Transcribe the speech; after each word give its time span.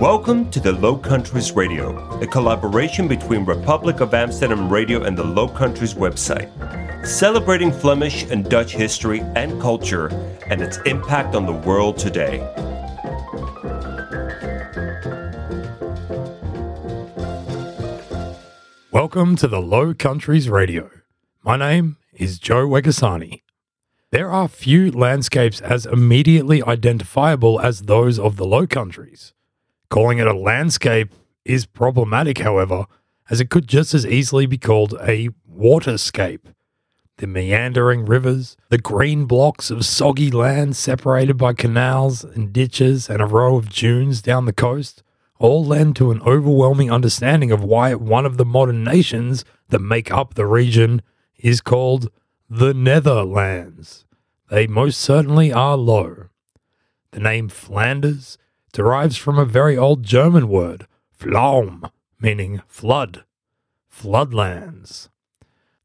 Welcome 0.00 0.50
to 0.52 0.60
the 0.60 0.72
Low 0.72 0.96
Countries 0.96 1.52
Radio, 1.52 1.94
a 2.22 2.26
collaboration 2.26 3.06
between 3.06 3.44
Republic 3.44 4.00
of 4.00 4.14
Amsterdam 4.14 4.72
Radio 4.72 5.02
and 5.02 5.14
the 5.14 5.22
Low 5.22 5.46
Countries 5.46 5.92
website, 5.92 6.48
celebrating 7.06 7.70
Flemish 7.70 8.22
and 8.30 8.48
Dutch 8.48 8.72
history 8.72 9.20
and 9.36 9.60
culture 9.60 10.06
and 10.46 10.62
its 10.62 10.78
impact 10.86 11.34
on 11.34 11.44
the 11.44 11.52
world 11.52 11.98
today. 11.98 12.38
Welcome 18.90 19.36
to 19.36 19.46
the 19.46 19.60
Low 19.60 19.92
Countries 19.92 20.48
Radio. 20.48 20.88
My 21.44 21.58
name 21.58 21.98
is 22.14 22.38
Joe 22.38 22.66
Wegasani. 22.66 23.42
There 24.12 24.30
are 24.30 24.48
few 24.48 24.90
landscapes 24.92 25.60
as 25.60 25.84
immediately 25.84 26.62
identifiable 26.62 27.60
as 27.60 27.82
those 27.82 28.18
of 28.18 28.36
the 28.36 28.46
Low 28.46 28.66
Countries. 28.66 29.34
Calling 29.90 30.18
it 30.18 30.26
a 30.28 30.32
landscape 30.32 31.12
is 31.44 31.66
problematic, 31.66 32.38
however, 32.38 32.86
as 33.28 33.40
it 33.40 33.50
could 33.50 33.66
just 33.66 33.92
as 33.92 34.06
easily 34.06 34.46
be 34.46 34.56
called 34.56 34.94
a 35.00 35.30
waterscape. 35.52 36.54
The 37.16 37.26
meandering 37.26 38.06
rivers, 38.06 38.56
the 38.68 38.78
green 38.78 39.26
blocks 39.26 39.68
of 39.68 39.84
soggy 39.84 40.30
land 40.30 40.76
separated 40.76 41.36
by 41.36 41.54
canals 41.54 42.22
and 42.22 42.52
ditches, 42.52 43.10
and 43.10 43.20
a 43.20 43.26
row 43.26 43.56
of 43.56 43.68
dunes 43.68 44.22
down 44.22 44.44
the 44.44 44.52
coast 44.52 45.02
all 45.40 45.64
lend 45.64 45.96
to 45.96 46.12
an 46.12 46.22
overwhelming 46.22 46.92
understanding 46.92 47.50
of 47.50 47.64
why 47.64 47.94
one 47.94 48.24
of 48.24 48.36
the 48.36 48.44
modern 48.44 48.84
nations 48.84 49.44
that 49.70 49.80
make 49.80 50.12
up 50.12 50.34
the 50.34 50.46
region 50.46 51.02
is 51.36 51.60
called 51.60 52.10
the 52.48 52.74
Netherlands. 52.74 54.04
They 54.50 54.66
most 54.66 55.00
certainly 55.00 55.52
are 55.52 55.76
low. 55.76 56.28
The 57.10 57.20
name 57.20 57.48
Flanders 57.48 58.38
derives 58.72 59.16
from 59.16 59.38
a 59.38 59.44
very 59.44 59.76
old 59.76 60.02
German 60.02 60.48
word, 60.48 60.86
Flaum, 61.18 61.90
meaning 62.20 62.62
flood, 62.66 63.24
floodlands. 63.88 65.08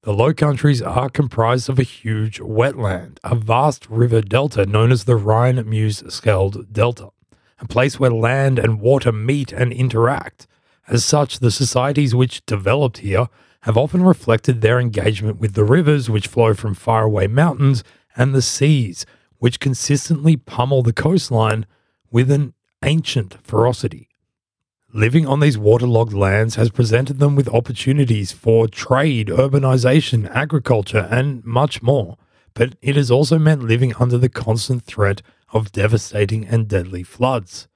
The 0.04 0.14
Low 0.14 0.34
Countries 0.34 0.82
are 0.82 1.10
comprised 1.10 1.68
of 1.68 1.80
a 1.80 1.84
huge 1.84 2.40
wetland, 2.40 3.18
a 3.24 3.36
vast 3.36 3.90
river 3.90 4.22
delta 4.22 4.66
known 4.66 4.92
as 4.92 5.06
the 5.06 5.16
Rhine 5.16 5.68
Meuse 5.68 6.04
Scheldt 6.10 6.72
Delta, 6.72 7.10
a 7.60 7.68
place 7.68 8.00
where 8.00 8.12
land 8.12 8.60
and 8.60 8.80
water 8.80 9.12
meet 9.12 9.52
and 9.52 9.74
interact. 9.74 10.46
As 10.88 11.04
such, 11.04 11.40
the 11.40 11.50
societies 11.50 12.14
which 12.14 12.46
developed 12.46 13.00
here 13.00 13.28
have 13.62 13.78
often 13.78 14.04
reflected 14.04 14.62
their 14.62 14.80
engagement 14.80 15.40
with 15.40 15.54
the 15.54 15.64
rivers 15.64 16.08
which 16.08 16.28
flow 16.28 16.54
from 16.54 16.76
faraway 16.76 17.26
mountains 17.26 17.84
and 18.16 18.36
the 18.36 18.44
seas, 18.44 19.08
which 19.40 19.60
consistently 19.60 20.38
pummel 20.38 20.84
the 20.84 20.94
coastline 20.94 21.66
with 22.12 22.30
an 22.30 22.54
ancient 22.84 23.38
ferocity. 23.44 24.10
Living 24.94 25.28
on 25.28 25.42
these 25.42 25.58
waterlogged 25.58 26.14
lands 26.14 26.56
has 26.56 26.70
presented 26.70 27.20
them 27.20 27.36
with 27.36 27.50
opportunities 27.50 28.32
for 28.32 28.68
trade, 28.68 29.28
urbanization, 29.28 30.30
agriculture, 30.34 31.08
and 31.12 31.44
much 31.44 31.84
more, 31.84 32.18
but 32.54 32.76
it 32.82 32.96
has 32.96 33.12
also 33.12 33.38
meant 33.38 33.64
living 33.64 33.94
under 34.00 34.18
the 34.18 34.30
constant 34.30 34.84
threat 34.84 35.22
of 35.52 35.72
devastating 35.74 36.46
and 36.46 36.68
deadly 36.68 37.04
floods. 37.04 37.68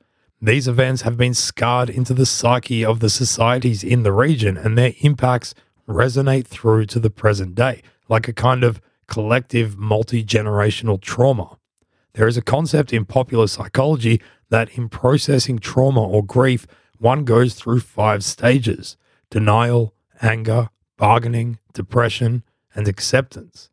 These 0.41 0.69
events 0.69 1.01
have 1.01 1.17
been 1.17 1.33
scarred 1.33 1.89
into 1.89 2.13
the 2.13 2.25
psyche 2.25 2.85
of 2.85 3.01
the 3.01 3.09
societies 3.09 3.83
in 3.83 4.03
the 4.03 4.13
region, 4.13 4.55
and 4.55 4.77
their 4.77 4.93
impacts 5.01 5.53
resonate 5.87 6.47
through 6.47 6.85
to 6.85 6.99
the 6.99 7.09
present 7.09 7.55
day, 7.55 7.81
like 8.07 8.29
a 8.29 8.33
kind 8.33 8.63
of 8.63 8.79
collective 9.07 9.77
multi 9.77 10.23
generational 10.23 11.01
trauma. 11.01 11.57
There 12.13 12.27
is 12.27 12.37
a 12.37 12.41
concept 12.41 12.93
in 12.93 13.03
popular 13.05 13.47
psychology 13.47 14.21
that 14.49 14.69
in 14.77 14.89
processing 14.89 15.59
trauma 15.59 16.01
or 16.01 16.23
grief, 16.23 16.67
one 16.97 17.23
goes 17.23 17.53
through 17.53 17.79
five 17.79 18.23
stages 18.23 18.97
denial, 19.29 19.93
anger, 20.21 20.69
bargaining, 20.97 21.59
depression, 21.73 22.43
and 22.73 22.87
acceptance. 22.87 23.69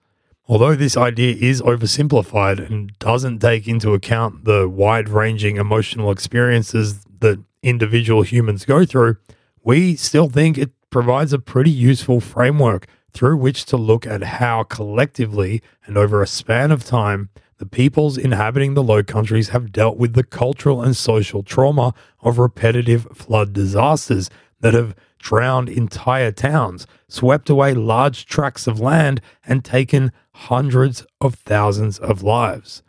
Although 0.48 0.76
this 0.76 0.96
idea 0.96 1.34
is 1.34 1.60
oversimplified 1.62 2.64
and 2.64 2.96
doesn't 2.98 3.40
take 3.40 3.66
into 3.66 3.94
account 3.94 4.44
the 4.44 4.68
wide 4.68 5.08
ranging 5.08 5.56
emotional 5.56 6.12
experiences 6.12 7.04
that 7.18 7.42
individual 7.62 8.22
humans 8.22 8.64
go 8.64 8.84
through, 8.84 9.16
we 9.64 9.96
still 9.96 10.28
think 10.28 10.56
it 10.56 10.70
provides 10.90 11.32
a 11.32 11.40
pretty 11.40 11.70
useful 11.70 12.20
framework 12.20 12.86
through 13.12 13.36
which 13.36 13.64
to 13.64 13.76
look 13.76 14.06
at 14.06 14.22
how 14.22 14.62
collectively 14.62 15.62
and 15.86 15.96
over 15.96 16.22
a 16.22 16.26
span 16.26 16.70
of 16.70 16.84
time 16.84 17.28
the 17.58 17.66
peoples 17.66 18.18
inhabiting 18.18 18.74
the 18.74 18.82
Low 18.82 19.02
Countries 19.02 19.48
have 19.50 19.72
dealt 19.72 19.96
with 19.96 20.12
the 20.12 20.24
cultural 20.24 20.82
and 20.82 20.96
social 20.96 21.42
trauma 21.42 21.94
of 22.20 22.38
repetitive 22.38 23.06
flood 23.14 23.52
disasters 23.52 24.28
that 24.60 24.74
have 24.74 24.94
drowned 25.18 25.68
entire 25.68 26.32
towns, 26.32 26.86
swept 27.08 27.48
away 27.48 27.72
large 27.72 28.26
tracts 28.26 28.66
of 28.66 28.80
land, 28.80 29.20
and 29.44 29.64
taken 29.64 30.12
hundreds 30.32 31.06
of 31.20 31.34
thousands 31.34 31.98
of 31.98 32.22
lives. 32.22 32.82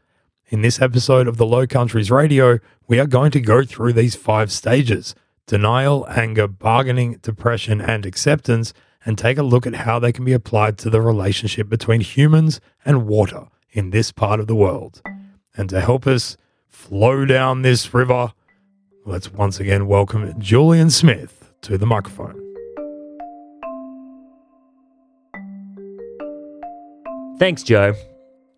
In 0.50 0.62
this 0.62 0.82
episode 0.82 1.28
of 1.28 1.38
the 1.38 1.46
Low 1.46 1.66
Countries 1.66 2.12
Radio, 2.12 2.60
we 2.88 3.00
are 3.00 3.08
going 3.08 3.32
to 3.32 3.42
go 3.42 3.64
through 3.64 3.94
these 3.94 4.16
five 4.16 4.52
stages 4.52 5.16
denial, 5.46 6.06
anger, 6.10 6.46
bargaining, 6.46 7.14
depression, 7.22 7.80
and 7.80 8.06
acceptance 8.06 8.74
and 9.06 9.18
take 9.18 9.38
a 9.38 9.44
look 9.44 9.66
at 9.66 9.76
how 9.76 9.98
they 9.98 10.12
can 10.12 10.26
be 10.26 10.34
applied 10.34 10.78
to 10.78 10.90
the 10.90 11.02
relationship 11.02 11.70
between 11.70 12.02
humans 12.02 12.60
and 12.84 13.08
water 13.08 13.48
in 13.78 13.92
this 13.92 14.12
part 14.12 14.40
of 14.40 14.48
the 14.48 14.56
world. 14.56 15.04
And 15.56 15.70
to 15.70 15.80
help 15.80 16.08
us 16.08 16.36
flow 16.68 17.26
down 17.26 17.62
this 17.62 17.94
river, 17.94 18.34
let's 19.06 19.32
once 19.32 19.60
again 19.60 19.86
welcome 19.86 20.34
Julian 20.40 20.90
Smith 20.90 21.54
to 21.62 21.78
the 21.78 21.86
microphone. 21.86 22.44
Thanks, 27.38 27.62
Joe. 27.62 27.94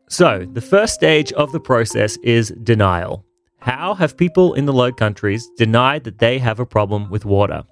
So, 0.07 0.47
the 0.53 0.62
first 0.62 0.94
stage 0.94 1.34
of 1.34 1.51
the 1.51 1.59
process 1.59 2.16
is 2.24 2.53
denial. 2.63 3.25
How 3.60 3.94
have 3.95 4.16
people 4.16 4.54
in 4.54 4.66
the 4.66 4.74
Low 4.74 4.94
Countries 4.94 5.50
denied 5.57 6.06
that 6.06 6.19
they 6.19 6.39
have 6.39 6.62
a 6.62 6.66
problem 6.66 7.10
with 7.10 7.25
water? 7.25 7.63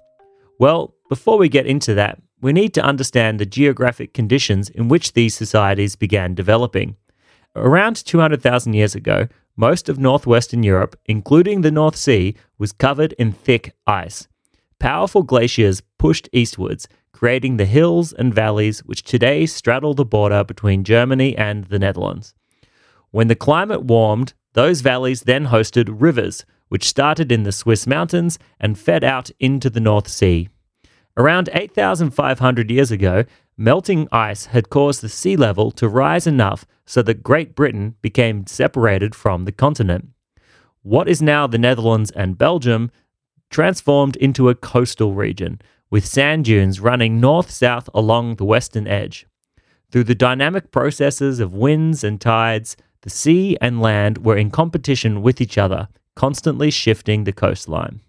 Well, 0.60 0.94
before 1.08 1.38
we 1.38 1.48
get 1.48 1.66
into 1.66 1.94
that, 1.94 2.20
we 2.42 2.52
need 2.52 2.74
to 2.74 2.82
understand 2.82 3.40
the 3.40 3.46
geographic 3.46 4.12
conditions 4.12 4.68
in 4.68 4.88
which 4.88 5.14
these 5.14 5.34
societies 5.34 5.96
began 5.96 6.34
developing. 6.34 6.96
Around 7.58 8.04
200,000 8.04 8.72
years 8.74 8.94
ago, 8.94 9.26
most 9.56 9.88
of 9.88 9.98
northwestern 9.98 10.62
Europe, 10.62 10.96
including 11.06 11.62
the 11.62 11.72
North 11.72 11.96
Sea, 11.96 12.36
was 12.56 12.70
covered 12.70 13.14
in 13.14 13.32
thick 13.32 13.74
ice. 13.86 14.28
Powerful 14.78 15.24
glaciers 15.24 15.82
pushed 15.98 16.28
eastwards, 16.32 16.86
creating 17.12 17.56
the 17.56 17.64
hills 17.64 18.12
and 18.12 18.32
valleys 18.32 18.78
which 18.84 19.02
today 19.02 19.44
straddle 19.44 19.94
the 19.94 20.04
border 20.04 20.44
between 20.44 20.84
Germany 20.84 21.36
and 21.36 21.64
the 21.64 21.80
Netherlands. 21.80 22.32
When 23.10 23.26
the 23.26 23.34
climate 23.34 23.82
warmed, 23.82 24.34
those 24.52 24.80
valleys 24.80 25.22
then 25.22 25.46
hosted 25.46 25.88
rivers, 25.98 26.44
which 26.68 26.86
started 26.86 27.32
in 27.32 27.42
the 27.42 27.50
Swiss 27.50 27.86
mountains 27.86 28.38
and 28.60 28.78
fed 28.78 29.02
out 29.02 29.30
into 29.40 29.68
the 29.68 29.80
North 29.80 30.06
Sea. 30.06 30.48
Around 31.16 31.48
8,500 31.52 32.70
years 32.70 32.92
ago, 32.92 33.24
melting 33.56 34.06
ice 34.12 34.46
had 34.46 34.70
caused 34.70 35.00
the 35.00 35.08
sea 35.08 35.36
level 35.36 35.72
to 35.72 35.88
rise 35.88 36.28
enough 36.28 36.64
so 36.88 37.02
that 37.02 37.22
Great 37.22 37.54
Britain 37.54 37.94
became 38.00 38.46
separated 38.46 39.14
from 39.14 39.44
the 39.44 39.52
continent. 39.52 40.08
What 40.80 41.06
is 41.06 41.20
now 41.20 41.46
the 41.46 41.58
Netherlands 41.58 42.10
and 42.12 42.38
Belgium 42.38 42.90
transformed 43.50 44.16
into 44.16 44.48
a 44.48 44.54
coastal 44.54 45.12
region, 45.12 45.60
with 45.90 46.06
sand 46.06 46.46
dunes 46.46 46.80
running 46.80 47.20
north 47.20 47.50
south 47.50 47.90
along 47.92 48.36
the 48.36 48.44
western 48.44 48.86
edge. 48.86 49.26
Through 49.90 50.04
the 50.04 50.14
dynamic 50.14 50.70
processes 50.70 51.40
of 51.40 51.52
winds 51.52 52.02
and 52.02 52.18
tides, 52.18 52.74
the 53.02 53.10
sea 53.10 53.58
and 53.60 53.82
land 53.82 54.24
were 54.24 54.36
in 54.38 54.50
competition 54.50 55.20
with 55.20 55.42
each 55.42 55.58
other, 55.58 55.88
constantly 56.14 56.70
shifting 56.70 57.24
the 57.24 57.32
coastline. 57.34 58.00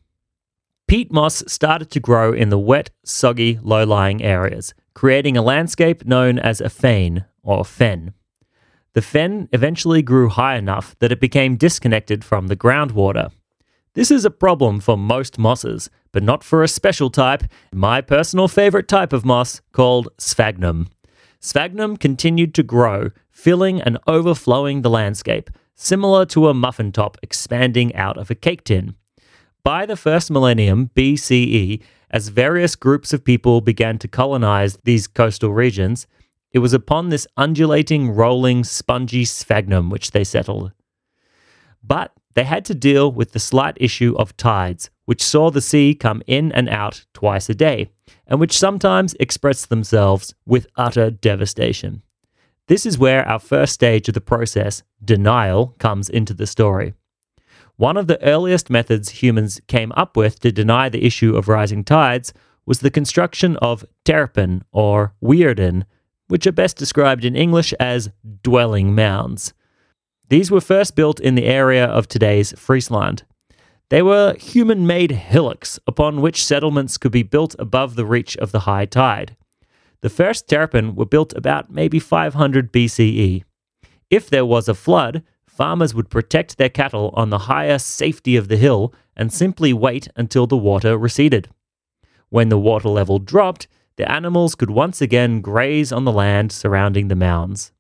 Peat 0.88 1.12
moss 1.12 1.44
started 1.48 1.92
to 1.92 2.00
grow 2.00 2.32
in 2.32 2.48
the 2.48 2.58
wet, 2.58 2.92
soggy, 3.04 3.60
low 3.62 3.84
lying 3.84 4.24
areas, 4.24 4.74
creating 4.94 5.36
a 5.36 5.42
landscape 5.42 6.06
known 6.06 6.40
as 6.40 6.62
a 6.62 6.70
veen 6.70 7.26
or 7.44 7.66
fen. 7.66 8.14
The 9.00 9.06
fen 9.06 9.48
eventually 9.54 10.02
grew 10.02 10.28
high 10.28 10.58
enough 10.58 10.94
that 11.00 11.14
it 11.14 11.22
became 11.22 11.56
disconnected 11.56 12.22
from 12.26 12.48
the 12.48 12.56
groundwater. 12.58 13.32
This 13.94 14.12
is 14.12 14.26
a 14.26 14.30
problem 14.30 14.82
for 14.82 14.98
most 14.98 15.40
mosses, 15.40 15.90
but 16.12 16.22
not 16.22 16.44
for 16.44 16.64
a 16.64 16.68
special 16.68 17.10
type, 17.10 17.46
my 17.72 18.02
personal 18.02 18.50
favorite 18.50 18.90
type 18.90 19.14
of 19.14 19.24
moss 19.24 19.62
called 19.72 20.10
sphagnum. 20.18 20.90
Sphagnum 21.40 21.96
continued 21.96 22.54
to 22.56 22.62
grow, 22.62 23.12
filling 23.32 23.82
and 23.82 24.00
overflowing 24.06 24.82
the 24.82 24.90
landscape, 24.90 25.50
similar 25.76 26.26
to 26.26 26.50
a 26.50 26.54
muffin 26.54 26.92
top 26.92 27.18
expanding 27.24 27.96
out 27.96 28.18
of 28.18 28.30
a 28.30 28.36
cake 28.36 28.66
tin. 28.66 28.96
By 29.64 29.86
the 29.86 29.96
first 29.96 30.30
millennium 30.30 30.90
BCE, 30.94 31.82
as 32.12 32.28
various 32.28 32.76
groups 32.76 33.14
of 33.14 33.24
people 33.24 33.62
began 33.62 33.98
to 34.00 34.10
colonize 34.10 34.78
these 34.84 35.08
coastal 35.08 35.54
regions, 35.54 36.06
it 36.52 36.60
was 36.60 36.74
upon 36.74 37.10
this 37.10 37.28
undulating, 37.38 38.12
rolling, 38.12 38.64
spongy 38.64 39.26
sphagnum 39.26 39.90
which 39.90 40.12
they 40.12 40.24
settled. 40.24 40.72
But 41.84 42.14
they 42.34 42.44
had 42.44 42.66
to 42.66 42.76
deal 42.76 43.12
with 43.12 43.32
the 43.32 43.40
slight 43.40 43.78
issue 43.80 44.16
of 44.18 44.38
tides, 44.38 44.90
which 45.06 45.24
saw 45.24 45.50
the 45.50 45.62
sea 45.62 45.96
come 45.96 46.22
in 46.28 46.52
and 46.52 46.70
out 46.70 47.06
twice 47.14 47.50
a 47.50 47.56
day, 47.56 47.90
and 48.28 48.40
which 48.40 48.58
sometimes 48.58 49.16
expressed 49.20 49.70
themselves 49.70 50.34
with 50.46 50.68
utter 50.76 51.10
devastation. 51.10 52.04
This 52.68 52.86
is 52.86 53.00
where 53.00 53.28
our 53.28 53.40
first 53.40 53.74
stage 53.74 54.08
of 54.08 54.14
the 54.14 54.22
process, 54.22 54.84
denial, 55.04 55.76
comes 55.80 56.08
into 56.10 56.34
the 56.34 56.46
story. 56.46 56.94
One 57.78 57.98
of 57.98 58.08
the 58.08 58.22
earliest 58.24 58.70
methods 58.70 59.10
humans 59.10 59.60
came 59.68 59.92
up 59.96 60.16
with 60.16 60.40
to 60.42 60.52
deny 60.52 60.90
the 60.90 61.06
issue 61.06 61.36
of 61.36 61.48
rising 61.48 61.84
tides 61.84 62.34
was 62.66 62.82
the 62.82 62.92
construction 62.92 63.56
of 63.58 63.86
terpen 64.06 64.62
or 64.72 65.14
wierden, 65.20 65.86
which 66.30 66.48
are 66.48 66.54
best 66.54 66.78
described 66.78 67.26
in 67.26 67.36
English 67.36 67.74
as 67.74 68.10
dwelling 68.44 68.96
mounds. 68.96 69.54
These 70.30 70.50
were 70.50 70.62
first 70.62 70.96
built 70.96 71.20
in 71.20 71.36
the 71.36 71.46
area 71.46 71.86
of 71.86 72.08
today's 72.08 72.54
Friesland. 72.58 73.24
They 73.90 74.04
were 74.04 74.36
human 74.36 74.86
made 74.86 75.12
hillocks 75.12 75.80
upon 75.88 76.22
which 76.22 76.46
settlements 76.46 76.98
could 76.98 77.12
be 77.12 77.24
built 77.24 77.56
above 77.58 77.96
the 77.96 78.06
reach 78.06 78.38
of 78.38 78.52
the 78.52 78.62
high 78.62 78.86
tide. 78.86 79.36
The 80.02 80.10
first 80.10 80.48
terpen 80.48 80.96
were 80.96 81.06
built 81.06 81.34
about 81.36 81.72
maybe 81.72 82.00
500 82.00 82.72
BCE. 82.72 83.44
If 84.12 84.30
there 84.30 84.46
was 84.46 84.70
a 84.70 84.76
flood, 84.76 85.24
farmers 85.48 85.96
would 85.96 86.10
protect 86.10 86.58
their 86.58 86.70
cattle 86.70 87.12
on 87.16 87.32
the 87.32 87.46
higher 87.50 87.80
safety 87.80 88.36
of 88.36 88.48
the 88.48 88.58
hill 88.58 88.94
and 89.16 89.34
simply 89.34 89.74
wait 89.74 90.08
until 90.16 90.46
the 90.48 90.56
water 90.56 90.98
receded. 90.98 91.50
When 92.30 92.50
the 92.50 92.60
water 92.60 92.90
level 92.90 93.18
dropped, 93.18 93.68
the 94.00 94.10
animals 94.10 94.56
could 94.56 94.70
once 94.70 95.02
again 95.02 95.42
graze 95.42 95.92
on 95.92 96.06
the 96.06 96.12
land 96.12 96.54
surrounding 96.54 97.10
the 97.10 97.18
mounds. 97.18 97.74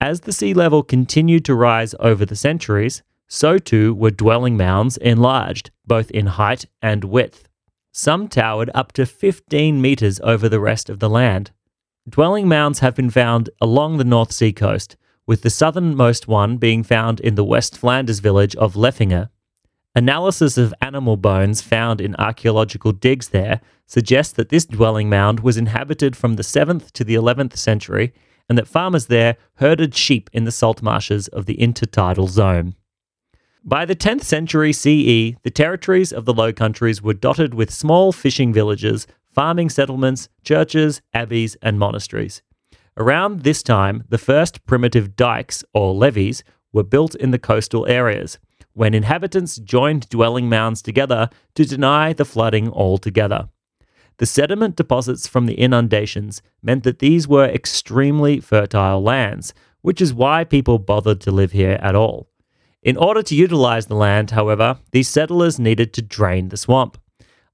As 0.00 0.20
the 0.20 0.32
sea 0.32 0.54
level 0.54 0.82
continued 0.82 1.44
to 1.44 1.54
rise 1.54 1.94
over 2.00 2.24
the 2.24 2.34
centuries, 2.34 3.02
so 3.28 3.58
too 3.58 3.92
were 3.92 4.10
dwelling 4.10 4.56
mounds 4.56 4.96
enlarged, 4.96 5.70
both 5.86 6.10
in 6.12 6.28
height 6.40 6.64
and 6.80 7.04
width. 7.04 7.46
Some 7.92 8.26
towered 8.26 8.70
up 8.74 8.92
to 8.92 9.04
15 9.04 9.82
metres 9.82 10.18
over 10.24 10.48
the 10.48 10.60
rest 10.60 10.88
of 10.88 10.98
the 10.98 11.10
land. 11.10 11.50
Dwelling 12.08 12.48
mounds 12.48 12.78
have 12.78 12.94
been 12.94 13.10
found 13.10 13.50
along 13.60 13.98
the 13.98 14.04
North 14.04 14.32
Sea 14.32 14.50
coast, 14.50 14.96
with 15.26 15.42
the 15.42 15.50
southernmost 15.50 16.26
one 16.26 16.56
being 16.56 16.82
found 16.82 17.20
in 17.20 17.34
the 17.34 17.44
West 17.44 17.76
Flanders 17.76 18.20
village 18.20 18.56
of 18.56 18.76
Leffinge. 18.76 19.28
Analysis 19.96 20.58
of 20.58 20.74
animal 20.80 21.16
bones 21.16 21.62
found 21.62 22.00
in 22.00 22.16
archaeological 22.16 22.90
digs 22.90 23.28
there 23.28 23.60
suggests 23.86 24.32
that 24.32 24.48
this 24.48 24.66
dwelling 24.66 25.08
mound 25.08 25.40
was 25.40 25.56
inhabited 25.56 26.16
from 26.16 26.34
the 26.34 26.42
7th 26.42 26.90
to 26.90 27.04
the 27.04 27.14
11th 27.14 27.56
century 27.56 28.12
and 28.48 28.58
that 28.58 28.66
farmers 28.66 29.06
there 29.06 29.36
herded 29.54 29.94
sheep 29.94 30.28
in 30.32 30.44
the 30.44 30.50
salt 30.50 30.82
marshes 30.82 31.28
of 31.28 31.46
the 31.46 31.56
intertidal 31.58 32.28
zone. 32.28 32.74
By 33.62 33.84
the 33.84 33.94
10th 33.94 34.24
century 34.24 34.72
CE, 34.72 35.38
the 35.42 35.52
territories 35.54 36.12
of 36.12 36.24
the 36.24 36.34
Low 36.34 36.52
Countries 36.52 37.00
were 37.00 37.14
dotted 37.14 37.54
with 37.54 37.72
small 37.72 38.10
fishing 38.10 38.52
villages, 38.52 39.06
farming 39.32 39.70
settlements, 39.70 40.28
churches, 40.42 41.02
abbeys, 41.14 41.56
and 41.62 41.78
monasteries. 41.78 42.42
Around 42.96 43.40
this 43.40 43.62
time, 43.62 44.04
the 44.08 44.18
first 44.18 44.66
primitive 44.66 45.14
dikes, 45.16 45.64
or 45.72 45.94
levees, 45.94 46.42
were 46.72 46.82
built 46.82 47.14
in 47.14 47.30
the 47.30 47.38
coastal 47.38 47.86
areas, 47.86 48.38
when 48.74 48.94
inhabitants 48.94 49.56
joined 49.56 50.08
dwelling 50.08 50.48
mounds 50.48 50.82
together 50.82 51.30
to 51.54 51.64
deny 51.64 52.12
the 52.12 52.24
flooding 52.24 52.70
altogether. 52.70 53.48
The 54.18 54.26
sediment 54.26 54.76
deposits 54.76 55.26
from 55.26 55.46
the 55.46 55.54
inundations 55.54 56.42
meant 56.62 56.84
that 56.84 57.00
these 57.00 57.26
were 57.26 57.46
extremely 57.46 58.38
fertile 58.38 59.02
lands, 59.02 59.54
which 59.80 60.00
is 60.00 60.14
why 60.14 60.44
people 60.44 60.78
bothered 60.78 61.20
to 61.22 61.30
live 61.30 61.52
here 61.52 61.78
at 61.82 61.94
all. 61.94 62.28
In 62.82 62.96
order 62.96 63.22
to 63.22 63.34
utilize 63.34 63.86
the 63.86 63.94
land, 63.94 64.32
however, 64.32 64.78
these 64.92 65.08
settlers 65.08 65.58
needed 65.58 65.92
to 65.94 66.02
drain 66.02 66.50
the 66.50 66.56
swamp. 66.56 66.98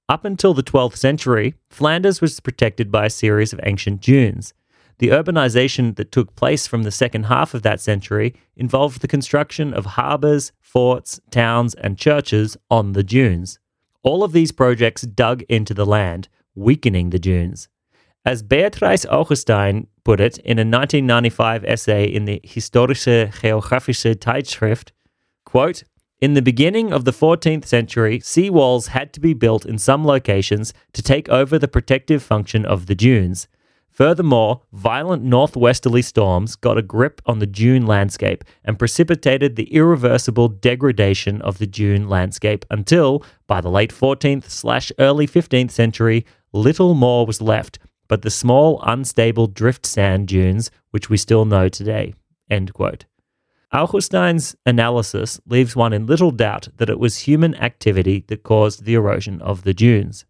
Up 0.08 0.24
until 0.24 0.54
the 0.54 0.62
12th 0.62 0.96
century, 0.96 1.54
Flanders 1.70 2.20
was 2.20 2.40
protected 2.40 2.90
by 2.90 3.06
a 3.06 3.10
series 3.10 3.52
of 3.52 3.60
ancient 3.62 4.00
dunes. 4.00 4.52
The 4.98 5.08
urbanization 5.08 5.96
that 5.96 6.12
took 6.12 6.34
place 6.34 6.66
from 6.66 6.82
the 6.82 6.90
second 6.90 7.24
half 7.24 7.54
of 7.54 7.62
that 7.62 7.80
century 7.80 8.34
involved 8.56 9.00
the 9.00 9.08
construction 9.08 9.72
of 9.72 9.86
harbors, 9.86 10.52
forts, 10.72 11.20
towns, 11.30 11.74
and 11.74 11.98
churches 11.98 12.56
on 12.70 12.92
the 12.92 13.02
dunes. 13.02 13.58
All 14.02 14.22
of 14.22 14.32
these 14.32 14.52
projects 14.52 15.02
dug 15.02 15.42
into 15.48 15.74
the 15.74 15.86
land, 15.86 16.28
weakening 16.54 17.10
the 17.10 17.18
dunes. 17.18 17.68
As 18.24 18.42
Beatrice 18.42 19.04
Augustyn 19.06 19.86
put 20.04 20.20
it 20.20 20.38
in 20.38 20.58
a 20.58 20.62
1995 20.62 21.64
essay 21.64 22.04
in 22.04 22.24
the 22.24 22.40
Historische 22.44 23.32
Geographische 23.32 24.14
Tijdschrift, 24.14 24.92
quote, 25.44 25.82
in 26.20 26.34
the 26.34 26.42
beginning 26.42 26.92
of 26.92 27.06
the 27.06 27.12
14th 27.12 27.64
century, 27.64 28.20
sea 28.20 28.50
walls 28.50 28.88
had 28.88 29.12
to 29.14 29.20
be 29.20 29.32
built 29.32 29.64
in 29.64 29.78
some 29.78 30.04
locations 30.04 30.74
to 30.92 31.02
take 31.02 31.30
over 31.30 31.58
the 31.58 31.66
protective 31.66 32.22
function 32.22 32.66
of 32.66 32.86
the 32.86 32.94
dunes. 32.94 33.48
Furthermore, 34.00 34.62
violent 34.72 35.22
northwesterly 35.22 36.00
storms 36.00 36.56
got 36.56 36.78
a 36.78 36.82
grip 36.82 37.20
on 37.26 37.38
the 37.38 37.46
dune 37.46 37.84
landscape 37.86 38.42
and 38.64 38.78
precipitated 38.78 39.56
the 39.56 39.74
irreversible 39.74 40.48
degradation 40.48 41.42
of 41.42 41.58
the 41.58 41.66
dune 41.66 42.08
landscape 42.08 42.64
until, 42.70 43.22
by 43.46 43.60
the 43.60 43.68
late 43.68 43.92
14th 43.92 44.48
slash 44.48 44.90
early 44.98 45.26
15th 45.26 45.70
century, 45.70 46.24
little 46.54 46.94
more 46.94 47.26
was 47.26 47.42
left 47.42 47.78
but 48.08 48.22
the 48.22 48.30
small, 48.30 48.80
unstable 48.86 49.46
drift 49.46 49.84
sand 49.84 50.28
dunes 50.28 50.70
which 50.92 51.10
we 51.10 51.18
still 51.18 51.44
know 51.44 51.68
today. 51.68 52.14
End 52.48 52.72
quote. 52.72 53.04
Augustyn's 53.70 54.56
analysis 54.64 55.42
leaves 55.46 55.76
one 55.76 55.92
in 55.92 56.06
little 56.06 56.30
doubt 56.30 56.68
that 56.78 56.88
it 56.88 56.98
was 56.98 57.18
human 57.18 57.54
activity 57.56 58.24
that 58.28 58.44
caused 58.44 58.84
the 58.84 58.94
erosion 58.94 59.42
of 59.42 59.64
the 59.64 59.74
dunes. 59.74 60.24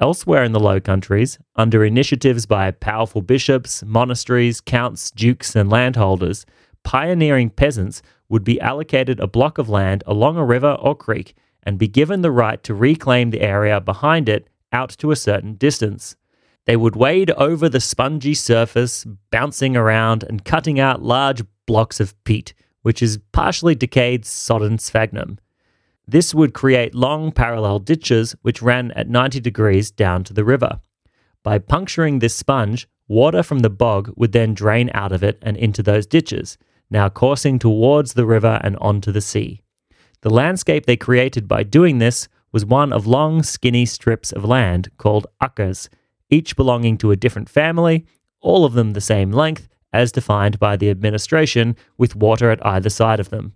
Elsewhere 0.00 0.44
in 0.44 0.52
the 0.52 0.60
Low 0.60 0.78
Countries, 0.78 1.40
under 1.56 1.84
initiatives 1.84 2.46
by 2.46 2.70
powerful 2.70 3.20
bishops, 3.20 3.82
monasteries, 3.84 4.60
counts, 4.60 5.10
dukes, 5.10 5.56
and 5.56 5.68
landholders, 5.68 6.46
pioneering 6.84 7.50
peasants 7.50 8.00
would 8.28 8.44
be 8.44 8.60
allocated 8.60 9.18
a 9.18 9.26
block 9.26 9.58
of 9.58 9.68
land 9.68 10.04
along 10.06 10.36
a 10.36 10.44
river 10.44 10.76
or 10.80 10.94
creek 10.94 11.34
and 11.64 11.78
be 11.78 11.88
given 11.88 12.22
the 12.22 12.30
right 12.30 12.62
to 12.62 12.74
reclaim 12.74 13.30
the 13.30 13.40
area 13.40 13.80
behind 13.80 14.28
it 14.28 14.48
out 14.72 14.90
to 14.90 15.10
a 15.10 15.16
certain 15.16 15.54
distance. 15.54 16.14
They 16.66 16.76
would 16.76 16.94
wade 16.94 17.32
over 17.32 17.68
the 17.68 17.80
spongy 17.80 18.34
surface, 18.34 19.04
bouncing 19.32 19.76
around 19.76 20.22
and 20.22 20.44
cutting 20.44 20.78
out 20.78 21.02
large 21.02 21.42
blocks 21.66 21.98
of 21.98 22.14
peat, 22.22 22.54
which 22.82 23.02
is 23.02 23.18
partially 23.32 23.74
decayed 23.74 24.24
sodden 24.24 24.78
sphagnum. 24.78 25.38
This 26.08 26.34
would 26.34 26.54
create 26.54 26.94
long 26.94 27.32
parallel 27.32 27.80
ditches 27.80 28.34
which 28.40 28.62
ran 28.62 28.92
at 28.92 29.10
90 29.10 29.40
degrees 29.40 29.90
down 29.90 30.24
to 30.24 30.32
the 30.32 30.44
river. 30.44 30.80
By 31.42 31.58
puncturing 31.58 32.18
this 32.18 32.34
sponge, 32.34 32.88
water 33.06 33.42
from 33.42 33.58
the 33.58 33.70
bog 33.70 34.12
would 34.16 34.32
then 34.32 34.54
drain 34.54 34.90
out 34.94 35.12
of 35.12 35.22
it 35.22 35.38
and 35.42 35.56
into 35.56 35.82
those 35.82 36.06
ditches, 36.06 36.56
now 36.90 37.10
coursing 37.10 37.58
towards 37.58 38.14
the 38.14 38.24
river 38.24 38.58
and 38.64 38.76
onto 38.78 39.12
the 39.12 39.20
sea. 39.20 39.60
The 40.22 40.30
landscape 40.30 40.86
they 40.86 40.96
created 40.96 41.46
by 41.46 41.62
doing 41.62 41.98
this 41.98 42.26
was 42.52 42.64
one 42.64 42.92
of 42.92 43.06
long, 43.06 43.42
skinny 43.42 43.84
strips 43.84 44.32
of 44.32 44.44
land 44.44 44.88
called 44.96 45.26
akkers, 45.42 45.90
each 46.30 46.56
belonging 46.56 46.96
to 46.98 47.10
a 47.10 47.16
different 47.16 47.50
family 47.50 48.06
all 48.40 48.64
of 48.64 48.74
them 48.74 48.92
the 48.92 49.00
same 49.00 49.32
length 49.32 49.68
as 49.92 50.12
defined 50.12 50.58
by 50.58 50.76
the 50.76 50.90
administration, 50.90 51.74
with 51.96 52.14
water 52.14 52.50
at 52.50 52.64
either 52.64 52.90
side 52.90 53.18
of 53.20 53.30
them. 53.30 53.54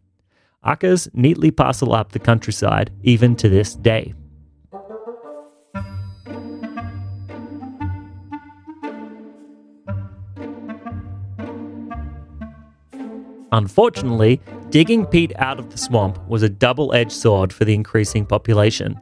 Akkers 0.65 1.09
neatly 1.13 1.51
parcel 1.51 1.93
up 1.93 2.13
the 2.13 2.19
countryside 2.19 2.93
even 3.03 3.35
to 3.37 3.49
this 3.49 3.75
day. 3.75 4.15
Unfortunately, 13.55 14.41
digging 14.71 15.05
peat 15.05 15.33
out 15.37 15.59
of 15.59 15.71
the 15.71 15.77
swamp 15.77 16.19
was 16.27 16.43
a 16.43 16.49
double 16.49 16.95
edged 16.95 17.13
sword 17.13 17.53
for 17.53 17.67
the 17.67 17.75
increasing 17.75 18.25
population. 18.25 18.99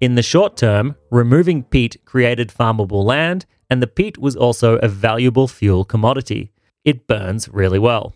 In 0.00 0.16
the 0.16 0.22
short 0.22 0.56
term, 0.56 0.96
removing 1.10 1.62
peat 1.62 2.04
created 2.04 2.48
farmable 2.48 3.04
land, 3.04 3.46
and 3.70 3.80
the 3.80 3.86
peat 3.86 4.18
was 4.18 4.34
also 4.34 4.78
a 4.78 4.88
valuable 4.88 5.46
fuel 5.46 5.84
commodity. 5.84 6.50
It 6.84 7.06
burns 7.06 7.48
really 7.48 7.78
well. 7.78 8.14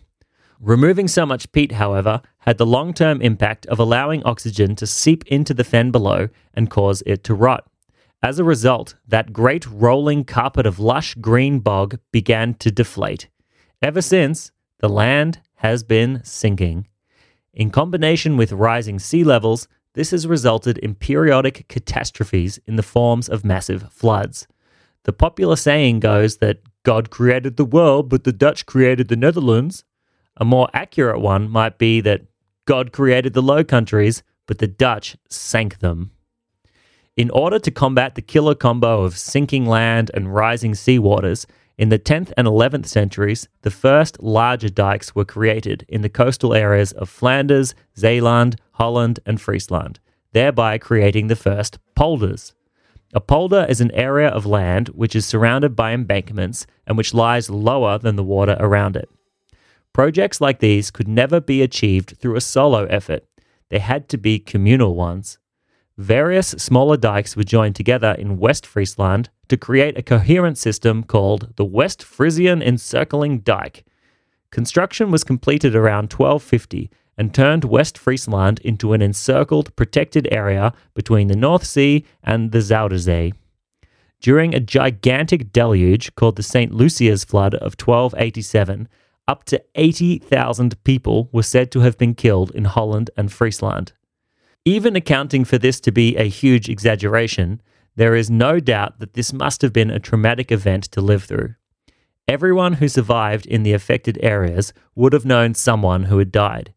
Removing 0.61 1.07
so 1.07 1.25
much 1.25 1.51
peat, 1.53 1.73
however, 1.73 2.21
had 2.39 2.57
the 2.57 2.65
long 2.65 2.93
term 2.93 3.21
impact 3.21 3.65
of 3.67 3.79
allowing 3.79 4.23
oxygen 4.23 4.75
to 4.75 4.85
seep 4.85 5.25
into 5.27 5.53
the 5.53 5.63
fen 5.63 5.89
below 5.89 6.27
and 6.53 6.69
cause 6.69 7.01
it 7.05 7.23
to 7.23 7.33
rot. 7.33 7.69
As 8.21 8.39
a 8.39 8.43
result, 8.43 8.95
that 9.07 9.31
great 9.31 9.65
rolling 9.67 10.25
carpet 10.25 10.65
of 10.65 10.77
lush 10.77 11.15
green 11.15 11.59
bog 11.59 11.97
began 12.11 12.55
to 12.55 12.71
deflate. 12.71 13.29
Ever 13.81 14.01
since, 14.01 14.51
the 14.79 14.89
land 14.89 15.39
has 15.55 15.83
been 15.83 16.21
sinking. 16.25 16.87
In 17.53 17.69
combination 17.69 18.35
with 18.35 18.51
rising 18.51 18.99
sea 18.99 19.23
levels, 19.23 19.69
this 19.93 20.11
has 20.11 20.27
resulted 20.27 20.77
in 20.77 20.95
periodic 20.95 21.69
catastrophes 21.69 22.59
in 22.67 22.75
the 22.75 22.83
forms 22.83 23.29
of 23.29 23.45
massive 23.45 23.91
floods. 23.93 24.47
The 25.03 25.13
popular 25.13 25.55
saying 25.55 26.01
goes 26.01 26.37
that 26.37 26.59
God 26.83 27.09
created 27.09 27.55
the 27.55 27.65
world, 27.65 28.09
but 28.09 28.25
the 28.25 28.33
Dutch 28.33 28.65
created 28.65 29.07
the 29.07 29.15
Netherlands. 29.15 29.85
A 30.39 30.45
more 30.45 30.69
accurate 30.73 31.19
one 31.19 31.49
might 31.49 31.77
be 31.77 31.99
that 32.01 32.21
God 32.65 32.93
created 32.93 33.33
the 33.33 33.41
Low 33.41 33.63
Countries, 33.63 34.23
but 34.47 34.59
the 34.59 34.67
Dutch 34.67 35.17
sank 35.29 35.79
them. 35.79 36.11
In 37.17 37.29
order 37.31 37.59
to 37.59 37.71
combat 37.71 38.15
the 38.15 38.21
killer 38.21 38.55
combo 38.55 39.03
of 39.03 39.17
sinking 39.17 39.65
land 39.65 40.09
and 40.13 40.33
rising 40.33 40.73
sea 40.73 40.97
waters, 40.97 41.45
in 41.77 41.89
the 41.89 41.99
10th 41.99 42.31
and 42.37 42.47
11th 42.47 42.85
centuries, 42.85 43.49
the 43.61 43.71
first 43.71 44.23
larger 44.23 44.69
dikes 44.69 45.13
were 45.13 45.25
created 45.25 45.85
in 45.89 46.01
the 46.01 46.09
coastal 46.09 46.53
areas 46.53 46.93
of 46.93 47.09
Flanders, 47.09 47.75
Zeeland, 47.97 48.55
Holland, 48.71 49.19
and 49.25 49.41
Friesland, 49.41 49.99
thereby 50.31 50.77
creating 50.77 51.27
the 51.27 51.35
first 51.35 51.79
polders. 51.95 52.53
A 53.13 53.19
polder 53.19 53.65
is 53.67 53.81
an 53.81 53.91
area 53.91 54.29
of 54.29 54.45
land 54.45 54.89
which 54.89 55.15
is 55.15 55.25
surrounded 55.25 55.75
by 55.75 55.91
embankments 55.91 56.65
and 56.85 56.97
which 56.97 57.13
lies 57.13 57.49
lower 57.49 57.97
than 57.97 58.15
the 58.15 58.23
water 58.23 58.55
around 58.59 58.95
it. 58.95 59.09
Projects 59.93 60.39
like 60.39 60.59
these 60.59 60.91
could 60.91 61.07
never 61.07 61.39
be 61.39 61.61
achieved 61.61 62.17
through 62.17 62.35
a 62.35 62.41
solo 62.41 62.85
effort, 62.85 63.25
they 63.69 63.79
had 63.79 64.09
to 64.09 64.17
be 64.17 64.39
communal 64.39 64.95
ones. 64.95 65.37
Various 65.97 66.49
smaller 66.51 66.97
dikes 66.97 67.35
were 67.35 67.43
joined 67.43 67.75
together 67.75 68.15
in 68.17 68.37
West 68.37 68.65
Friesland 68.65 69.29
to 69.49 69.57
create 69.57 69.97
a 69.97 70.01
coherent 70.01 70.57
system 70.57 71.03
called 71.03 71.53
the 71.57 71.65
West 71.65 72.03
Frisian 72.03 72.61
Encircling 72.61 73.39
Dike. 73.39 73.83
Construction 74.51 75.11
was 75.11 75.23
completed 75.23 75.75
around 75.75 76.13
1250 76.13 76.89
and 77.17 77.33
turned 77.33 77.65
West 77.65 77.97
Friesland 77.97 78.59
into 78.61 78.93
an 78.93 79.01
encircled, 79.01 79.75
protected 79.75 80.27
area 80.31 80.71
between 80.93 81.27
the 81.27 81.35
North 81.35 81.65
Sea 81.65 82.05
and 82.23 82.53
the 82.53 82.59
Zuiderzee. 82.59 83.33
During 84.21 84.55
a 84.55 84.61
gigantic 84.61 85.51
deluge 85.51 86.15
called 86.15 86.37
the 86.37 86.43
St. 86.43 86.73
Lucia's 86.73 87.25
Flood 87.25 87.55
of 87.55 87.75
1287, 87.79 88.87
up 89.29 89.43
to 89.43 89.63
80,000 89.75 90.83
people 90.83 91.29
were 91.31 91.43
said 91.43 91.71
to 91.71 91.81
have 91.81 91.99
been 91.99 92.15
killed 92.15 92.49
in 92.55 92.65
Holland 92.65 93.11
and 93.15 93.31
Friesland. 93.31 93.93
Even 94.65 94.95
accounting 94.95 95.45
for 95.45 95.59
this 95.59 95.79
to 95.81 95.91
be 95.91 96.17
a 96.17 96.27
huge 96.27 96.67
exaggeration, 96.67 97.61
there 97.95 98.15
is 98.15 98.31
no 98.31 98.59
doubt 98.59 98.97
that 98.97 99.13
this 99.13 99.31
must 99.31 99.61
have 99.61 99.71
been 99.71 99.91
a 99.91 99.99
traumatic 99.99 100.51
event 100.51 100.85
to 100.85 100.99
live 100.99 101.25
through. 101.25 101.53
Everyone 102.27 102.73
who 102.73 102.87
survived 102.87 103.45
in 103.45 103.61
the 103.61 103.73
affected 103.73 104.17
areas 104.23 104.73
would 104.95 105.13
have 105.13 105.25
known 105.25 105.53
someone 105.53 106.05
who 106.05 106.17
had 106.17 106.31
died. 106.31 106.73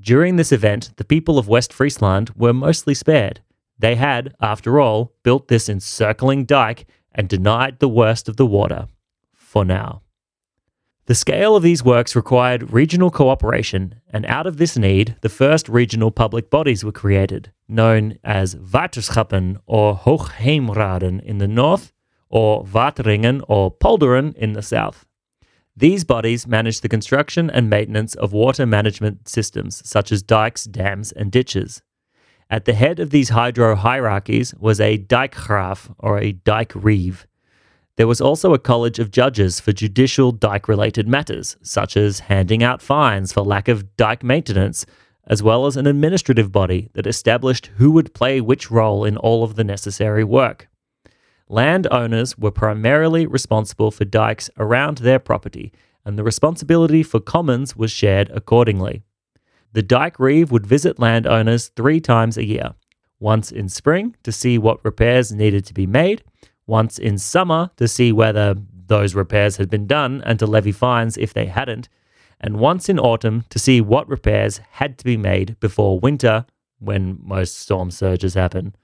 During 0.00 0.36
this 0.36 0.52
event, 0.52 0.92
the 0.96 1.04
people 1.04 1.40
of 1.40 1.48
West 1.48 1.72
Friesland 1.72 2.30
were 2.36 2.52
mostly 2.52 2.94
spared. 2.94 3.40
They 3.80 3.96
had, 3.96 4.32
after 4.40 4.78
all, 4.78 5.12
built 5.24 5.48
this 5.48 5.68
encircling 5.68 6.44
dike 6.44 6.86
and 7.12 7.28
denied 7.28 7.80
the 7.80 7.88
worst 7.88 8.28
of 8.28 8.36
the 8.36 8.46
water. 8.46 8.86
For 9.34 9.64
now. 9.64 10.02
The 11.10 11.16
scale 11.16 11.56
of 11.56 11.64
these 11.64 11.82
works 11.82 12.14
required 12.14 12.72
regional 12.72 13.10
cooperation, 13.10 13.96
and 14.10 14.24
out 14.26 14.46
of 14.46 14.58
this 14.58 14.78
need, 14.78 15.16
the 15.22 15.28
first 15.28 15.68
regional 15.68 16.12
public 16.12 16.50
bodies 16.50 16.84
were 16.84 16.92
created, 16.92 17.50
known 17.66 18.20
as 18.22 18.54
Waterschappen 18.54 19.58
or 19.66 19.96
Hoogheemraden 19.96 21.20
in 21.24 21.38
the 21.38 21.48
north, 21.48 21.92
or 22.28 22.62
Wateringen 22.64 23.42
or 23.48 23.72
Polderen 23.72 24.36
in 24.36 24.52
the 24.52 24.62
south. 24.62 25.04
These 25.76 26.04
bodies 26.04 26.46
managed 26.46 26.82
the 26.82 26.88
construction 26.88 27.50
and 27.50 27.68
maintenance 27.68 28.14
of 28.14 28.32
water 28.32 28.64
management 28.64 29.28
systems 29.28 29.82
such 29.84 30.12
as 30.12 30.22
dikes, 30.22 30.62
dams, 30.62 31.10
and 31.10 31.32
ditches. 31.32 31.82
At 32.48 32.66
the 32.66 32.74
head 32.74 33.00
of 33.00 33.10
these 33.10 33.30
hydro 33.30 33.74
hierarchies 33.74 34.54
was 34.60 34.78
a 34.78 34.96
dijkgraaf 34.96 35.92
or 35.98 36.20
a 36.20 36.30
dike 36.30 36.72
reeve, 36.76 37.26
there 38.00 38.06
was 38.06 38.22
also 38.22 38.54
a 38.54 38.58
college 38.58 38.98
of 38.98 39.10
judges 39.10 39.60
for 39.60 39.72
judicial 39.72 40.32
dike 40.32 40.68
related 40.68 41.06
matters, 41.06 41.58
such 41.60 41.98
as 41.98 42.20
handing 42.20 42.62
out 42.62 42.80
fines 42.80 43.30
for 43.30 43.42
lack 43.42 43.68
of 43.68 43.94
dike 43.98 44.24
maintenance, 44.24 44.86
as 45.26 45.42
well 45.42 45.66
as 45.66 45.76
an 45.76 45.86
administrative 45.86 46.50
body 46.50 46.88
that 46.94 47.06
established 47.06 47.66
who 47.76 47.90
would 47.90 48.14
play 48.14 48.40
which 48.40 48.70
role 48.70 49.04
in 49.04 49.18
all 49.18 49.44
of 49.44 49.54
the 49.54 49.64
necessary 49.64 50.24
work. 50.24 50.66
Landowners 51.46 52.38
were 52.38 52.50
primarily 52.50 53.26
responsible 53.26 53.90
for 53.90 54.06
dikes 54.06 54.48
around 54.56 54.96
their 54.96 55.18
property, 55.18 55.70
and 56.02 56.18
the 56.18 56.24
responsibility 56.24 57.02
for 57.02 57.20
commons 57.20 57.76
was 57.76 57.90
shared 57.90 58.30
accordingly. 58.30 59.02
The 59.74 59.82
dike 59.82 60.18
reeve 60.18 60.50
would 60.50 60.66
visit 60.66 60.98
landowners 60.98 61.68
three 61.76 62.00
times 62.00 62.38
a 62.38 62.46
year 62.46 62.72
once 63.18 63.52
in 63.52 63.68
spring 63.68 64.16
to 64.22 64.32
see 64.32 64.56
what 64.56 64.82
repairs 64.82 65.30
needed 65.30 65.66
to 65.66 65.74
be 65.74 65.86
made, 65.86 66.24
once 66.70 66.98
in 66.98 67.18
summer 67.18 67.70
to 67.76 67.88
see 67.88 68.12
whether 68.12 68.54
those 68.86 69.14
repairs 69.14 69.56
had 69.56 69.68
been 69.68 69.86
done 69.86 70.22
and 70.24 70.38
to 70.38 70.46
levy 70.46 70.72
fines 70.72 71.18
if 71.18 71.34
they 71.34 71.46
hadn't, 71.46 71.88
and 72.40 72.60
once 72.60 72.88
in 72.88 72.98
autumn 72.98 73.44
to 73.50 73.58
see 73.58 73.80
what 73.80 74.08
repairs 74.08 74.60
had 74.72 74.96
to 74.96 75.04
be 75.04 75.16
made 75.16 75.58
before 75.60 75.98
winter 76.00 76.46
when 76.78 77.18
most 77.22 77.58
storm 77.58 77.90
surges 77.90 78.34
happen. 78.34 78.74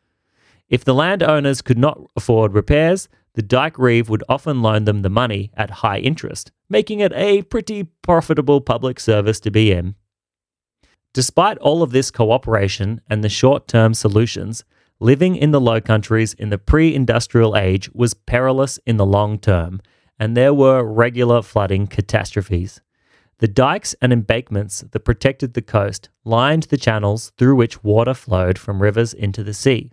If 0.69 0.85
the 0.85 0.95
landowners 0.95 1.63
could 1.63 1.79
not 1.79 2.01
afford 2.17 2.53
repairs, 2.53 3.09
the 3.35 3.43
dike 3.43 3.79
reeve 3.79 4.09
would 4.09 4.25
often 4.29 4.63
loan 4.63 4.85
them 4.85 5.03
the 5.03 5.09
money 5.09 5.53
at 5.57 5.83
high 5.83 5.99
interest, 5.99 6.51
making 6.69 7.01
it 7.01 7.13
a 7.15 7.43
pretty 7.43 7.85
profitable 8.03 8.61
public 8.61 8.99
service 8.99 9.39
to 9.41 9.51
be 9.51 9.71
in. 9.71 9.95
Despite 11.15 11.57
all 11.59 11.83
of 11.83 11.93
this 11.93 12.11
cooperation 12.11 13.01
and 13.09 13.23
the 13.23 13.29
short 13.29 13.69
term 13.69 13.95
solutions, 13.95 14.65
living 15.01 15.37
in 15.37 15.51
the 15.51 15.61
Low 15.61 15.81
Countries 15.81 16.35
in 16.35 16.51
the 16.51 16.59
pre 16.59 16.95
industrial 16.95 17.57
age 17.57 17.91
was 17.93 18.15
perilous 18.15 18.79
in 18.87 18.97
the 18.97 19.07
long 19.07 19.39
term, 19.39 19.81
and 20.19 20.37
there 20.37 20.55
were 20.55 20.83
regular 20.83 21.43
flooding 21.43 21.87
catastrophes. 21.87 22.81
The 23.39 23.49
dikes 23.49 23.95
and 24.01 24.13
embankments 24.13 24.81
that 24.91 25.01
protected 25.01 25.53
the 25.53 25.63
coast 25.63 26.09
lined 26.25 26.65
the 26.65 26.79
channels 26.79 27.33
through 27.37 27.57
which 27.57 27.85
water 27.85 28.15
flowed 28.15 28.59
from 28.59 28.81
rivers 28.81 29.13
into 29.13 29.45
the 29.45 29.53
sea. 29.53 29.93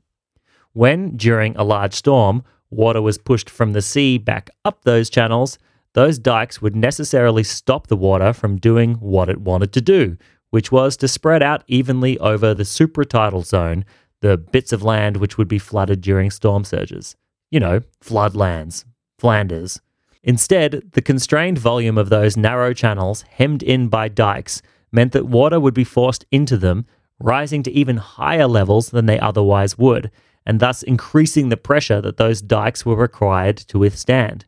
When, 0.71 1.17
during 1.17 1.55
a 1.57 1.63
large 1.63 1.93
storm, 1.93 2.43
water 2.69 3.01
was 3.01 3.17
pushed 3.17 3.49
from 3.49 3.73
the 3.73 3.81
sea 3.81 4.17
back 4.17 4.49
up 4.63 4.83
those 4.83 5.09
channels, 5.09 5.59
those 5.93 6.17
dikes 6.17 6.61
would 6.61 6.75
necessarily 6.75 7.43
stop 7.43 7.87
the 7.87 7.97
water 7.97 8.31
from 8.33 8.57
doing 8.57 8.95
what 8.95 9.29
it 9.29 9.41
wanted 9.41 9.73
to 9.73 9.81
do, 9.81 10.17
which 10.49 10.71
was 10.71 10.95
to 10.97 11.07
spread 11.07 11.43
out 11.43 11.63
evenly 11.67 12.17
over 12.19 12.53
the 12.53 12.63
supratidal 12.63 13.45
zone 13.45 13.83
the 14.23 14.37
bits 14.37 14.71
of 14.71 14.81
land 14.81 15.17
which 15.17 15.37
would 15.37 15.49
be 15.49 15.59
flooded 15.59 15.99
during 15.99 16.31
storm 16.31 16.63
surges. 16.63 17.17
You 17.51 17.59
know, 17.59 17.81
floodlands, 18.01 18.85
Flanders. 19.19 19.81
Instead, 20.23 20.91
the 20.93 21.01
constrained 21.01 21.57
volume 21.57 21.97
of 21.97 22.09
those 22.09 22.37
narrow 22.37 22.73
channels, 22.73 23.23
hemmed 23.23 23.61
in 23.61 23.89
by 23.89 24.07
dikes, 24.07 24.61
meant 24.93 25.11
that 25.11 25.27
water 25.27 25.59
would 25.59 25.73
be 25.73 25.83
forced 25.83 26.25
into 26.31 26.55
them, 26.55 26.85
rising 27.19 27.63
to 27.63 27.71
even 27.71 27.97
higher 27.97 28.47
levels 28.47 28.91
than 28.91 29.07
they 29.07 29.19
otherwise 29.19 29.77
would, 29.77 30.09
and 30.45 30.61
thus 30.61 30.83
increasing 30.83 31.49
the 31.49 31.57
pressure 31.57 31.99
that 31.99 32.15
those 32.15 32.41
dikes 32.41 32.85
were 32.85 32.95
required 32.95 33.57
to 33.57 33.79
withstand. 33.79 34.45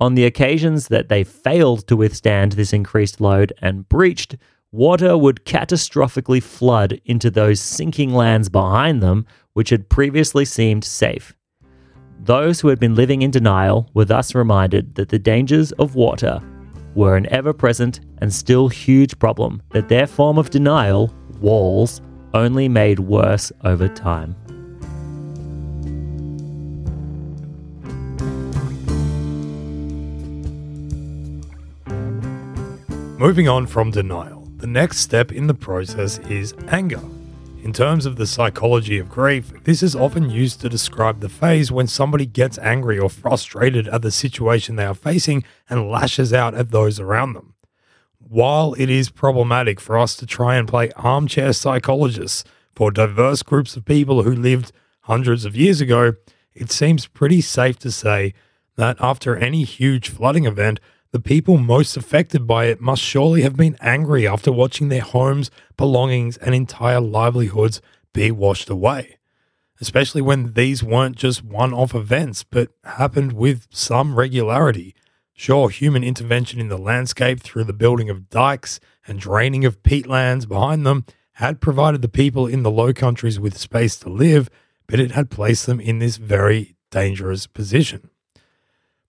On 0.00 0.16
the 0.16 0.24
occasions 0.24 0.88
that 0.88 1.08
they 1.08 1.22
failed 1.22 1.86
to 1.86 1.96
withstand 1.96 2.52
this 2.52 2.72
increased 2.72 3.20
load 3.20 3.52
and 3.62 3.88
breached, 3.88 4.36
water 4.70 5.16
would 5.16 5.44
catastrophically 5.44 6.42
flood 6.42 7.00
into 7.04 7.30
those 7.30 7.60
sinking 7.60 8.12
lands 8.12 8.48
behind 8.48 9.02
them, 9.02 9.26
which 9.54 9.70
had 9.70 9.88
previously 9.88 10.44
seemed 10.44 10.84
safe. 10.84 11.34
Those 12.20 12.60
who 12.60 12.68
had 12.68 12.78
been 12.78 12.94
living 12.94 13.22
in 13.22 13.30
denial 13.30 13.88
were 13.94 14.04
thus 14.04 14.34
reminded 14.34 14.96
that 14.96 15.08
the 15.08 15.18
dangers 15.18 15.72
of 15.72 15.94
water 15.94 16.40
were 16.94 17.16
an 17.16 17.26
ever 17.32 17.52
present 17.52 18.00
and 18.18 18.32
still 18.32 18.68
huge 18.68 19.18
problem 19.18 19.62
that 19.70 19.88
their 19.88 20.06
form 20.06 20.36
of 20.36 20.50
denial, 20.50 21.14
walls, 21.40 22.02
only 22.34 22.68
made 22.68 22.98
worse 22.98 23.52
over 23.64 23.88
time. 23.88 24.36
Moving 33.18 33.48
on 33.48 33.66
from 33.66 33.90
denial, 33.90 34.37
the 34.58 34.66
next 34.66 34.98
step 34.98 35.30
in 35.30 35.46
the 35.46 35.54
process 35.54 36.18
is 36.18 36.52
anger. 36.68 37.00
In 37.62 37.72
terms 37.72 38.06
of 38.06 38.16
the 38.16 38.26
psychology 38.26 38.98
of 38.98 39.08
grief, 39.08 39.52
this 39.64 39.82
is 39.84 39.94
often 39.94 40.30
used 40.30 40.60
to 40.60 40.68
describe 40.68 41.20
the 41.20 41.28
phase 41.28 41.70
when 41.70 41.86
somebody 41.86 42.26
gets 42.26 42.58
angry 42.58 42.98
or 42.98 43.08
frustrated 43.08 43.86
at 43.88 44.02
the 44.02 44.10
situation 44.10 44.74
they 44.74 44.84
are 44.84 44.94
facing 44.94 45.44
and 45.70 45.88
lashes 45.88 46.32
out 46.32 46.54
at 46.54 46.70
those 46.70 46.98
around 46.98 47.34
them. 47.34 47.54
While 48.18 48.74
it 48.78 48.90
is 48.90 49.10
problematic 49.10 49.80
for 49.80 49.96
us 49.96 50.16
to 50.16 50.26
try 50.26 50.56
and 50.56 50.66
play 50.66 50.90
armchair 50.96 51.52
psychologists 51.52 52.42
for 52.74 52.90
diverse 52.90 53.44
groups 53.44 53.76
of 53.76 53.84
people 53.84 54.24
who 54.24 54.34
lived 54.34 54.72
hundreds 55.02 55.44
of 55.44 55.56
years 55.56 55.80
ago, 55.80 56.14
it 56.52 56.72
seems 56.72 57.06
pretty 57.06 57.40
safe 57.40 57.78
to 57.78 57.92
say 57.92 58.34
that 58.76 58.96
after 59.00 59.36
any 59.36 59.62
huge 59.62 60.08
flooding 60.08 60.46
event, 60.46 60.80
the 61.10 61.20
people 61.20 61.56
most 61.56 61.96
affected 61.96 62.46
by 62.46 62.66
it 62.66 62.80
must 62.80 63.02
surely 63.02 63.42
have 63.42 63.56
been 63.56 63.76
angry 63.80 64.26
after 64.26 64.52
watching 64.52 64.88
their 64.88 65.00
homes, 65.00 65.50
belongings, 65.76 66.36
and 66.36 66.54
entire 66.54 67.00
livelihoods 67.00 67.80
be 68.12 68.30
washed 68.30 68.68
away. 68.68 69.16
Especially 69.80 70.20
when 70.20 70.52
these 70.52 70.82
weren't 70.82 71.16
just 71.16 71.42
one 71.42 71.72
off 71.72 71.94
events, 71.94 72.44
but 72.44 72.70
happened 72.84 73.32
with 73.32 73.66
some 73.70 74.16
regularity. 74.16 74.94
Sure, 75.32 75.70
human 75.70 76.02
intervention 76.02 76.60
in 76.60 76.68
the 76.68 76.76
landscape 76.76 77.40
through 77.40 77.64
the 77.64 77.72
building 77.72 78.10
of 78.10 78.28
dikes 78.28 78.80
and 79.06 79.20
draining 79.20 79.64
of 79.64 79.82
peatlands 79.82 80.48
behind 80.48 80.84
them 80.84 81.06
had 81.34 81.60
provided 81.60 82.02
the 82.02 82.08
people 82.08 82.46
in 82.46 82.64
the 82.64 82.70
Low 82.70 82.92
Countries 82.92 83.38
with 83.38 83.56
space 83.56 83.96
to 83.96 84.08
live, 84.08 84.50
but 84.88 84.98
it 84.98 85.12
had 85.12 85.30
placed 85.30 85.66
them 85.66 85.80
in 85.80 86.00
this 86.00 86.16
very 86.16 86.76
dangerous 86.90 87.46
position. 87.46 88.10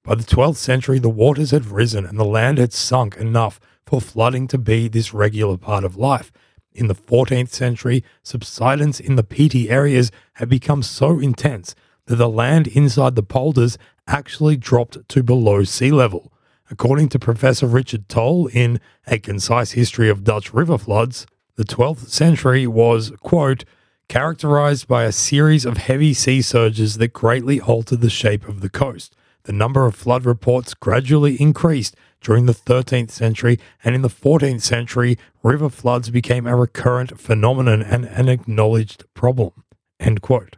By 0.04 0.16
the 0.16 0.24
12th 0.24 0.56
century, 0.56 0.98
the 0.98 1.10
waters 1.10 1.52
had 1.52 1.66
risen 1.66 2.06
and 2.06 2.18
the 2.18 2.24
land 2.26 2.58
had 2.58 2.72
sunk 2.72 3.18
enough 3.18 3.60
for 3.86 4.00
flooding 4.00 4.48
to 4.48 4.58
be 4.58 4.88
this 4.88 5.14
regular 5.14 5.58
part 5.58 5.84
of 5.84 5.98
life. 5.98 6.32
In 6.74 6.88
the 6.88 6.96
14th 6.96 7.50
century, 7.50 8.04
subsidence 8.24 9.00
in 9.00 9.18
the 9.18 9.24
peaty 9.24 9.70
areas 9.70 10.12
had 10.34 10.48
become 10.48 10.84
so 10.84 11.20
intense 11.20 11.76
that 12.06 12.16
the 12.16 12.30
land 12.30 12.68
inside 12.68 13.16
the 13.16 13.24
polders 13.24 13.78
actually 14.08 14.56
dropped 14.56 15.08
to 15.10 15.22
below 15.22 15.64
sea 15.64 15.92
level. 15.92 16.32
According 16.72 17.10
to 17.10 17.20
Professor 17.20 17.68
Richard 17.68 18.08
Tol 18.08 18.48
in 18.48 18.80
A 19.08 19.20
Concise 19.20 19.72
History 19.72 20.08
of 20.08 20.24
Dutch 20.24 20.54
River 20.54 20.78
Floods, 20.78 21.28
the 21.56 21.66
12th 21.66 22.08
century 22.08 22.66
was, 22.66 23.12
quote, 23.20 23.66
characterized 24.08 24.88
by 24.88 25.04
a 25.04 25.12
series 25.12 25.66
of 25.66 25.78
heavy 25.78 26.14
sea 26.14 26.42
surges 26.42 26.98
that 27.00 27.12
greatly 27.12 27.60
altered 27.60 28.02
the 28.02 28.10
shape 28.10 28.48
of 28.48 28.62
the 28.62 28.70
coast 28.70 29.14
the 29.50 29.54
number 29.54 29.88
of 29.88 29.96
flood 29.96 30.26
reports 30.26 30.76
gradually 30.76 31.36
increased 31.42 31.96
during 32.22 32.46
the 32.46 32.54
13th 32.54 33.10
century, 33.10 33.58
and 33.84 33.96
in 33.96 34.04
the 34.04 34.08
14th 34.08 34.62
century, 34.62 35.18
river 35.42 35.72
floods 35.72 36.12
became 36.12 36.46
a 36.46 36.56
recurrent 36.56 37.20
phenomenon 37.20 37.82
and 37.82 38.06
an 38.06 38.30
acknowledged 38.30 39.06
problem. 39.16 39.64
End 40.00 40.22
quote. 40.22 40.58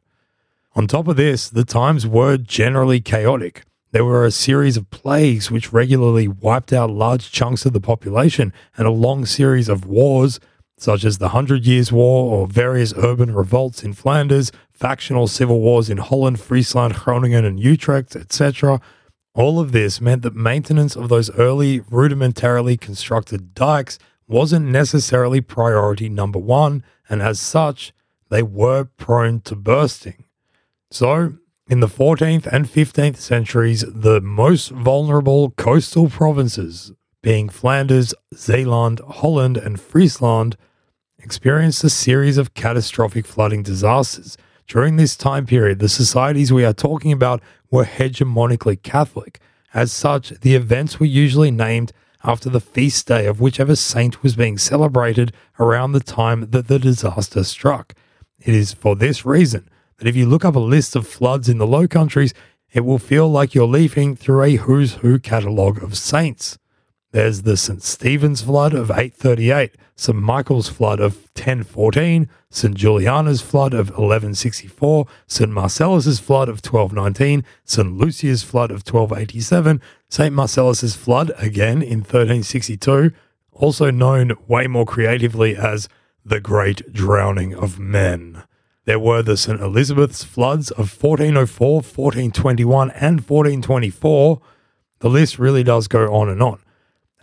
On 0.76 0.88
top 0.88 1.08
of 1.08 1.16
this, 1.16 1.48
the 1.48 1.64
times 1.64 2.06
were 2.06 2.36
generally 2.36 3.00
chaotic. 3.00 3.64
There 3.94 4.04
were 4.04 4.26
a 4.26 4.32
series 4.32 4.76
of 4.76 4.90
plagues 4.90 5.50
which 5.50 5.72
regularly 5.72 6.28
wiped 6.28 6.74
out 6.74 6.90
large 6.90 7.32
chunks 7.32 7.66
of 7.66 7.72
the 7.72 7.80
population, 7.80 8.52
and 8.76 8.86
a 8.86 8.92
long 8.92 9.26
series 9.26 9.70
of 9.70 9.86
wars, 9.86 10.38
such 10.78 11.06
as 11.06 11.18
the 11.18 11.30
Hundred 11.30 11.66
Years' 11.66 11.94
War 11.94 12.36
or 12.36 12.46
various 12.46 12.94
urban 12.98 13.34
revolts 13.34 13.86
in 13.86 13.94
Flanders, 13.94 14.52
factional 14.82 15.28
civil 15.28 15.62
wars 15.62 15.92
in 15.92 16.00
Holland, 16.00 16.40
Friesland, 16.40 16.96
Groningen, 16.96 17.46
and 17.46 17.60
Utrecht, 17.60 18.16
etc. 18.16 18.82
All 19.36 19.60
of 19.60 19.74
this 19.74 20.02
meant 20.02 20.24
that 20.24 20.36
maintenance 20.36 20.96
of 20.96 21.08
those 21.08 21.30
early 21.38 21.82
rudimentarily 21.82 22.82
constructed 22.82 23.54
dikes 23.54 24.00
wasn't 24.28 24.66
necessarily 24.66 25.40
priority 25.40 26.10
number 26.10 26.40
one, 26.40 26.84
and 27.08 27.22
as 27.22 27.40
such, 27.40 27.94
they 28.30 28.42
were 28.42 28.86
prone 28.86 29.42
to 29.42 29.56
bursting. 29.56 30.24
So, 30.90 31.38
in 31.70 31.80
the 31.80 31.88
14th 31.88 32.48
and 32.48 32.66
15th 32.66 33.18
centuries, 33.18 33.86
the 33.88 34.20
most 34.20 34.72
vulnerable 34.72 35.52
coastal 35.52 36.10
provinces, 36.10 36.92
being 37.22 37.50
Flanders, 37.50 38.16
Zeeland, 38.34 39.00
Holland, 39.08 39.58
and 39.58 39.80
Friesland, 39.80 40.58
experienced 41.20 41.84
a 41.84 41.90
series 41.90 42.40
of 42.40 42.56
catastrophic 42.56 43.28
flooding 43.28 43.62
disasters 43.62 44.38
during 44.72 44.96
this 44.96 45.18
time 45.18 45.46
period, 45.46 45.80
the 45.80 45.90
societies 45.90 46.54
we 46.54 46.64
are 46.64 46.72
talking 46.72 47.12
about 47.12 47.42
were 47.70 47.84
hegemonically 47.84 48.82
Catholic. 48.82 49.42
As 49.74 49.92
such, 49.92 50.30
the 50.30 50.56
events 50.56 50.98
were 50.98 51.06
usually 51.06 51.52
named 51.52 51.92
after 52.24 52.50
the 52.50 52.62
feast 52.62 53.06
day 53.06 53.26
of 53.26 53.42
whichever 53.42 53.76
saint 53.76 54.24
was 54.24 54.38
being 54.38 54.58
celebrated 54.58 55.34
around 55.60 55.92
the 55.92 56.00
time 56.00 56.52
that 56.52 56.70
the 56.70 56.80
disaster 56.80 57.44
struck. 57.44 57.94
It 58.40 58.56
is 58.56 58.72
for 58.72 58.96
this 58.96 59.26
reason 59.26 59.70
that 59.98 60.08
if 60.08 60.16
you 60.16 60.26
look 60.26 60.46
up 60.46 60.56
a 60.56 60.60
list 60.60 60.96
of 60.96 61.06
floods 61.06 61.50
in 61.50 61.58
the 61.58 61.68
Low 61.68 61.86
Countries, 61.86 62.34
it 62.72 62.86
will 62.86 62.98
feel 62.98 63.30
like 63.30 63.54
you're 63.54 63.68
leafing 63.68 64.16
through 64.16 64.44
a 64.44 64.56
who's 64.56 64.94
who 64.94 65.20
catalogue 65.20 65.84
of 65.84 65.98
saints. 65.98 66.58
There's 67.12 67.42
the 67.42 67.58
St. 67.58 67.84
Stephen's 67.84 68.42
flood 68.42 68.74
of 68.74 68.90
838, 68.90 69.76
St. 69.98 70.18
Michael's 70.18 70.70
flood 70.70 71.02
of 71.02 71.16
1014, 71.36 72.30
St. 72.50 72.76
Juliana's 72.76 73.42
flood 73.42 73.74
of 73.74 73.90
1164, 73.90 75.08
St. 75.28 75.52
Marcellus's 75.52 76.22
flood 76.22 76.48
of 76.48 76.64
1219, 76.66 77.44
St. 77.66 77.98
Lucia's 77.98 78.44
flood 78.44 78.72
of 78.72 78.88
1287, 78.88 79.82
St. 80.08 80.34
Marcellus's 80.34 80.96
flood 80.96 81.34
again 81.38 81.82
in 81.82 82.00
1362, 82.00 83.12
also 83.52 83.92
known 83.92 84.32
way 84.48 84.68
more 84.68 84.86
creatively 84.86 85.58
as 85.58 85.90
the 86.24 86.40
Great 86.40 86.94
Drowning 86.94 87.54
of 87.54 87.78
Men. 87.78 88.44
There 88.86 89.00
were 89.00 89.22
the 89.22 89.36
St. 89.36 89.60
Elizabeth's 89.60 90.24
floods 90.24 90.72
of 90.72 90.92
1404, 91.02 91.74
1421, 91.74 92.90
and 92.92 93.20
1424. 93.20 94.42
The 95.00 95.10
list 95.10 95.38
really 95.38 95.64
does 95.64 95.90
go 95.90 96.14
on 96.14 96.30
and 96.30 96.42
on. 96.42 96.60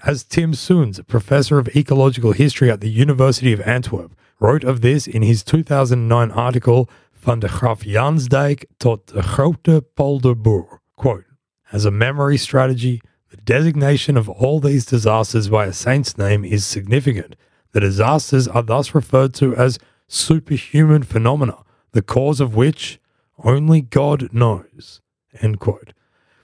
As 0.04 0.22
Tim 0.22 0.52
Soens, 0.52 1.04
professor 1.08 1.58
of 1.58 1.74
ecological 1.74 2.30
history 2.30 2.70
at 2.70 2.80
the 2.80 2.88
University 2.88 3.52
of 3.52 3.60
Antwerp, 3.62 4.12
wrote 4.38 4.62
of 4.62 4.80
this 4.80 5.08
in 5.08 5.22
his 5.22 5.42
2009 5.42 6.30
article 6.30 6.88
Van 7.14 7.40
de 7.40 7.48
Graafjansdijk 7.48 8.66
tot 8.78 9.08
de 9.08 9.22
Grote 9.22 9.82
Polderboer. 9.96 10.78
Quote, 10.94 11.24
As 11.72 11.84
a 11.84 11.90
memory 11.90 12.36
strategy, 12.36 13.00
the 13.30 13.38
designation 13.38 14.16
of 14.16 14.28
all 14.28 14.60
these 14.60 14.86
disasters 14.86 15.48
by 15.48 15.66
a 15.66 15.72
saint's 15.72 16.16
name 16.16 16.44
is 16.44 16.64
significant. 16.64 17.34
The 17.72 17.80
disasters 17.80 18.46
are 18.46 18.62
thus 18.62 18.94
referred 18.94 19.34
to 19.34 19.56
as 19.56 19.80
superhuman 20.06 21.02
phenomena, 21.02 21.64
the 21.90 22.02
cause 22.02 22.40
of 22.40 22.54
which 22.54 23.00
only 23.42 23.80
God 23.80 24.32
knows. 24.32 25.00
End 25.42 25.58
quote. 25.58 25.92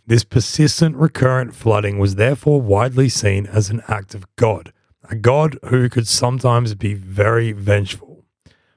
This 0.07 0.25
persistent, 0.25 0.97
recurrent 0.97 1.55
flooding 1.55 1.99
was 1.99 2.17
therefore 2.17 2.61
widely 2.61 3.09
seen 3.09 3.47
as 3.47 3.71
an 3.71 3.81
act 3.89 4.15
of 4.15 4.27
God, 4.37 4.71
a 5.09 5.17
God 5.17 5.59
who 5.69 5.89
could 5.89 6.07
sometimes 6.07 6.75
be 6.75 6.93
very 6.93 7.53
vengeful. 7.53 8.25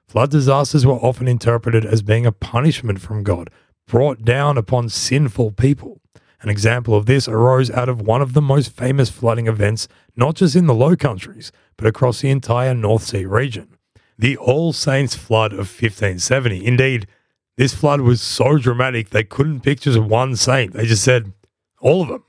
Flood 0.08 0.32
disasters 0.32 0.86
were 0.86 0.94
often 0.94 1.28
interpreted 1.28 1.86
as 1.86 2.02
being 2.02 2.26
a 2.26 2.32
punishment 2.32 3.02
from 3.02 3.24
God, 3.24 3.50
brought 3.88 4.24
down 4.24 4.58
upon 4.58 4.88
sinful 4.88 5.52
people. 5.52 6.00
An 6.42 6.50
example 6.50 6.96
of 6.96 7.08
this 7.08 7.28
arose 7.28 7.70
out 7.72 7.90
of 7.90 8.00
one 8.00 8.22
of 8.22 8.32
the 8.32 8.42
most 8.42 8.72
famous 8.72 9.10
flooding 9.10 9.48
events, 9.48 9.90
not 10.16 10.36
just 10.36 10.56
in 10.56 10.66
the 10.66 10.74
Low 10.74 10.96
Countries, 10.96 11.52
but 11.76 11.88
across 11.88 12.22
the 12.22 12.30
entire 12.30 12.74
North 12.74 13.04
Sea 13.04 13.26
region. 13.26 13.78
The 14.18 14.38
All 14.38 14.72
Saints 14.72 15.16
Flood 15.16 15.52
of 15.52 15.60
1570. 15.60 16.66
Indeed, 16.66 17.08
this 17.58 17.74
flood 17.74 18.02
was 18.02 18.22
so 18.22 18.58
dramatic 18.58 19.10
they 19.10 19.24
couldn't 19.24 19.62
picture 19.62 20.00
one 20.02 20.36
saint. 20.36 20.74
They 20.74 20.86
just 20.86 21.04
said 21.04 21.34
all 21.82 22.04
of 22.04 22.08
them. 22.08 22.24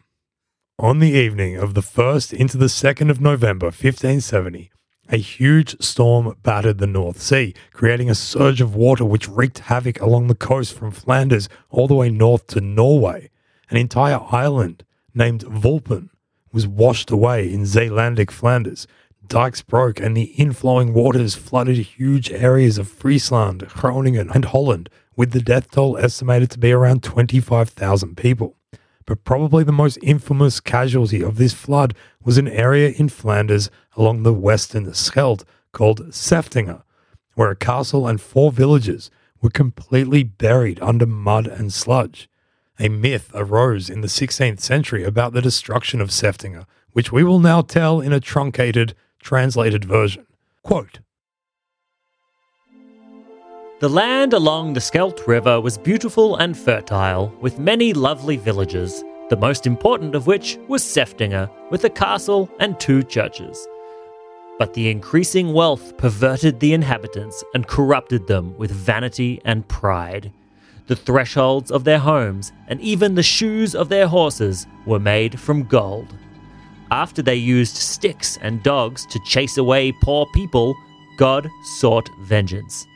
On 0.79 1.01
the 1.01 1.11
evening 1.11 1.57
of 1.57 1.75
the 1.75 1.81
1st 1.81 2.33
into 2.33 2.57
the 2.57 2.67
2nd 2.67 3.11
of 3.11 3.21
November 3.21 3.67
1570, 3.67 4.71
a 5.11 5.17
huge 5.17 5.81
storm 5.83 6.37
battered 6.43 6.79
the 6.79 6.87
North 6.87 7.21
Sea, 7.21 7.55
creating 7.73 8.09
a 8.09 8.15
surge 8.15 8.61
of 8.61 8.75
water 8.75 9.05
which 9.05 9.29
wreaked 9.29 9.59
havoc 9.61 10.01
along 10.01 10.27
the 10.27 10.35
coast 10.35 10.73
from 10.75 10.91
Flanders 10.91 11.49
all 11.71 11.89
the 11.89 11.95
way 11.95 12.11
north 12.11 12.47
to 12.49 12.61
Norway. 12.61 13.31
An 13.71 13.77
entire 13.77 14.21
island 14.31 14.85
named 15.15 15.45
Wulpen 15.45 16.11
was 16.53 16.67
washed 16.67 17.11
away 17.11 17.53
in 17.53 17.65
Zeelandic 17.65 18.31
Flanders. 18.31 18.87
dikes 19.27 19.61
broke 19.61 20.01
and 20.01 20.17
the 20.17 20.35
inflowing 20.39 20.93
waters 20.93 21.35
flooded 21.35 21.77
huge 21.77 22.31
areas 22.31 22.79
of 22.79 22.89
Friesland, 22.89 23.67
Groningen, 23.69 24.31
and 24.31 24.47
Holland, 24.47 24.89
with 25.19 25.33
the 25.33 25.41
death 25.41 25.69
toll 25.73 25.99
estimated 25.99 26.49
to 26.49 26.61
be 26.61 26.71
around 26.71 27.03
25,000 27.03 28.17
people. 28.17 28.57
But 29.05 29.25
probably 29.25 29.65
the 29.65 29.73
most 29.73 29.99
infamous 30.01 30.61
casualty 30.61 31.25
of 31.25 31.39
this 31.39 31.53
flood 31.53 31.97
was 32.23 32.39
an 32.39 32.47
area 32.47 32.91
in 32.91 33.09
Flanders 33.09 33.69
along 33.97 34.23
the 34.23 34.33
western 34.33 34.93
Scheldt 34.93 35.43
called 35.73 36.13
Saeftinghe, 36.13 36.83
where 37.35 37.51
a 37.51 37.57
castle 37.57 38.07
and 38.07 38.21
four 38.21 38.53
villages 38.53 39.11
were 39.43 39.51
completely 39.51 40.23
buried 40.23 40.79
under 40.81 41.07
mud 41.07 41.49
and 41.49 41.73
sludge. 41.73 42.31
A 42.79 42.89
myth 42.89 43.33
arose 43.35 43.91
in 43.91 44.03
the 44.03 44.07
16th 44.07 44.61
century 44.61 45.03
about 45.03 45.33
the 45.33 45.43
destruction 45.43 46.01
of 46.01 46.11
Saeftinghe, 46.11 46.65
which 46.93 47.11
we 47.11 47.25
will 47.25 47.41
now 47.41 47.61
tell 47.61 48.01
in 48.01 48.13
a 48.13 48.21
truncated, 48.21 48.95
translated 49.21 49.85
version. 49.85 50.27
Quote 50.63 51.01
The 53.81 53.89
land 53.89 54.33
along 54.33 54.73
the 54.73 54.81
Scheldt 54.81 55.29
River 55.29 55.61
was 55.61 55.79
beautiful 55.79 56.35
and 56.35 56.59
fertile, 56.59 57.33
with 57.41 57.61
many 57.61 57.93
lovely 57.93 58.37
villages, 58.37 59.05
the 59.31 59.37
most 59.37 59.69
important 59.69 60.17
of 60.17 60.27
which 60.27 60.59
was 60.67 60.83
Seftinger, 60.83 61.49
with 61.71 61.85
a 61.85 61.91
castle 61.91 62.51
and 62.59 62.81
two 62.81 63.05
churches. 63.05 63.69
But 64.59 64.75
the 64.75 64.91
increasing 64.91 65.53
wealth 65.53 65.97
perverted 65.97 66.59
the 66.59 66.73
inhabitants 66.73 67.45
and 67.55 67.69
corrupted 67.69 68.27
them 68.27 68.57
with 68.59 68.73
vanity 68.73 69.41
and 69.45 69.69
pride. 69.69 70.33
The 70.89 70.97
thresholds 70.97 71.71
of 71.71 71.85
their 71.85 72.01
homes 72.01 72.51
and 72.67 72.81
even 72.81 73.15
the 73.15 73.23
shoes 73.23 73.77
of 73.77 73.91
their 73.91 74.09
horses 74.09 74.67
were 74.87 74.99
made 74.99 75.39
from 75.39 75.63
gold. 75.63 76.13
After 76.91 77.23
they 77.23 77.37
used 77.37 77.77
sticks 77.77 78.39
and 78.43 78.61
dogs 78.65 79.07
to 79.07 79.21
chase 79.25 79.57
away 79.57 79.93
poor 80.03 80.27
people, 80.35 80.75
God 81.17 81.49
sought 81.63 82.11
vengeance. 82.23 82.89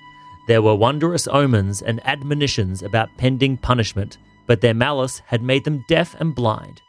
There 0.49 0.63
were 0.63 0.75
wondrous 0.75 1.29
omens 1.29 1.83
and 1.83 2.05
admonitions 2.07 2.83
about 2.83 3.17
pending 3.17 3.59
punishment, 3.59 4.19
but 4.47 4.61
their 4.61 4.75
malice 4.75 5.23
had 5.27 5.43
made 5.43 5.65
them 5.65 5.85
deaf 5.89 6.15
and 6.21 6.35
blind. 6.35 6.81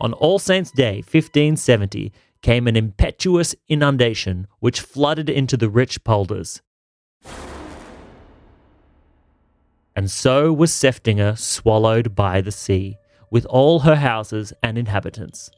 On 0.00 0.12
All 0.12 0.38
Saints' 0.38 0.70
Day, 0.70 0.96
1570, 0.96 2.12
came 2.42 2.68
an 2.68 2.76
impetuous 2.76 3.54
inundation 3.66 4.46
which 4.60 4.80
flooded 4.80 5.30
into 5.30 5.56
the 5.56 5.70
rich 5.70 6.04
polders. 6.04 6.60
And 9.96 10.10
so 10.10 10.52
was 10.52 10.70
Saeftinghe 10.70 11.38
swallowed 11.38 12.14
by 12.14 12.42
the 12.42 12.52
sea, 12.52 12.98
with 13.30 13.46
all 13.46 13.80
her 13.80 13.96
houses 13.96 14.52
and 14.62 14.76
inhabitants. 14.76 15.50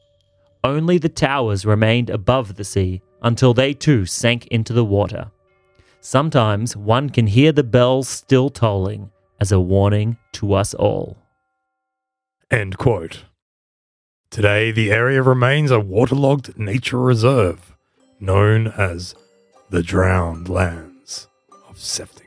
Only 0.63 0.97
the 0.97 1.09
towers 1.09 1.65
remained 1.65 2.09
above 2.09 2.55
the 2.55 2.63
sea 2.63 3.01
until 3.21 3.53
they 3.53 3.73
too 3.73 4.05
sank 4.05 4.47
into 4.47 4.71
the 4.71 4.85
water. 4.85 5.31
Sometimes 6.01 6.77
one 6.77 7.09
can 7.09 7.27
hear 7.27 7.51
the 7.51 7.63
bells 7.63 8.07
still 8.07 8.49
tolling 8.49 9.11
as 9.39 9.51
a 9.51 9.59
warning 9.59 10.17
to 10.33 10.53
us 10.53 10.73
all. 10.73 11.17
End 12.49 12.77
quote. 12.77 13.25
Today, 14.31 14.71
the 14.71 14.91
area 14.91 15.21
remains 15.21 15.71
a 15.71 15.79
waterlogged 15.79 16.57
nature 16.57 16.99
reserve 16.99 17.75
known 18.19 18.67
as 18.67 19.15
the 19.69 19.83
Drowned 19.83 20.49
Lands 20.49 21.27
of 21.67 21.77
Saeftinghe. 21.77 22.25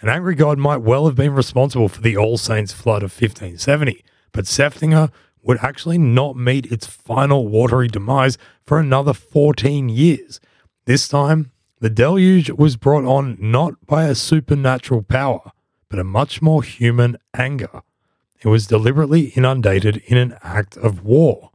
An 0.00 0.08
angry 0.08 0.34
god 0.36 0.58
might 0.58 0.78
well 0.78 1.06
have 1.06 1.16
been 1.16 1.34
responsible 1.34 1.88
for 1.88 2.00
the 2.00 2.16
All 2.16 2.38
Saints 2.38 2.72
flood 2.72 3.02
of 3.02 3.10
1570, 3.10 4.04
but 4.38 4.44
Saeftinghe 4.44 5.10
would 5.42 5.58
actually 5.62 5.98
not 5.98 6.36
meet 6.36 6.70
its 6.70 6.86
final 6.86 7.48
watery 7.48 7.88
demise 7.88 8.38
for 8.64 8.78
another 8.78 9.12
14 9.12 9.88
years. 9.88 10.38
This 10.84 11.08
time, 11.08 11.50
the 11.80 11.90
deluge 11.90 12.48
was 12.48 12.76
brought 12.76 13.04
on 13.04 13.36
not 13.40 13.84
by 13.84 14.04
a 14.04 14.14
supernatural 14.14 15.02
power, 15.02 15.50
but 15.88 15.98
a 15.98 16.04
much 16.04 16.40
more 16.40 16.62
human 16.62 17.16
anger. 17.34 17.82
It 18.40 18.46
was 18.46 18.68
deliberately 18.68 19.32
inundated 19.34 19.96
in 20.06 20.16
an 20.16 20.36
act 20.44 20.76
of 20.76 21.02
war. 21.02 21.50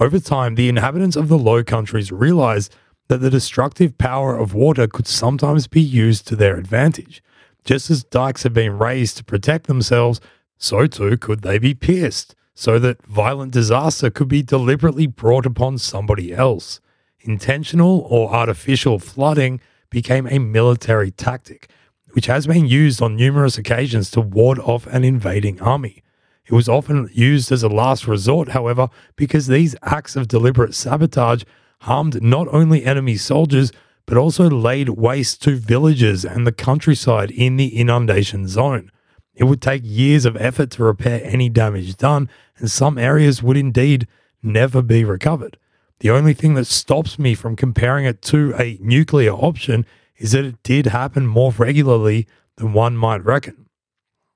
Over 0.00 0.18
time, 0.18 0.56
the 0.56 0.68
inhabitants 0.68 1.14
of 1.14 1.28
the 1.28 1.38
Low 1.38 1.62
Countries 1.62 2.10
realized 2.10 2.74
that 3.06 3.18
the 3.18 3.30
destructive 3.30 3.96
power 3.96 4.36
of 4.36 4.54
water 4.54 4.88
could 4.88 5.06
sometimes 5.06 5.68
be 5.68 5.80
used 5.80 6.26
to 6.26 6.34
their 6.34 6.56
advantage. 6.56 7.22
Just 7.64 7.92
as 7.92 8.02
dikes 8.02 8.42
had 8.42 8.52
been 8.52 8.76
raised 8.76 9.18
to 9.18 9.24
protect 9.24 9.68
themselves, 9.68 10.20
so 10.58 10.86
too 10.86 11.16
could 11.16 11.42
they 11.42 11.58
be 11.58 11.74
pierced, 11.74 12.34
so 12.54 12.78
that 12.78 13.04
violent 13.06 13.52
disaster 13.52 14.10
could 14.10 14.28
be 14.28 14.42
deliberately 14.42 15.06
brought 15.06 15.46
upon 15.46 15.78
somebody 15.78 16.32
else. 16.32 16.80
Intentional 17.20 18.06
or 18.10 18.32
artificial 18.32 18.98
flooding 18.98 19.60
became 19.90 20.26
a 20.26 20.38
military 20.38 21.10
tactic, 21.10 21.68
which 22.12 22.26
has 22.26 22.46
been 22.46 22.66
used 22.66 23.02
on 23.02 23.16
numerous 23.16 23.58
occasions 23.58 24.10
to 24.10 24.20
ward 24.20 24.58
off 24.58 24.86
an 24.86 25.04
invading 25.04 25.60
army. 25.60 26.02
It 26.46 26.52
was 26.52 26.68
often 26.68 27.08
used 27.12 27.50
as 27.50 27.62
a 27.62 27.68
last 27.68 28.06
resort, 28.06 28.48
however, 28.48 28.88
because 29.16 29.46
these 29.46 29.74
acts 29.82 30.14
of 30.14 30.28
deliberate 30.28 30.74
sabotage 30.74 31.44
harmed 31.80 32.22
not 32.22 32.46
only 32.48 32.84
enemy 32.84 33.16
soldiers, 33.16 33.72
but 34.06 34.18
also 34.18 34.50
laid 34.50 34.90
waste 34.90 35.42
to 35.42 35.56
villages 35.56 36.24
and 36.24 36.46
the 36.46 36.52
countryside 36.52 37.30
in 37.30 37.56
the 37.56 37.74
inundation 37.76 38.46
zone. 38.46 38.90
It 39.34 39.44
would 39.44 39.60
take 39.60 39.82
years 39.84 40.24
of 40.24 40.36
effort 40.36 40.70
to 40.72 40.84
repair 40.84 41.20
any 41.24 41.48
damage 41.48 41.96
done, 41.96 42.28
and 42.58 42.70
some 42.70 42.98
areas 42.98 43.42
would 43.42 43.56
indeed 43.56 44.06
never 44.42 44.82
be 44.82 45.04
recovered. 45.04 45.58
The 46.00 46.10
only 46.10 46.34
thing 46.34 46.54
that 46.54 46.66
stops 46.66 47.18
me 47.18 47.34
from 47.34 47.56
comparing 47.56 48.04
it 48.04 48.22
to 48.22 48.54
a 48.58 48.78
nuclear 48.80 49.32
option 49.32 49.86
is 50.16 50.32
that 50.32 50.44
it 50.44 50.62
did 50.62 50.86
happen 50.86 51.26
more 51.26 51.52
regularly 51.52 52.26
than 52.56 52.72
one 52.72 52.96
might 52.96 53.24
reckon. 53.24 53.66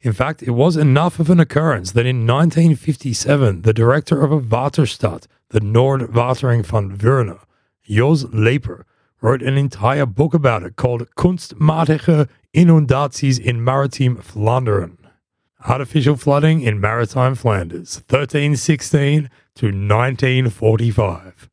In 0.01 0.13
fact, 0.13 0.43
it 0.43 0.53
was 0.53 0.77
enough 0.77 1.19
of 1.19 1.29
an 1.29 1.41
occurrence 1.41 1.93
that 1.93 2.07
in 2.07 2.27
1957, 2.27 3.63
the 3.63 3.73
director 3.73 4.23
of 4.23 4.31
a 4.31 4.41
Waterstaat, 4.41 5.27
the 5.51 5.61
Noordwatering 5.61 6.65
van 6.65 6.95
Veurne, 6.95 7.39
Jos 7.83 8.25
Leper, 8.33 8.87
wrote 9.20 9.42
an 9.42 9.59
entire 9.59 10.07
book 10.07 10.35
about 10.35 10.62
it 10.62 10.76
called 10.76 11.09
Kunstmatige 11.16 12.28
Inundaties 12.52 13.38
in 13.38 13.62
Maritime 13.62 14.16
Vlaanderen. 14.16 14.96
Artificial 15.66 16.16
flooding 16.16 16.61
in 16.61 16.81
maritime 16.81 17.35
Flanders, 17.35 17.96
1316 18.09 19.28
to 19.57 19.66
1945. 19.66 21.50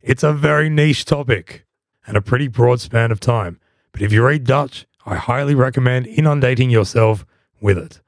It's 0.00 0.22
a 0.22 0.32
very 0.32 0.70
niche 0.70 1.04
topic 1.04 1.66
and 2.06 2.16
a 2.16 2.22
pretty 2.22 2.48
broad 2.48 2.80
span 2.80 3.12
of 3.12 3.20
time, 3.20 3.60
but 3.92 4.00
if 4.00 4.10
you 4.10 4.26
read 4.26 4.44
Dutch, 4.44 4.86
I 5.04 5.16
highly 5.16 5.54
recommend 5.54 6.06
inundating 6.06 6.70
yourself 6.70 7.26
with 7.60 7.76
it. 7.76 8.00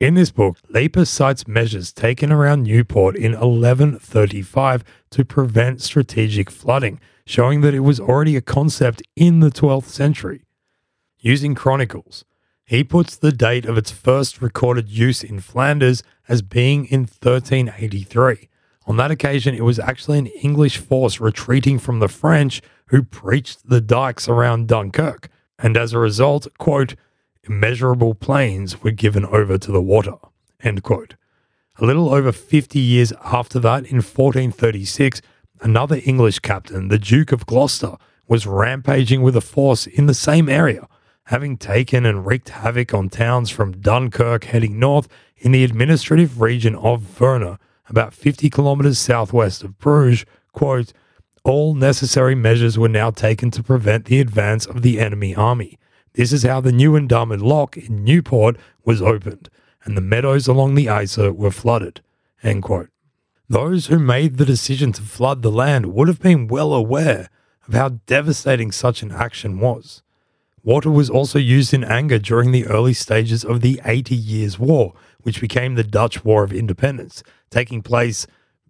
In 0.00 0.14
this 0.14 0.32
book, 0.32 0.58
Leper 0.68 1.04
cites 1.04 1.46
measures 1.46 1.92
taken 1.92 2.32
around 2.32 2.64
Newport 2.64 3.14
in 3.14 3.32
1135 3.32 4.84
to 5.10 5.24
prevent 5.24 5.80
strategic 5.80 6.50
flooding 6.50 7.00
showing 7.26 7.60
that 7.62 7.74
it 7.74 7.80
was 7.80 8.00
already 8.00 8.36
a 8.36 8.42
concept 8.42 9.02
in 9.16 9.40
the 9.40 9.50
12th 9.50 9.86
century. 9.86 10.42
Using 11.18 11.54
chronicles, 11.54 12.24
he 12.64 12.84
puts 12.84 13.16
the 13.16 13.32
date 13.32 13.66
of 13.66 13.78
its 13.78 13.90
first 13.90 14.42
recorded 14.42 14.88
use 14.88 15.22
in 15.22 15.40
Flanders 15.40 16.02
as 16.28 16.42
being 16.42 16.86
in 16.86 17.00
1383. 17.02 18.48
On 18.86 18.96
that 18.96 19.10
occasion, 19.10 19.54
it 19.54 19.64
was 19.64 19.78
actually 19.78 20.18
an 20.18 20.26
English 20.26 20.78
force 20.78 21.20
retreating 21.20 21.78
from 21.78 22.00
the 22.00 22.08
French 22.08 22.60
who 22.86 23.02
breached 23.02 23.68
the 23.68 23.80
dikes 23.80 24.28
around 24.28 24.68
Dunkirk, 24.68 25.28
and 25.58 25.76
as 25.76 25.92
a 25.92 25.98
result, 25.98 26.46
quote, 26.58 26.94
immeasurable 27.44 28.14
plains 28.14 28.82
were 28.82 28.90
given 28.90 29.24
over 29.24 29.58
to 29.58 29.72
the 29.72 29.82
water, 29.82 30.14
end 30.62 30.82
quote. 30.82 31.14
A 31.78 31.84
little 31.84 32.14
over 32.14 32.30
50 32.32 32.78
years 32.78 33.12
after 33.24 33.58
that, 33.60 33.84
in 33.86 33.96
1436, 33.96 35.20
another 35.60 36.00
English 36.04 36.38
captain, 36.38 36.88
the 36.88 36.98
Duke 36.98 37.32
of 37.32 37.46
Gloucester, 37.46 37.96
was 38.28 38.46
rampaging 38.46 39.22
with 39.22 39.36
a 39.36 39.40
force 39.40 39.86
in 39.86 40.06
the 40.06 40.14
same 40.14 40.48
area, 40.48 40.88
having 41.24 41.56
taken 41.56 42.06
and 42.06 42.26
wreaked 42.26 42.50
havoc 42.50 42.94
on 42.94 43.08
towns 43.08 43.50
from 43.50 43.80
Dunkirk 43.80 44.44
heading 44.44 44.78
north 44.78 45.08
in 45.36 45.52
the 45.52 45.64
administrative 45.64 46.40
region 46.40 46.74
of 46.76 47.02
Veurne, 47.02 47.58
about 47.88 48.14
50 48.14 48.48
kilometers 48.50 48.98
southwest 48.98 49.62
of 49.62 49.78
Bruges. 49.78 50.24
Quote, 50.52 50.92
all 51.42 51.74
necessary 51.74 52.34
measures 52.34 52.78
were 52.78 52.88
now 52.88 53.10
taken 53.10 53.50
to 53.50 53.62
prevent 53.62 54.06
the 54.06 54.20
advance 54.20 54.64
of 54.64 54.82
the 54.82 54.98
enemy 54.98 55.34
army. 55.34 55.78
This 56.14 56.32
is 56.32 56.44
how 56.44 56.60
the 56.60 56.70
Nieuwendamme 56.70 57.42
Lock 57.42 57.76
in 57.76 58.04
Newport 58.04 58.56
was 58.84 59.02
opened, 59.02 59.50
and 59.84 59.96
the 59.96 60.00
meadows 60.00 60.46
along 60.46 60.76
the 60.76 60.86
Yser 60.86 61.34
were 61.34 61.50
flooded. 61.50 62.02
Those 63.48 63.86
who 63.86 63.98
made 63.98 64.36
the 64.36 64.44
decision 64.44 64.92
to 64.92 65.02
flood 65.02 65.42
the 65.42 65.50
land 65.50 65.92
would 65.92 66.06
have 66.06 66.20
been 66.20 66.46
well 66.46 66.72
aware 66.72 67.28
of 67.66 67.74
how 67.74 68.00
devastating 68.06 68.70
such 68.70 69.02
an 69.02 69.10
action 69.10 69.58
was. 69.58 70.02
Water 70.62 70.90
was 70.90 71.10
also 71.10 71.38
used 71.38 71.74
in 71.74 71.82
anger 71.82 72.18
during 72.18 72.52
the 72.52 72.66
early 72.66 72.94
stages 72.94 73.44
of 73.44 73.60
the 73.60 73.80
Eighty 73.84 74.14
Years' 74.14 74.58
War, 74.58 74.94
which 75.22 75.40
became 75.40 75.74
the 75.74 75.82
Dutch 75.82 76.24
War 76.24 76.44
of 76.44 76.52
Independence, 76.52 77.24
taking 77.50 77.82
place 77.82 78.26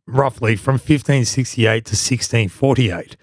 roughly 0.07 0.57
from 0.57 0.74
1568 0.74 1.85
to 1.85 1.90
1648. 1.90 3.16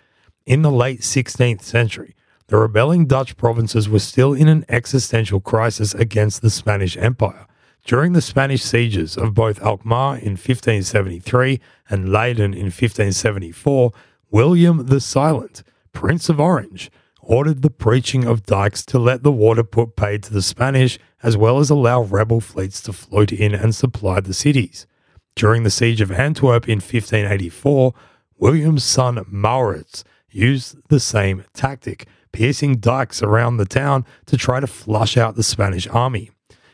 In 0.46 0.62
the 0.62 0.72
late 0.72 1.02
16th 1.02 1.64
century, 1.64 2.16
the 2.52 2.58
rebelling 2.58 3.06
Dutch 3.06 3.38
provinces 3.38 3.88
were 3.88 4.00
still 4.00 4.34
in 4.34 4.50
an 4.50 4.66
existential 4.68 5.40
crisis 5.40 5.94
against 5.94 6.42
the 6.42 6.50
Spanish 6.50 6.98
Empire. 6.98 7.48
During 7.86 8.12
the 8.12 8.22
Spanish 8.22 8.62
sieges 8.62 9.16
of 9.16 9.34
both 9.34 9.62
Alkmaar 9.62 10.18
in 10.18 10.32
1573 10.32 11.62
and 11.90 12.12
Leiden 12.12 12.54
in 12.54 12.66
1574, 12.66 13.94
William 14.32 14.88
the 14.88 15.00
Silent, 15.00 15.64
Prince 15.94 16.28
of 16.28 16.42
Orange, 16.42 16.92
ordered 17.22 17.62
the 17.62 17.70
preaching 17.70 18.26
of 18.26 18.46
dikes 18.46 18.86
to 18.88 19.00
let 19.00 19.24
the 19.24 19.32
water 19.32 19.64
put 19.64 19.96
paid 19.96 20.22
to 20.24 20.34
the 20.34 20.42
Spanish, 20.42 21.00
as 21.24 21.38
well 21.38 21.58
as 21.58 21.70
allow 21.70 22.02
rebel 22.02 22.42
fleets 22.42 22.82
to 22.82 22.92
float 22.92 23.32
in 23.32 23.56
and 23.56 23.74
supply 23.74 24.20
the 24.20 24.34
cities. 24.34 24.86
During 25.36 25.64
the 25.64 25.72
siege 25.72 26.02
of 26.02 26.12
Antwerp 26.12 26.68
in 26.68 26.80
1584, 26.80 27.94
William's 28.40 28.84
son 28.84 29.24
Maurits 29.32 30.04
used 30.30 30.76
the 30.90 31.00
same 31.00 31.46
tactic, 31.54 32.08
piercing 32.32 32.78
dikes 32.78 33.22
around 33.22 33.58
the 33.58 33.65
town 33.65 34.06
to 34.26 34.38
try 34.38 34.60
to 34.60 34.67
flush 34.67 35.17
out 35.17 35.36
the 35.36 35.44
Spanish 35.44 35.88
army. 35.88 36.32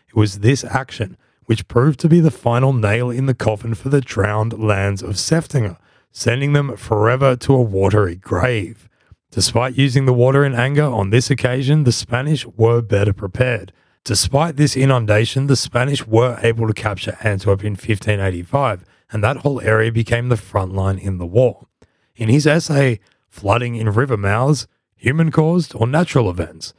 It 0.07 0.15
was 0.15 0.39
this 0.39 0.63
action 0.63 1.17
which 1.45 1.67
proved 1.67 1.99
to 2.01 2.09
be 2.09 2.19
the 2.19 2.31
final 2.31 2.73
nail 2.73 3.09
in 3.09 3.25
the 3.25 3.33
coffin 3.33 3.73
for 3.73 3.89
the 3.89 4.01
drowned 4.01 4.59
lands 4.59 5.01
of 5.01 5.15
Seftinger, 5.15 5.77
sending 6.11 6.53
them 6.53 6.75
forever 6.75 7.35
to 7.37 7.53
a 7.53 7.61
watery 7.61 8.15
grave. 8.15 8.89
Despite 9.31 9.77
using 9.77 10.05
the 10.05 10.13
water 10.13 10.45
in 10.45 10.53
anger 10.53 10.83
on 10.83 11.09
this 11.09 11.29
occasion, 11.29 11.83
the 11.83 11.91
Spanish 11.91 12.45
were 12.45 12.81
better 12.81 13.13
prepared. 13.13 13.71
Despite 14.03 14.55
this 14.55 14.75
inundation, 14.77 15.47
the 15.47 15.55
Spanish 15.55 16.05
were 16.05 16.39
able 16.41 16.67
to 16.67 16.73
capture 16.73 17.17
Antwerp 17.23 17.63
in 17.63 17.73
1585, 17.73 18.85
and 19.11 19.23
that 19.23 19.37
whole 19.37 19.61
area 19.61 19.91
became 19.91 20.29
the 20.29 20.37
front 20.37 20.73
line 20.73 20.97
in 20.97 21.17
the 21.17 21.25
war. 21.25 21.67
In 22.15 22.29
his 22.29 22.47
essay, 22.47 22.99
Flooding 23.29 23.75
in 23.75 23.89
River 23.89 24.17
Mouths, 24.17 24.67
Human 24.97 25.31
Caused 25.31 25.73
or 25.75 25.85
Natural 25.85 26.29
Events, 26.29 26.73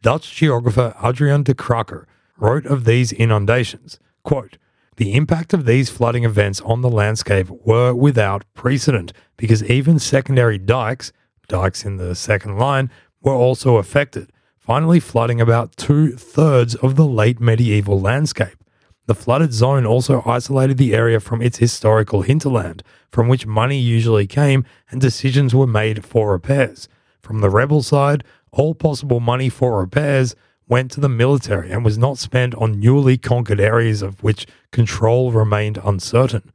Dutch 0.00 0.34
geographer 0.34 0.94
Adrian 1.04 1.42
de 1.42 1.54
Kraker 1.54 2.06
wrote 2.38 2.64
of 2.64 2.84
these 2.84 3.12
inundations, 3.12 4.00
quote, 4.22 4.56
the 4.96 5.14
impact 5.14 5.52
of 5.52 5.64
these 5.64 5.90
flooding 5.90 6.24
events 6.24 6.60
on 6.62 6.80
the 6.80 6.88
landscape 6.88 7.48
were 7.50 7.94
without 7.94 8.42
precedent 8.54 9.12
because 9.36 9.62
even 9.64 9.98
secondary 9.98 10.58
dikes 10.58 11.12
dikes 11.46 11.84
in 11.84 11.98
the 11.98 12.14
second 12.14 12.58
line 12.58 12.90
were 13.22 13.34
also 13.34 13.76
affected, 13.76 14.30
finally 14.58 14.98
flooding 14.98 15.40
about 15.40 15.76
two 15.76 16.16
thirds 16.16 16.74
of 16.76 16.96
the 16.96 17.06
late 17.06 17.38
medieval 17.38 18.00
landscape. 18.00 18.64
The 19.06 19.14
flooded 19.14 19.52
zone 19.52 19.86
also 19.86 20.22
isolated 20.26 20.78
the 20.78 20.94
area 20.94 21.20
from 21.20 21.40
its 21.40 21.58
historical 21.58 22.22
hinterland, 22.22 22.82
from 23.10 23.28
which 23.28 23.46
money 23.46 23.78
usually 23.78 24.26
came 24.26 24.64
and 24.90 25.00
decisions 25.00 25.54
were 25.54 25.66
made 25.66 26.04
for 26.04 26.32
repairs. 26.32 26.88
From 27.28 27.42
the 27.42 27.50
rebel 27.50 27.82
side, 27.82 28.24
all 28.52 28.74
possible 28.74 29.20
money 29.20 29.50
for 29.50 29.78
repairs 29.78 30.34
went 30.66 30.90
to 30.92 31.00
the 31.00 31.10
military 31.10 31.70
and 31.70 31.84
was 31.84 31.98
not 31.98 32.16
spent 32.16 32.54
on 32.54 32.80
newly 32.80 33.18
conquered 33.18 33.60
areas 33.60 34.00
of 34.00 34.22
which 34.22 34.46
control 34.72 35.30
remained 35.30 35.78
uncertain. 35.84 36.50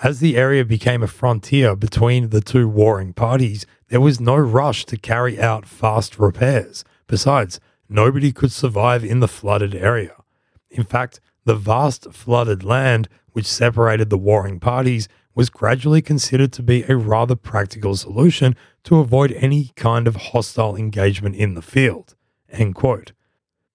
As 0.00 0.20
the 0.20 0.36
area 0.36 0.64
became 0.64 1.02
a 1.02 1.08
frontier 1.08 1.74
between 1.74 2.28
the 2.28 2.40
two 2.40 2.68
warring 2.68 3.14
parties, 3.14 3.66
there 3.88 4.00
was 4.00 4.20
no 4.20 4.36
rush 4.36 4.84
to 4.86 4.96
carry 4.96 5.40
out 5.40 5.66
fast 5.66 6.20
repairs. 6.20 6.84
Besides, 7.08 7.58
nobody 7.88 8.30
could 8.30 8.52
survive 8.52 9.04
in 9.04 9.18
the 9.18 9.26
flooded 9.26 9.74
area. 9.74 10.14
In 10.70 10.84
fact, 10.84 11.18
the 11.44 11.56
vast 11.56 12.12
flooded 12.12 12.62
land 12.62 13.08
which 13.32 13.46
separated 13.46 14.08
the 14.08 14.18
warring 14.18 14.60
parties 14.60 15.08
was 15.34 15.50
gradually 15.50 16.02
considered 16.02 16.52
to 16.52 16.62
be 16.62 16.82
a 16.84 16.96
rather 16.96 17.36
practical 17.36 17.96
solution 17.96 18.54
to 18.84 18.98
avoid 18.98 19.32
any 19.32 19.70
kind 19.76 20.06
of 20.06 20.16
hostile 20.16 20.76
engagement 20.76 21.36
in 21.36 21.54
the 21.54 21.62
field. 21.62 22.14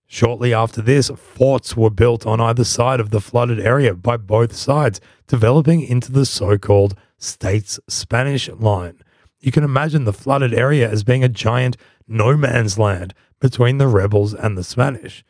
Shortly 0.05 0.53
after 0.53 0.81
this, 0.81 1.09
forts 1.09 1.75
were 1.75 1.89
built 1.89 2.25
on 2.25 2.39
either 2.39 2.63
side 2.63 2.99
of 2.99 3.09
the 3.09 3.19
flooded 3.19 3.59
area 3.59 3.93
by 3.93 4.17
both 4.17 4.55
sides, 4.55 5.01
developing 5.27 5.81
into 5.81 6.11
the 6.11 6.25
so 6.25 6.57
called 6.57 6.95
States 7.17 7.79
Spanish 7.87 8.47
Line, 8.49 9.01
you 9.39 9.51
can 9.51 9.63
imagine 9.63 10.03
the 10.03 10.13
flooded 10.13 10.53
area 10.53 10.89
as 10.89 11.03
being 11.03 11.23
a 11.23 11.29
giant 11.29 11.77
no 12.07 12.35
man's 12.35 12.79
land 12.79 13.13
between 13.39 13.77
the 13.77 13.87
rebels 13.87 14.33
and 14.33 14.57
the 14.57 14.63
Spanish. 14.63 15.23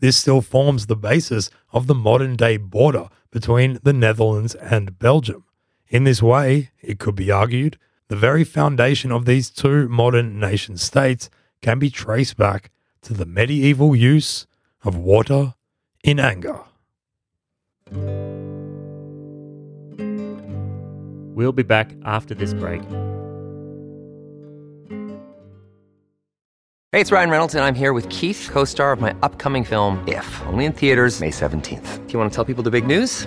This 0.00 0.16
still 0.16 0.40
forms 0.40 0.86
the 0.86 0.96
basis 0.96 1.50
of 1.72 1.86
the 1.86 1.94
modern 1.94 2.36
day 2.36 2.56
border 2.56 3.08
between 3.30 3.78
the 3.82 3.92
Netherlands 3.92 4.54
and 4.54 4.98
Belgium. 4.98 5.44
In 5.90 6.04
this 6.04 6.22
way, 6.22 6.70
it 6.80 7.00
could 7.00 7.16
be 7.16 7.32
argued, 7.32 7.76
the 8.06 8.14
very 8.14 8.44
foundation 8.44 9.10
of 9.10 9.24
these 9.24 9.50
two 9.50 9.88
modern 9.88 10.38
nation 10.38 10.76
states 10.76 11.28
can 11.62 11.80
be 11.80 11.90
traced 11.90 12.36
back 12.36 12.70
to 13.02 13.12
the 13.12 13.26
medieval 13.26 13.96
use 13.96 14.46
of 14.84 14.96
water 14.96 15.54
in 16.04 16.20
anger. 16.20 16.60
We'll 21.34 21.52
be 21.52 21.64
back 21.64 21.96
after 22.04 22.34
this 22.34 22.54
break. 22.54 22.82
Hey, 26.92 27.00
it's 27.00 27.10
Ryan 27.10 27.30
Reynolds, 27.30 27.54
and 27.56 27.64
I'm 27.64 27.74
here 27.74 27.92
with 27.92 28.08
Keith, 28.10 28.48
co 28.52 28.64
star 28.64 28.92
of 28.92 29.00
my 29.00 29.12
upcoming 29.22 29.64
film, 29.64 30.04
If, 30.06 30.42
only 30.46 30.66
in 30.66 30.72
theaters, 30.72 31.20
May 31.20 31.30
17th. 31.30 32.06
Do 32.06 32.12
you 32.12 32.18
want 32.20 32.30
to 32.30 32.34
tell 32.36 32.44
people 32.44 32.62
the 32.62 32.70
big 32.70 32.86
news? 32.86 33.26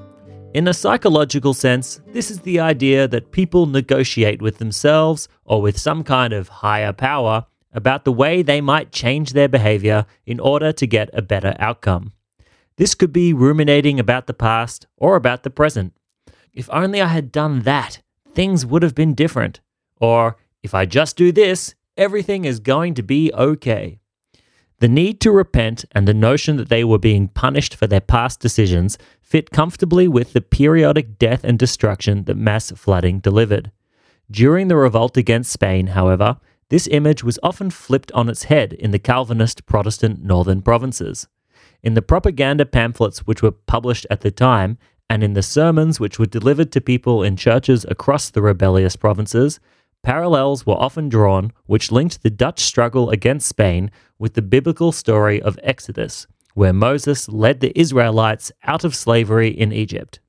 In 0.53 0.67
a 0.67 0.73
psychological 0.73 1.53
sense, 1.53 2.01
this 2.07 2.29
is 2.29 2.41
the 2.41 2.59
idea 2.59 3.07
that 3.07 3.31
people 3.31 3.67
negotiate 3.67 4.41
with 4.41 4.57
themselves 4.57 5.29
or 5.45 5.61
with 5.61 5.79
some 5.79 6.03
kind 6.03 6.33
of 6.33 6.49
higher 6.49 6.91
power 6.91 7.45
about 7.71 8.03
the 8.03 8.11
way 8.11 8.41
they 8.41 8.59
might 8.59 8.91
change 8.91 9.31
their 9.31 9.47
behavior 9.47 10.05
in 10.25 10.41
order 10.41 10.73
to 10.73 10.85
get 10.85 11.09
a 11.13 11.21
better 11.21 11.55
outcome. 11.57 12.11
This 12.75 12.95
could 12.95 13.13
be 13.13 13.31
ruminating 13.31 13.97
about 13.97 14.27
the 14.27 14.33
past 14.33 14.87
or 14.97 15.15
about 15.15 15.43
the 15.43 15.49
present. 15.49 15.93
If 16.53 16.69
only 16.69 17.01
I 17.01 17.07
had 17.07 17.31
done 17.31 17.61
that, 17.61 18.01
things 18.33 18.65
would 18.65 18.83
have 18.83 18.95
been 18.95 19.13
different. 19.13 19.61
Or, 20.01 20.35
if 20.61 20.73
I 20.73 20.85
just 20.85 21.15
do 21.15 21.31
this, 21.31 21.75
everything 21.95 22.43
is 22.43 22.59
going 22.59 22.93
to 22.95 23.03
be 23.03 23.31
okay. 23.33 24.00
The 24.81 24.87
need 24.87 25.21
to 25.21 25.31
repent 25.31 25.85
and 25.91 26.07
the 26.07 26.13
notion 26.13 26.57
that 26.57 26.69
they 26.69 26.83
were 26.83 26.97
being 26.97 27.27
punished 27.27 27.75
for 27.75 27.85
their 27.85 28.01
past 28.01 28.39
decisions 28.39 28.97
fit 29.21 29.51
comfortably 29.51 30.07
with 30.07 30.33
the 30.33 30.41
periodic 30.41 31.19
death 31.19 31.43
and 31.43 31.59
destruction 31.59 32.23
that 32.23 32.35
mass 32.35 32.71
flooding 32.71 33.19
delivered. 33.19 33.71
During 34.31 34.69
the 34.69 34.75
revolt 34.75 35.17
against 35.17 35.51
Spain, 35.51 35.87
however, 35.87 36.37
this 36.69 36.87
image 36.87 37.23
was 37.23 37.37
often 37.43 37.69
flipped 37.69 38.11
on 38.13 38.27
its 38.27 38.45
head 38.45 38.73
in 38.73 38.89
the 38.89 38.97
Calvinist 38.97 39.67
Protestant 39.67 40.23
northern 40.23 40.63
provinces. 40.63 41.27
In 41.83 41.93
the 41.93 42.01
propaganda 42.01 42.65
pamphlets 42.65 43.19
which 43.27 43.43
were 43.43 43.51
published 43.51 44.07
at 44.09 44.21
the 44.21 44.31
time, 44.31 44.79
and 45.07 45.23
in 45.23 45.33
the 45.33 45.43
sermons 45.43 45.99
which 45.99 46.17
were 46.17 46.25
delivered 46.25 46.71
to 46.71 46.81
people 46.81 47.21
in 47.21 47.35
churches 47.35 47.85
across 47.87 48.31
the 48.31 48.41
rebellious 48.41 48.95
provinces, 48.95 49.59
Parallels 50.03 50.65
were 50.65 50.73
often 50.73 51.09
drawn 51.09 51.51
which 51.67 51.91
linked 51.91 52.23
the 52.23 52.29
Dutch 52.29 52.61
struggle 52.61 53.09
against 53.11 53.47
Spain 53.47 53.91
with 54.17 54.33
the 54.33 54.41
biblical 54.41 54.91
story 54.91 55.41
of 55.41 55.59
Exodus, 55.61 56.25
where 56.55 56.73
Moses 56.73 57.29
led 57.29 57.59
the 57.59 57.77
Israelites 57.79 58.51
out 58.63 58.83
of 58.83 58.95
slavery 58.95 59.49
in 59.49 59.71
Egypt. 59.71 60.19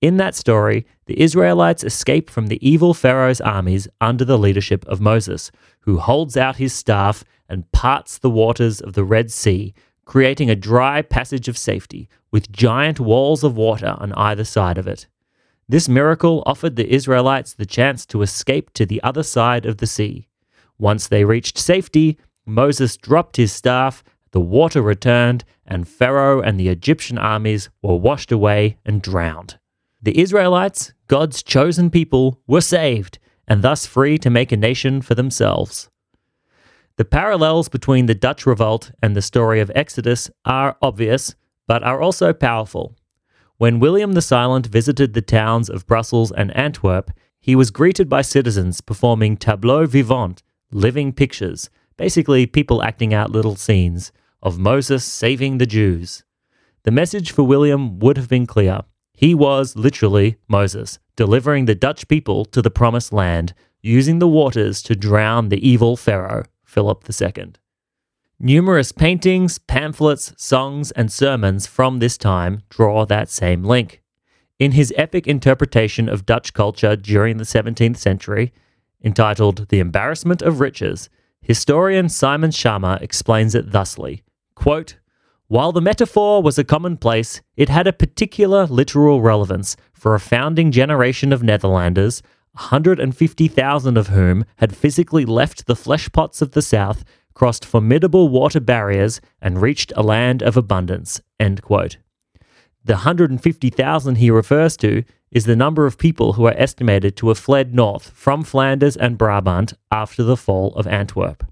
In 0.00 0.16
that 0.18 0.34
story, 0.34 0.86
the 1.06 1.20
Israelites 1.20 1.84
escape 1.84 2.28
from 2.28 2.48
the 2.48 2.66
evil 2.66 2.94
Pharaoh's 2.94 3.40
armies 3.40 3.88
under 4.00 4.24
the 4.24 4.38
leadership 4.38 4.84
of 4.86 5.00
Moses, 5.00 5.50
who 5.80 5.98
holds 5.98 6.36
out 6.36 6.56
his 6.56 6.72
staff 6.72 7.24
and 7.48 7.70
parts 7.72 8.18
the 8.18 8.30
waters 8.30 8.80
of 8.80 8.94
the 8.94 9.04
Red 9.04 9.30
Sea, 9.30 9.74
creating 10.04 10.50
a 10.50 10.56
dry 10.56 11.02
passage 11.02 11.48
of 11.48 11.56
safety 11.56 12.08
with 12.30 12.52
giant 12.52 13.00
walls 13.00 13.44
of 13.44 13.56
water 13.56 13.94
on 13.98 14.12
either 14.14 14.44
side 14.44 14.76
of 14.76 14.86
it. 14.86 15.06
This 15.68 15.88
miracle 15.88 16.42
offered 16.44 16.76
the 16.76 16.92
Israelites 16.92 17.54
the 17.54 17.66
chance 17.66 18.04
to 18.06 18.22
escape 18.22 18.72
to 18.74 18.84
the 18.84 19.02
other 19.02 19.22
side 19.22 19.64
of 19.64 19.78
the 19.78 19.86
sea. 19.86 20.28
Once 20.78 21.06
they 21.06 21.24
reached 21.24 21.56
safety, 21.56 22.18
Moses 22.44 22.96
dropped 22.96 23.36
his 23.36 23.52
staff, 23.52 24.04
the 24.32 24.40
water 24.40 24.82
returned, 24.82 25.44
and 25.66 25.88
Pharaoh 25.88 26.40
and 26.40 26.58
the 26.58 26.68
Egyptian 26.68 27.16
armies 27.16 27.70
were 27.82 27.96
washed 27.96 28.30
away 28.30 28.76
and 28.84 29.00
drowned. 29.00 29.58
The 30.02 30.18
Israelites, 30.18 30.92
God's 31.08 31.42
chosen 31.42 31.90
people, 31.90 32.40
were 32.46 32.60
saved 32.60 33.18
and 33.48 33.62
thus 33.62 33.86
free 33.86 34.18
to 34.18 34.30
make 34.30 34.52
a 34.52 34.56
nation 34.56 35.00
for 35.00 35.14
themselves. 35.14 35.88
The 36.96 37.04
parallels 37.04 37.68
between 37.68 38.06
the 38.06 38.14
Dutch 38.14 38.46
revolt 38.46 38.90
and 39.02 39.16
the 39.16 39.22
story 39.22 39.60
of 39.60 39.70
Exodus 39.74 40.30
are 40.44 40.76
obvious, 40.82 41.34
but 41.66 41.82
are 41.82 42.00
also 42.00 42.32
powerful. 42.32 42.96
When 43.56 43.78
William 43.78 44.14
the 44.14 44.22
Silent 44.22 44.66
visited 44.66 45.14
the 45.14 45.22
towns 45.22 45.70
of 45.70 45.86
Brussels 45.86 46.32
and 46.32 46.54
Antwerp, 46.56 47.12
he 47.40 47.54
was 47.54 47.70
greeted 47.70 48.08
by 48.08 48.22
citizens 48.22 48.80
performing 48.80 49.36
tableaux 49.36 49.86
vivants, 49.86 50.42
living 50.72 51.12
pictures, 51.12 51.70
basically 51.96 52.46
people 52.46 52.82
acting 52.82 53.14
out 53.14 53.30
little 53.30 53.54
scenes, 53.54 54.10
of 54.42 54.58
Moses 54.58 55.04
saving 55.04 55.58
the 55.58 55.66
Jews. 55.66 56.24
The 56.82 56.90
message 56.90 57.30
for 57.30 57.44
William 57.44 58.00
would 58.00 58.16
have 58.16 58.28
been 58.28 58.46
clear. 58.46 58.80
He 59.14 59.34
was 59.34 59.76
literally 59.76 60.36
Moses, 60.48 60.98
delivering 61.14 61.66
the 61.66 61.76
Dutch 61.76 62.08
people 62.08 62.44
to 62.46 62.60
the 62.60 62.70
promised 62.70 63.12
land, 63.12 63.54
using 63.82 64.18
the 64.18 64.28
waters 64.28 64.82
to 64.82 64.96
drown 64.96 65.48
the 65.48 65.66
evil 65.66 65.96
Pharaoh. 65.96 66.44
Philip 66.64 67.04
II. 67.08 67.52
Numerous 68.40 68.90
paintings, 68.90 69.58
pamphlets, 69.58 70.34
songs, 70.36 70.90
and 70.90 71.10
sermons 71.10 71.68
from 71.68 71.98
this 71.98 72.18
time 72.18 72.62
draw 72.68 73.06
that 73.06 73.28
same 73.28 73.62
link. 73.62 74.02
In 74.58 74.72
his 74.72 74.92
epic 74.96 75.28
interpretation 75.28 76.08
of 76.08 76.26
Dutch 76.26 76.52
culture 76.52 76.96
during 76.96 77.36
the 77.36 77.44
17th 77.44 77.96
century, 77.96 78.52
entitled 79.02 79.68
The 79.68 79.78
Embarrassment 79.78 80.42
of 80.42 80.58
Riches, 80.58 81.08
historian 81.42 82.08
Simon 82.08 82.50
Schama 82.50 83.00
explains 83.00 83.54
it 83.54 83.70
thusly 83.70 84.24
quote, 84.56 84.96
While 85.46 85.70
the 85.70 85.80
metaphor 85.80 86.42
was 86.42 86.58
a 86.58 86.64
commonplace, 86.64 87.40
it 87.56 87.68
had 87.68 87.86
a 87.86 87.92
particular 87.92 88.66
literal 88.66 89.20
relevance 89.20 89.76
for 89.92 90.14
a 90.14 90.20
founding 90.20 90.72
generation 90.72 91.32
of 91.32 91.42
Netherlanders 91.42 92.20
150,000 92.54 93.96
of 93.96 94.08
whom 94.08 94.44
had 94.56 94.76
physically 94.76 95.24
left 95.24 95.66
the 95.66 95.76
flesh 95.76 96.10
pots 96.12 96.40
of 96.40 96.52
the 96.52 96.62
south, 96.62 97.04
crossed 97.34 97.64
formidable 97.64 98.28
water 98.28 98.60
barriers, 98.60 99.20
and 99.42 99.60
reached 99.60 99.92
a 99.96 100.02
land 100.02 100.42
of 100.42 100.56
abundance. 100.56 101.20
End 101.38 101.60
quote. 101.62 101.98
The 102.84 102.94
150,000 102.94 104.16
he 104.16 104.30
refers 104.30 104.76
to 104.78 105.04
is 105.30 105.46
the 105.46 105.56
number 105.56 105.84
of 105.86 105.98
people 105.98 106.34
who 106.34 106.46
are 106.46 106.54
estimated 106.56 107.16
to 107.16 107.28
have 107.28 107.38
fled 107.38 107.74
north 107.74 108.10
from 108.10 108.44
Flanders 108.44 108.96
and 108.96 109.18
Brabant 109.18 109.74
after 109.90 110.22
the 110.22 110.36
fall 110.36 110.74
of 110.74 110.86
Antwerp. 110.86 111.44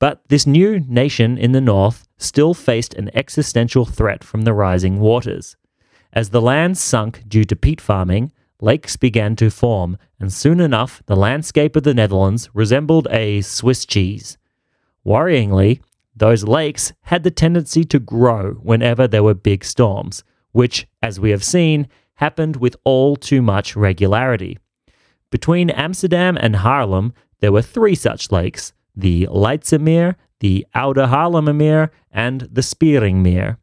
But 0.00 0.22
this 0.28 0.46
new 0.46 0.80
nation 0.80 1.36
in 1.36 1.52
the 1.52 1.60
north 1.60 2.08
still 2.16 2.54
faced 2.54 2.94
an 2.94 3.10
existential 3.14 3.84
threat 3.84 4.24
from 4.24 4.42
the 4.42 4.54
rising 4.54 4.98
waters. 4.98 5.56
As 6.12 6.30
the 6.30 6.40
land 6.40 6.78
sunk 6.78 7.22
due 7.28 7.44
to 7.44 7.54
peat 7.54 7.80
farming, 7.80 8.32
lakes 8.60 8.96
began 8.96 9.36
to 9.36 9.50
form, 9.50 9.98
and 10.18 10.32
soon 10.32 10.58
enough 10.58 11.02
the 11.06 11.16
landscape 11.16 11.76
of 11.76 11.82
the 11.82 11.94
Netherlands 11.94 12.48
resembled 12.54 13.06
a 13.10 13.42
Swiss 13.42 13.84
cheese. 13.84 14.38
Worryingly, 15.06 15.80
those 16.14 16.44
lakes 16.44 16.92
had 17.02 17.22
the 17.22 17.30
tendency 17.30 17.84
to 17.84 17.98
grow 17.98 18.54
whenever 18.62 19.06
there 19.06 19.22
were 19.22 19.34
big 19.34 19.64
storms, 19.64 20.22
which, 20.52 20.86
as 21.02 21.18
we 21.18 21.30
have 21.30 21.44
seen, 21.44 21.88
happened 22.14 22.56
with 22.56 22.76
all 22.84 23.16
too 23.16 23.40
much 23.40 23.76
regularity. 23.76 24.58
Between 25.30 25.70
Amsterdam 25.70 26.36
and 26.38 26.56
Haarlem, 26.56 27.12
there 27.40 27.52
were 27.52 27.62
three 27.62 27.94
such 27.94 28.30
lakes 28.30 28.72
the 28.94 29.26
Leidsemeer, 29.30 30.16
the 30.40 30.66
Oude 30.74 30.96
Haarlemmermeer, 30.96 31.90
and 32.10 32.42
the 32.52 32.60
Spieringmeer. 32.60 33.56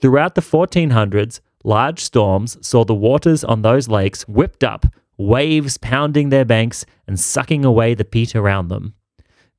Throughout 0.00 0.34
the 0.34 0.40
1400s, 0.42 1.40
Large 1.64 2.00
storms 2.00 2.58
saw 2.66 2.84
the 2.84 2.94
waters 2.94 3.44
on 3.44 3.62
those 3.62 3.88
lakes 3.88 4.26
whipped 4.26 4.64
up, 4.64 4.86
waves 5.16 5.78
pounding 5.78 6.30
their 6.30 6.44
banks 6.44 6.84
and 7.06 7.18
sucking 7.18 7.64
away 7.64 7.94
the 7.94 8.04
peat 8.04 8.34
around 8.34 8.68
them. 8.68 8.94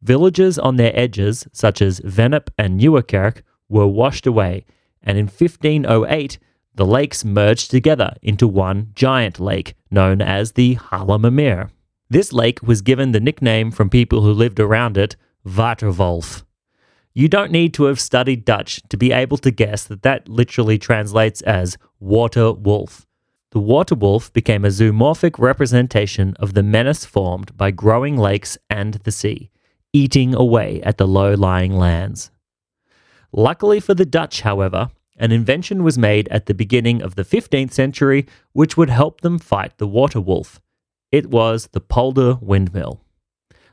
Villages 0.04 0.60
on 0.60 0.76
their 0.76 0.92
edges, 1.00 1.48
such 1.54 1.82
as 1.82 2.02
Vennep 2.02 2.50
and 2.58 2.78
Nieuwerkerk, 2.78 3.42
were 3.70 3.88
washed 3.88 4.28
away, 4.28 4.66
and 5.02 5.18
in 5.18 5.28
1508, 5.28 6.38
the 6.76 6.86
lakes 6.86 7.24
merged 7.24 7.72
together 7.72 8.14
into 8.22 8.46
one 8.46 8.90
giant 8.96 9.40
lake 9.40 9.76
known 9.90 10.22
as 10.22 10.52
the 10.52 10.76
Haarlemmermeer. 10.76 11.70
This 12.10 12.34
lake 12.34 12.62
was 12.62 12.82
given 12.82 13.14
the 13.14 13.22
nickname 13.22 13.72
from 13.72 13.90
people 13.90 14.22
who 14.22 14.34
lived 14.34 14.60
around 14.60 14.98
it, 14.98 15.16
Waterwolf. 15.46 16.44
You 17.14 17.30
don't 17.30 17.52
need 17.52 17.74
to 17.76 17.86
have 17.86 18.00
studied 18.00 18.44
Dutch 18.44 18.82
to 18.90 18.98
be 18.98 19.14
able 19.14 19.38
to 19.38 19.52
guess 19.52 19.86
that 19.86 20.02
that 20.02 20.28
literally 20.28 20.78
translates 20.78 21.42
as 21.44 21.78
water 22.02 22.52
wolf. 22.52 23.08
The 23.52 23.60
water 23.60 23.96
wolf 23.96 24.34
became 24.34 24.66
a 24.66 24.70
zoomorphic 24.70 25.40
representation 25.40 26.36
of 26.40 26.56
the 26.56 26.64
menace 26.64 27.06
formed 27.06 27.56
by 27.56 27.72
growing 27.72 28.18
lakes 28.18 28.58
and 28.70 28.96
the 28.96 29.12
sea, 29.12 29.52
eating 29.94 30.36
away 30.36 30.82
at 30.82 30.98
the 30.98 31.08
low 31.08 31.34
lying 31.34 31.78
lands. 31.78 32.32
Luckily 33.32 33.80
for 33.80 33.94
the 33.94 34.06
Dutch, 34.06 34.42
however, 34.42 34.90
an 35.18 35.32
invention 35.32 35.84
was 35.84 35.98
made 35.98 36.28
at 36.30 36.48
the 36.48 36.54
beginning 36.54 37.02
of 37.02 37.16
the 37.16 37.24
15th 37.24 37.72
century 37.72 38.26
which 38.52 38.76
would 38.76 38.90
help 38.90 39.22
them 39.22 39.40
fight 39.40 39.78
the 39.78 39.88
water 39.88 40.20
wolf. 40.20 40.60
It 41.12 41.30
was 41.30 41.68
the 41.68 41.80
polder 41.80 42.38
windmill. 42.42 43.02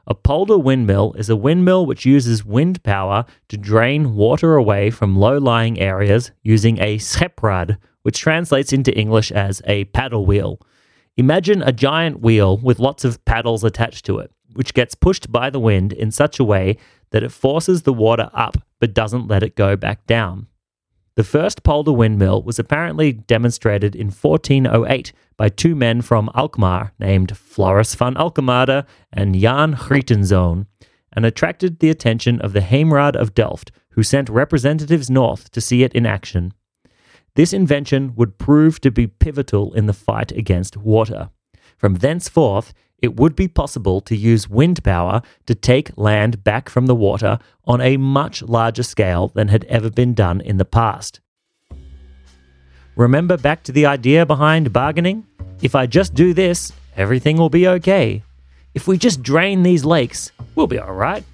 A 0.07 0.15
polder 0.15 0.59
windmill 0.59 1.15
is 1.15 1.31
a 1.31 1.37
windmill 1.37 1.87
which 1.87 2.05
uses 2.05 2.45
wind 2.45 2.83
power 2.83 3.25
to 3.49 3.57
drain 3.57 4.15
water 4.15 4.57
away 4.57 4.91
from 4.91 5.17
low 5.17 5.39
lying 5.39 5.79
areas 5.79 6.33
using 6.43 6.79
a 6.79 6.99
scheprad, 6.99 7.79
which 8.03 8.19
translates 8.19 8.73
into 8.73 8.97
English 8.97 9.31
as 9.31 9.63
a 9.67 9.85
paddle 9.87 10.27
wheel. 10.27 10.61
Imagine 11.17 11.63
a 11.63 11.73
giant 11.73 12.21
wheel 12.21 12.57
with 12.57 12.79
lots 12.79 13.05
of 13.05 13.25
paddles 13.25 13.63
attached 13.63 14.05
to 14.07 14.19
it, 14.19 14.33
which 14.55 14.75
gets 14.75 14.95
pushed 14.95 15.31
by 15.31 15.51
the 15.51 15.61
wind 15.61 15.93
in 15.93 16.11
such 16.11 16.39
a 16.39 16.45
way 16.45 16.77
that 17.11 17.23
it 17.23 17.33
forces 17.33 17.83
the 17.83 17.93
water 17.93 18.31
up 18.33 18.57
but 18.79 18.95
doesn't 18.95 19.29
let 19.29 19.43
it 19.43 19.57
go 19.57 19.77
back 19.77 20.07
down. 20.07 20.47
The 21.17 21.25
first 21.25 21.65
polder 21.65 21.93
windmill 21.93 22.43
was 22.43 22.59
apparently 22.59 23.13
demonstrated 23.13 23.95
in 23.95 24.07
1408 24.07 25.13
by 25.37 25.49
two 25.49 25.75
men 25.75 26.03
from 26.03 26.31
Alkmaar 26.35 26.93
named 26.99 27.37
Floris 27.37 27.95
van 27.95 28.15
Alkemade 28.15 28.87
and 29.13 29.39
Jan 29.39 29.75
Grietenzoon, 29.75 30.67
and 31.13 31.27
attracted 31.27 31.81
the 31.81 31.91
attention 31.91 32.41
of 32.41 32.53
the 32.53 32.61
Heemraad 32.61 33.17
of 33.17 33.35
Delft, 33.35 33.73
who 33.91 34.03
sent 34.03 34.29
representatives 34.29 35.11
north 35.11 35.51
to 35.51 35.61
see 35.61 35.83
it 35.83 35.93
in 35.93 36.07
action. 36.07 36.55
This 37.35 37.53
invention 37.53 38.15
would 38.15 38.39
prove 38.39 38.81
to 38.81 38.91
be 38.91 39.07
pivotal 39.07 39.75
in 39.75 39.87
the 39.87 39.93
fight 39.93 40.33
against 40.33 40.77
water. 40.77 41.31
From 41.77 41.97
thenceforth, 41.97 42.73
it 43.03 43.17
would 43.17 43.35
be 43.35 43.49
possible 43.49 44.01
to 44.03 44.17
use 44.17 44.49
wind 44.49 44.83
power 44.85 45.23
to 45.47 45.55
take 45.55 45.91
land 45.97 46.45
back 46.45 46.69
from 46.69 46.87
the 46.87 46.95
water 46.95 47.39
on 47.65 47.81
a 47.81 47.97
much 47.97 48.43
larger 48.43 48.83
scale 48.83 49.29
than 49.29 49.49
had 49.49 49.65
ever 49.65 49.91
been 49.91 50.15
done 50.15 50.41
in 50.41 50.57
the 50.57 50.65
past. 50.65 51.21
Remember 52.97 53.37
back 53.37 53.63
to 53.65 53.73
the 53.73 53.87
idea 53.87 54.27
behind 54.27 54.73
bargaining? 54.73 55.27
If 55.63 55.75
I 55.75 55.87
just 55.87 56.15
do 56.15 56.35
this, 56.35 56.73
everything 56.97 57.37
will 57.37 57.49
be 57.49 57.67
okay. 57.69 58.23
If 58.75 58.87
we 58.87 58.99
just 58.99 59.23
drain 59.23 59.63
these 59.63 59.85
lakes, 59.85 60.33
we'll 60.55 60.67
be 60.67 60.81
alright. 60.81 61.25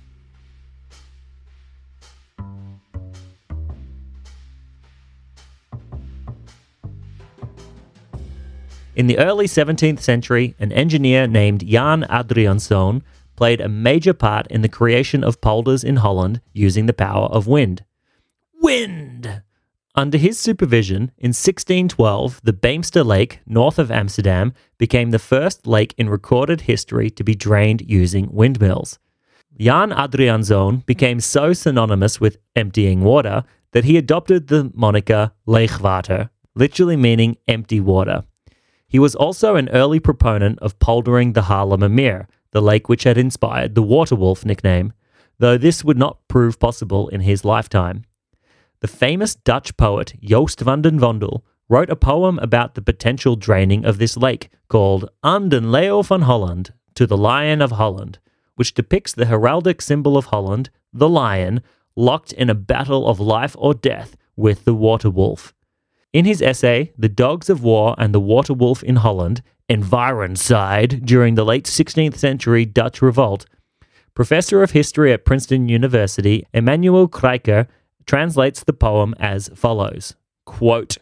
In 8.96 9.08
the 9.08 9.18
early 9.18 9.44
17th 9.44 10.00
century, 10.00 10.54
an 10.58 10.72
engineer 10.72 11.26
named 11.26 11.66
Jan 11.68 12.06
Adriaenszoon 12.08 13.02
played 13.36 13.60
a 13.60 13.68
major 13.68 14.14
part 14.14 14.46
in 14.46 14.62
the 14.62 14.70
creation 14.70 15.22
of 15.22 15.42
polders 15.42 15.84
in 15.84 15.96
Holland 15.96 16.40
using 16.54 16.86
the 16.86 16.94
power 16.94 17.26
of 17.26 17.46
wind. 17.46 17.84
Wind! 18.62 19.42
Under 19.94 20.16
his 20.16 20.38
supervision, 20.38 21.12
in 21.18 21.34
1612, 21.34 22.40
the 22.42 22.54
Beemster 22.54 23.04
Lake, 23.04 23.40
north 23.44 23.78
of 23.78 23.90
Amsterdam, 23.90 24.54
became 24.78 25.10
the 25.10 25.18
first 25.18 25.66
lake 25.66 25.94
in 25.98 26.08
recorded 26.08 26.62
history 26.62 27.10
to 27.10 27.22
be 27.22 27.34
drained 27.34 27.82
using 27.86 28.32
windmills. 28.32 28.98
Jan 29.58 29.90
Adriaenszoon 29.90 30.86
became 30.86 31.20
so 31.20 31.52
synonymous 31.52 32.18
with 32.18 32.38
emptying 32.54 33.02
water 33.02 33.44
that 33.72 33.84
he 33.84 33.98
adopted 33.98 34.46
the 34.46 34.70
moniker 34.74 35.32
Leegwater, 35.46 36.30
literally 36.54 36.96
meaning 36.96 37.36
empty 37.46 37.78
water. 37.78 38.24
He 38.88 38.98
was 38.98 39.14
also 39.14 39.56
an 39.56 39.68
early 39.70 40.00
proponent 40.00 40.58
of 40.60 40.78
poldering 40.78 41.32
the 41.32 41.42
Haarlemmermeer, 41.42 42.26
the 42.52 42.62
lake 42.62 42.88
which 42.88 43.04
had 43.04 43.18
inspired 43.18 43.74
the 43.74 43.82
Waterwolf 43.82 44.44
nickname, 44.44 44.92
though 45.38 45.58
this 45.58 45.84
would 45.84 45.98
not 45.98 46.26
prove 46.28 46.58
possible 46.58 47.08
in 47.08 47.20
his 47.20 47.44
lifetime. 47.44 48.04
The 48.80 48.88
famous 48.88 49.34
Dutch 49.34 49.76
poet 49.76 50.14
Joost 50.22 50.60
van 50.60 50.82
den 50.82 50.98
Vondel 50.98 51.42
wrote 51.68 51.90
a 51.90 51.96
poem 51.96 52.38
about 52.38 52.74
the 52.74 52.82
potential 52.82 53.34
draining 53.34 53.84
of 53.84 53.98
this 53.98 54.16
lake 54.16 54.50
called 54.68 55.10
Aan 55.24 55.48
den 55.48 55.64
Leeuw 55.72 56.04
van 56.04 56.22
Holland, 56.22 56.72
to 56.94 57.06
the 57.06 57.16
Lion 57.16 57.60
of 57.60 57.72
Holland, 57.72 58.18
which 58.54 58.74
depicts 58.74 59.12
the 59.12 59.26
heraldic 59.26 59.82
symbol 59.82 60.16
of 60.16 60.26
Holland, 60.26 60.70
the 60.92 61.08
lion, 61.08 61.60
locked 61.94 62.32
in 62.32 62.48
a 62.48 62.54
battle 62.54 63.06
of 63.06 63.20
life 63.20 63.54
or 63.58 63.74
death 63.74 64.16
with 64.36 64.64
the 64.64 64.74
water 64.74 65.10
wolf. 65.10 65.54
In 66.16 66.24
his 66.24 66.40
essay, 66.40 66.92
The 66.96 67.10
Dogs 67.10 67.50
of 67.50 67.62
War 67.62 67.94
and 67.98 68.14
the 68.14 68.20
Water 68.20 68.54
Wolf 68.54 68.82
in 68.82 68.96
Holland, 68.96 69.42
Environcide, 69.68 71.04
during 71.04 71.34
the 71.34 71.44
late 71.44 71.64
16th 71.64 72.16
century 72.16 72.64
Dutch 72.64 73.02
revolt, 73.02 73.44
Professor 74.14 74.62
of 74.62 74.70
History 74.70 75.12
at 75.12 75.26
Princeton 75.26 75.68
University, 75.68 76.46
Emmanuel 76.54 77.06
Kreike, 77.06 77.66
translates 78.06 78.64
the 78.64 78.72
poem 78.72 79.14
as 79.20 79.50
follows 79.54 80.14
quote, 80.46 80.96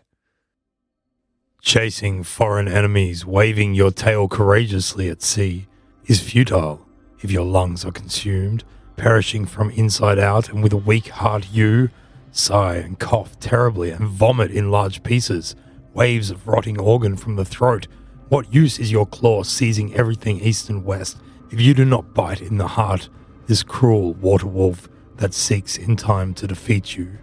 Chasing 1.62 2.24
foreign 2.24 2.66
enemies, 2.66 3.24
waving 3.24 3.72
your 3.72 3.92
tail 3.92 4.26
courageously 4.26 5.08
at 5.08 5.22
sea, 5.22 5.68
is 6.06 6.20
futile 6.20 6.88
if 7.20 7.30
your 7.30 7.44
lungs 7.44 7.84
are 7.84 7.92
consumed, 7.92 8.64
perishing 8.96 9.46
from 9.46 9.70
inside 9.70 10.18
out, 10.18 10.48
and 10.48 10.60
with 10.60 10.72
a 10.72 10.76
weak 10.76 11.06
heart 11.06 11.46
you 11.52 11.90
sigh 12.36 12.76
and 12.76 12.98
cough 12.98 13.38
terribly 13.38 13.90
and 13.90 14.08
vomit 14.08 14.50
in 14.50 14.70
large 14.70 15.02
pieces, 15.02 15.54
waves 15.92 16.30
of 16.30 16.48
rotting 16.48 16.78
organ 16.78 17.16
from 17.16 17.36
the 17.36 17.44
throat. 17.44 17.86
What 18.28 18.52
use 18.52 18.78
is 18.78 18.90
your 18.90 19.06
claw 19.06 19.44
seizing 19.44 19.94
everything 19.94 20.40
east 20.40 20.68
and 20.68 20.84
west 20.84 21.18
if 21.50 21.60
you 21.60 21.74
do 21.74 21.84
not 21.84 22.14
bite 22.14 22.40
in 22.40 22.58
the 22.58 22.66
heart 22.66 23.08
this 23.46 23.62
cruel 23.62 24.14
water 24.14 24.46
wolf 24.46 24.88
that 25.16 25.34
seeks 25.34 25.76
in 25.76 25.96
time 25.96 26.34
to 26.34 26.46
defeat 26.46 26.96
you? 26.96 27.18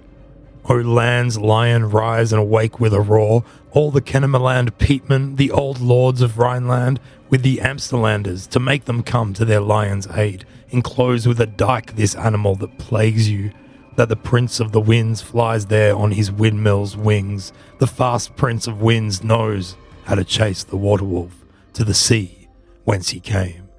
O 0.69 0.75
land's 0.75 1.37
lion, 1.39 1.89
rise 1.89 2.31
and 2.31 2.39
awake 2.39 2.79
with 2.79 2.93
a 2.93 3.01
roar, 3.01 3.43
all 3.71 3.89
the 3.91 4.01
Kennemerland 4.01 4.71
peatmen, 4.77 5.37
the 5.37 5.51
old 5.51 5.81
lords 5.81 6.21
of 6.21 6.37
Rhineland, 6.37 6.99
with 7.29 7.41
the 7.41 7.57
Amsterlanders, 7.57 8.47
to 8.49 8.59
make 8.59 8.85
them 8.85 9.01
come 9.01 9.33
to 9.33 9.43
their 9.43 9.59
lion's 9.59 10.07
aid. 10.07 10.45
Enclose 10.69 11.27
with 11.27 11.41
a 11.41 11.47
dike 11.47 11.95
this 11.95 12.15
animal 12.15 12.55
that 12.55 12.77
plagues 12.77 13.27
you, 13.29 13.51
that 13.95 14.09
the 14.09 14.15
prince 14.15 14.59
of 14.59 14.71
the 14.71 14.81
winds 14.81 15.21
flies 15.21 15.65
there 15.65 15.95
on 15.95 16.11
his 16.11 16.31
windmill's 16.31 16.95
wings. 16.95 17.53
The 17.79 17.87
fast 17.87 18.35
prince 18.35 18.67
of 18.67 18.81
winds 18.81 19.23
knows 19.23 19.75
how 20.05 20.15
to 20.15 20.23
chase 20.23 20.63
the 20.63 20.77
water 20.77 21.05
wolf 21.05 21.45
to 21.73 21.83
the 21.83 21.93
sea 21.93 22.41
whence 22.83 23.09
he 23.09 23.19
came, 23.19 23.69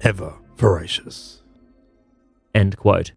ever 0.00 0.34
voracious. 0.56 1.42
End 2.54 2.76
quote. 2.76 3.12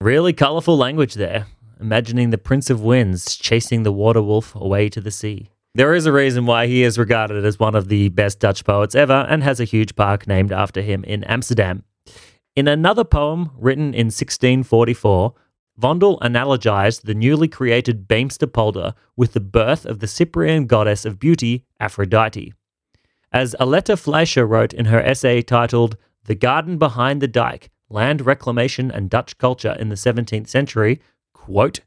Really 0.00 0.32
colourful 0.32 0.76
language 0.76 1.14
there, 1.14 1.46
imagining 1.80 2.30
the 2.30 2.38
Prince 2.38 2.68
of 2.68 2.82
Winds 2.82 3.36
chasing 3.36 3.84
the 3.84 3.92
water 3.92 4.20
wolf 4.20 4.54
away 4.54 4.88
to 4.88 5.00
the 5.00 5.10
sea. 5.10 5.50
There 5.74 5.94
is 5.94 6.06
a 6.06 6.12
reason 6.12 6.46
why 6.46 6.66
he 6.66 6.82
is 6.82 6.98
regarded 6.98 7.44
as 7.44 7.58
one 7.58 7.74
of 7.74 7.88
the 7.88 8.08
best 8.10 8.38
Dutch 8.38 8.64
poets 8.64 8.94
ever 8.94 9.26
and 9.28 9.42
has 9.42 9.60
a 9.60 9.64
huge 9.64 9.96
park 9.96 10.26
named 10.26 10.52
after 10.52 10.82
him 10.82 11.04
in 11.04 11.24
Amsterdam. 11.24 11.84
In 12.56 12.68
another 12.68 13.02
poem 13.02 13.50
written 13.58 13.94
in 13.94 14.06
1644, 14.06 15.34
Vondel 15.80 16.20
analogized 16.20 17.02
the 17.02 17.14
newly 17.14 17.48
created 17.48 18.06
Beemster 18.06 18.50
polder 18.50 18.94
with 19.16 19.32
the 19.32 19.40
birth 19.40 19.84
of 19.84 19.98
the 19.98 20.06
Cyprian 20.06 20.66
goddess 20.66 21.04
of 21.04 21.18
beauty, 21.18 21.64
Aphrodite. 21.80 22.52
As 23.32 23.56
Alette 23.58 23.98
Fleischer 23.98 24.46
wrote 24.46 24.72
in 24.72 24.84
her 24.84 25.02
essay 25.02 25.42
titled 25.42 25.96
The 26.26 26.36
Garden 26.36 26.78
Behind 26.78 27.20
the 27.20 27.26
Dike 27.26 27.70
Land 27.90 28.24
Reclamation 28.24 28.88
and 28.88 29.10
Dutch 29.10 29.36
Culture 29.36 29.76
in 29.80 29.88
the 29.88 29.96
17th 29.96 30.46
Century, 30.46 31.00
quote, 31.32 31.80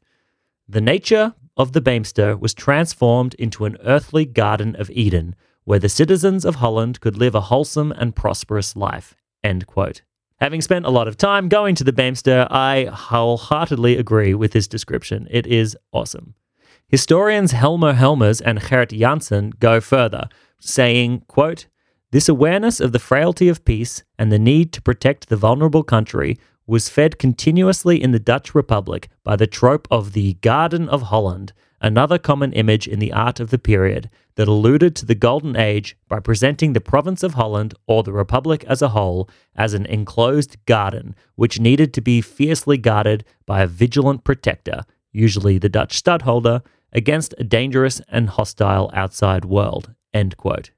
The 0.68 0.82
nature 0.82 1.34
of 1.56 1.72
the 1.72 1.80
Beemster 1.80 2.38
was 2.38 2.52
transformed 2.52 3.32
into 3.34 3.64
an 3.64 3.78
earthly 3.84 4.26
Garden 4.26 4.76
of 4.76 4.90
Eden, 4.90 5.34
where 5.64 5.78
the 5.78 5.88
citizens 5.88 6.44
of 6.44 6.56
Holland 6.56 7.00
could 7.00 7.16
live 7.16 7.34
a 7.34 7.48
wholesome 7.48 7.90
and 7.92 8.14
prosperous 8.14 8.76
life. 8.76 9.16
End 9.42 9.66
quote. 9.66 10.02
Having 10.40 10.60
spent 10.62 10.86
a 10.86 10.90
lot 10.90 11.08
of 11.08 11.16
time 11.16 11.48
going 11.48 11.74
to 11.74 11.84
the 11.84 11.92
Beemster, 11.92 12.46
I 12.48 12.84
wholeheartedly 12.92 13.96
agree 13.96 14.34
with 14.34 14.52
this 14.52 14.68
description. 14.68 15.26
It 15.30 15.48
is 15.48 15.76
awesome. 15.92 16.34
Historians 16.86 17.50
Helmer 17.50 17.94
Helmers 17.94 18.40
and 18.40 18.60
Geert 18.60 18.90
Janssen 18.90 19.52
go 19.58 19.80
further, 19.80 20.28
saying, 20.60 21.24
quote, 21.26 21.66
This 22.12 22.28
awareness 22.28 22.78
of 22.78 22.92
the 22.92 23.00
frailty 23.00 23.48
of 23.48 23.64
peace 23.64 24.04
and 24.16 24.30
the 24.30 24.38
need 24.38 24.72
to 24.74 24.82
protect 24.82 25.28
the 25.28 25.36
vulnerable 25.36 25.82
country 25.82 26.38
was 26.68 26.88
fed 26.88 27.18
continuously 27.18 28.00
in 28.00 28.12
the 28.12 28.20
Dutch 28.20 28.54
Republic 28.54 29.08
by 29.24 29.34
the 29.34 29.46
trope 29.48 29.88
of 29.90 30.12
the 30.12 30.34
Garden 30.34 30.88
of 30.88 31.02
Holland, 31.02 31.52
another 31.80 32.18
common 32.18 32.52
image 32.52 32.88
in 32.88 32.98
the 32.98 33.12
art 33.12 33.40
of 33.40 33.50
the 33.50 33.58
period 33.58 34.10
that 34.36 34.48
alluded 34.48 34.94
to 34.96 35.06
the 35.06 35.14
Golden 35.14 35.56
Age 35.56 35.96
by 36.08 36.20
presenting 36.20 36.72
the 36.72 36.80
province 36.80 37.22
of 37.22 37.34
Holland 37.34 37.74
or 37.86 38.02
the 38.02 38.12
Republic 38.12 38.64
as 38.64 38.82
a 38.82 38.90
whole 38.90 39.28
as 39.56 39.74
an 39.74 39.86
enclosed 39.86 40.56
garden 40.66 41.14
which 41.34 41.60
needed 41.60 41.92
to 41.94 42.00
be 42.00 42.20
fiercely 42.20 42.78
guarded 42.78 43.24
by 43.46 43.62
a 43.62 43.66
vigilant 43.66 44.24
protector, 44.24 44.82
usually 45.12 45.58
the 45.58 45.68
Dutch 45.68 45.96
stadtholder, 45.96 46.62
against 46.92 47.34
a 47.38 47.44
dangerous 47.44 48.00
and 48.08 48.30
hostile 48.30 48.90
outside 48.94 49.44
world. 49.44 49.94
End 50.14 50.36
quote. 50.36 50.70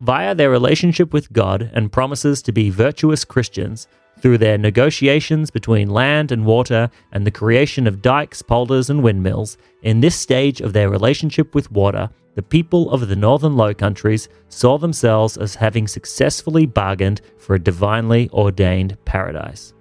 Via 0.00 0.34
their 0.34 0.50
relationship 0.50 1.12
with 1.12 1.32
God 1.32 1.70
and 1.72 1.90
promises 1.90 2.42
to 2.42 2.52
be 2.52 2.70
virtuous 2.70 3.24
Christians, 3.24 3.88
through 4.20 4.38
their 4.38 4.58
negotiations 4.58 5.50
between 5.50 5.90
land 5.90 6.32
and 6.32 6.44
water 6.44 6.90
and 7.12 7.26
the 7.26 7.30
creation 7.30 7.86
of 7.86 8.02
dikes, 8.02 8.42
polders, 8.42 8.90
and 8.90 9.02
windmills, 9.02 9.58
in 9.82 10.00
this 10.00 10.16
stage 10.16 10.60
of 10.60 10.72
their 10.72 10.90
relationship 10.90 11.54
with 11.54 11.70
water, 11.70 12.10
the 12.34 12.42
people 12.42 12.90
of 12.90 13.08
the 13.08 13.16
northern 13.16 13.56
Low 13.56 13.74
Countries 13.74 14.28
saw 14.48 14.78
themselves 14.78 15.36
as 15.36 15.56
having 15.56 15.88
successfully 15.88 16.66
bargained 16.66 17.20
for 17.36 17.54
a 17.54 17.58
divinely 17.58 18.30
ordained 18.32 18.96
paradise. 19.04 19.74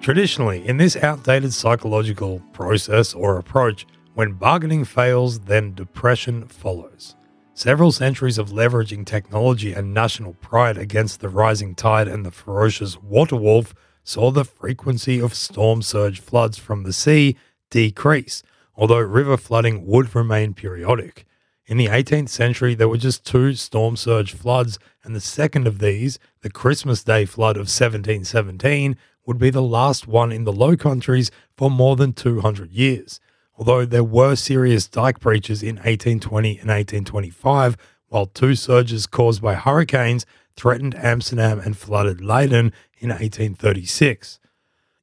Traditionally, 0.00 0.66
in 0.66 0.78
this 0.78 0.96
outdated 0.96 1.52
psychological 1.54 2.42
process 2.52 3.14
or 3.14 3.38
approach, 3.38 3.86
when 4.14 4.32
bargaining 4.32 4.84
fails, 4.84 5.40
then 5.40 5.74
depression 5.74 6.46
follows. 6.46 7.16
Several 7.54 7.92
centuries 7.92 8.38
of 8.38 8.50
leveraging 8.50 9.06
technology 9.06 9.72
and 9.72 9.94
national 9.94 10.34
pride 10.34 10.76
against 10.76 11.20
the 11.20 11.28
rising 11.28 11.74
tide 11.74 12.08
and 12.08 12.24
the 12.24 12.30
ferocious 12.30 13.00
water 13.00 13.36
wolf 13.36 13.74
saw 14.04 14.30
the 14.30 14.44
frequency 14.44 15.20
of 15.20 15.34
storm 15.34 15.80
surge 15.80 16.20
floods 16.20 16.58
from 16.58 16.82
the 16.82 16.92
sea 16.92 17.36
decrease, 17.70 18.42
although 18.74 18.98
river 18.98 19.36
flooding 19.36 19.86
would 19.86 20.14
remain 20.14 20.54
periodic. 20.54 21.26
In 21.66 21.76
the 21.76 21.86
18th 21.86 22.28
century, 22.28 22.74
there 22.74 22.88
were 22.88 22.98
just 22.98 23.24
two 23.24 23.54
storm 23.54 23.96
surge 23.96 24.32
floods, 24.32 24.78
and 25.04 25.14
the 25.14 25.20
second 25.20 25.66
of 25.66 25.78
these, 25.78 26.18
the 26.42 26.50
Christmas 26.50 27.02
Day 27.04 27.24
flood 27.24 27.56
of 27.56 27.70
1717, 27.70 28.96
would 29.24 29.38
be 29.38 29.50
the 29.50 29.62
last 29.62 30.06
one 30.06 30.32
in 30.32 30.44
the 30.44 30.52
Low 30.52 30.76
Countries 30.76 31.30
for 31.56 31.70
more 31.70 31.96
than 31.96 32.12
200 32.12 32.72
years 32.72 33.20
although 33.62 33.84
there 33.84 34.02
were 34.02 34.34
serious 34.34 34.88
dike 34.88 35.20
breaches 35.20 35.62
in 35.62 35.76
1820 35.76 36.58
and 36.58 36.68
1825, 36.68 37.76
while 38.08 38.26
two 38.26 38.56
surges 38.56 39.06
caused 39.06 39.40
by 39.40 39.54
hurricanes 39.54 40.26
threatened 40.56 40.96
Amsterdam 40.96 41.60
and 41.60 41.76
flooded 41.76 42.20
Leiden 42.20 42.72
in 42.98 43.10
1836. 43.10 44.40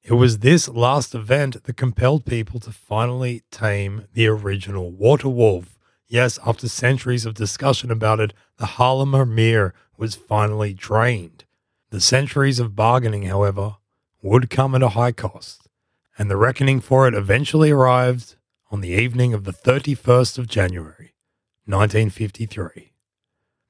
It 0.04 0.12
was 0.16 0.40
this 0.40 0.68
last 0.68 1.16
event 1.16 1.64
that 1.64 1.78
compelled 1.78 2.26
people 2.26 2.60
to 2.60 2.74
finally 2.74 3.44
tame 3.50 4.08
the 4.14 4.28
original 4.28 4.92
water 4.92 5.30
wolf. 5.30 5.80
Yes, 6.10 6.38
after 6.46 6.68
centuries 6.68 7.26
of 7.26 7.36
discussion 7.36 7.90
about 7.90 8.20
it, 8.20 8.34
the 8.58 8.66
Haarlemmer 8.66 9.26
Meer 9.26 9.74
was 9.96 10.16
finally 10.16 10.74
drained. 10.74 11.46
The 11.92 12.02
centuries 12.02 12.60
of 12.60 12.76
bargaining, 12.76 13.24
however, 13.24 13.78
would 14.22 14.50
come 14.50 14.76
at 14.76 14.84
a 14.84 14.90
high 14.90 15.14
cost, 15.14 15.70
and 16.18 16.30
the 16.30 16.36
reckoning 16.36 16.82
for 16.82 17.08
it 17.08 17.14
eventually 17.14 17.72
arrived 17.72 18.36
on 18.72 18.82
the 18.82 18.90
evening 18.90 19.34
of 19.34 19.46
the 19.46 19.52
31st 19.52 20.38
of 20.38 20.48
January, 20.48 21.14
1953. 21.66 22.92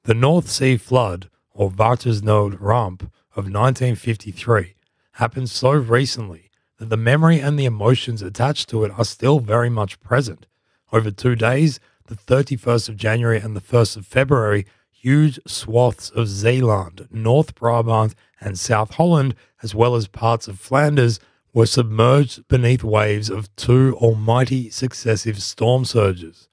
The 0.04 0.14
North 0.14 0.48
Sea 0.48 0.76
flood, 0.76 1.30
or 1.52 1.70
Watersnood 1.70 2.60
Ramp, 2.60 3.02
of 3.32 3.44
1953 3.44 4.74
happened 5.12 5.48
so 5.48 5.70
recently 5.72 6.50
that 6.78 6.90
the 6.90 6.96
memory 6.98 7.40
and 7.40 7.58
the 7.58 7.64
emotions 7.64 8.20
attached 8.20 8.68
to 8.68 8.84
it 8.84 8.92
are 8.98 9.04
still 9.04 9.40
very 9.40 9.70
much 9.70 10.00
present. 10.00 10.46
Over 10.92 11.10
two 11.10 11.34
days, 11.34 11.80
the 12.06 12.14
31st 12.16 12.90
of 12.90 12.96
January 12.96 13.38
and 13.38 13.56
the 13.56 13.60
1st 13.60 13.96
of 13.98 14.06
February, 14.06 14.66
huge 14.90 15.38
swaths 15.46 16.10
of 16.10 16.28
Zeeland, 16.28 17.08
North 17.10 17.54
Brabant, 17.54 18.14
and 18.38 18.58
South 18.58 18.94
Holland, 18.94 19.34
as 19.62 19.74
well 19.74 19.94
as 19.94 20.08
parts 20.08 20.46
of 20.46 20.58
Flanders, 20.58 21.20
were 21.52 21.66
submerged 21.66 22.46
beneath 22.48 22.84
waves 22.84 23.28
of 23.28 23.54
two 23.56 23.96
almighty 24.00 24.70
successive 24.70 25.42
storm 25.42 25.84
surges. 25.84 26.48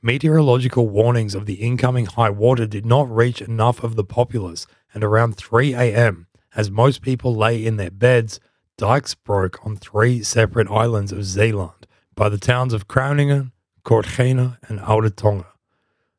Meteorological 0.00 0.88
warnings 0.88 1.34
of 1.34 1.46
the 1.46 1.54
incoming 1.54 2.06
high 2.06 2.30
water 2.30 2.66
did 2.66 2.86
not 2.86 3.14
reach 3.14 3.42
enough 3.42 3.82
of 3.82 3.96
the 3.96 4.04
populace, 4.04 4.66
and 4.94 5.02
around 5.02 5.36
3 5.36 5.74
a.m., 5.74 6.26
as 6.54 6.70
most 6.70 7.02
people 7.02 7.34
lay 7.34 7.64
in 7.64 7.76
their 7.76 7.90
beds, 7.90 8.40
dikes 8.76 9.14
broke 9.14 9.64
on 9.66 9.76
three 9.76 10.22
separate 10.22 10.70
islands 10.70 11.12
of 11.12 11.24
Zeeland 11.24 11.86
by 12.14 12.28
the 12.28 12.38
towns 12.38 12.72
of 12.72 12.88
Kruiningen, 12.88 13.52
Kortgene, 13.84 14.56
and 14.68 14.80
Oude 14.80 15.16
Tonge. 15.16 15.44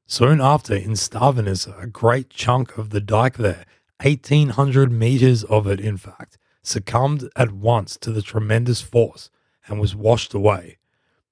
Soon 0.05 0.41
after, 0.41 0.75
in 0.75 0.91
Stavenisse, 0.91 1.67
a 1.81 1.87
great 1.87 2.29
chunk 2.29 2.77
of 2.77 2.89
the 2.89 3.01
dike 3.01 3.37
there, 3.37 3.65
1800 4.01 4.91
meters 4.91 5.43
of 5.45 5.67
it 5.67 5.79
in 5.79 5.97
fact, 5.97 6.37
succumbed 6.61 7.29
at 7.35 7.51
once 7.51 7.97
to 7.97 8.11
the 8.11 8.21
tremendous 8.21 8.81
force 8.81 9.29
and 9.67 9.79
was 9.79 9.95
washed 9.95 10.33
away. 10.33 10.77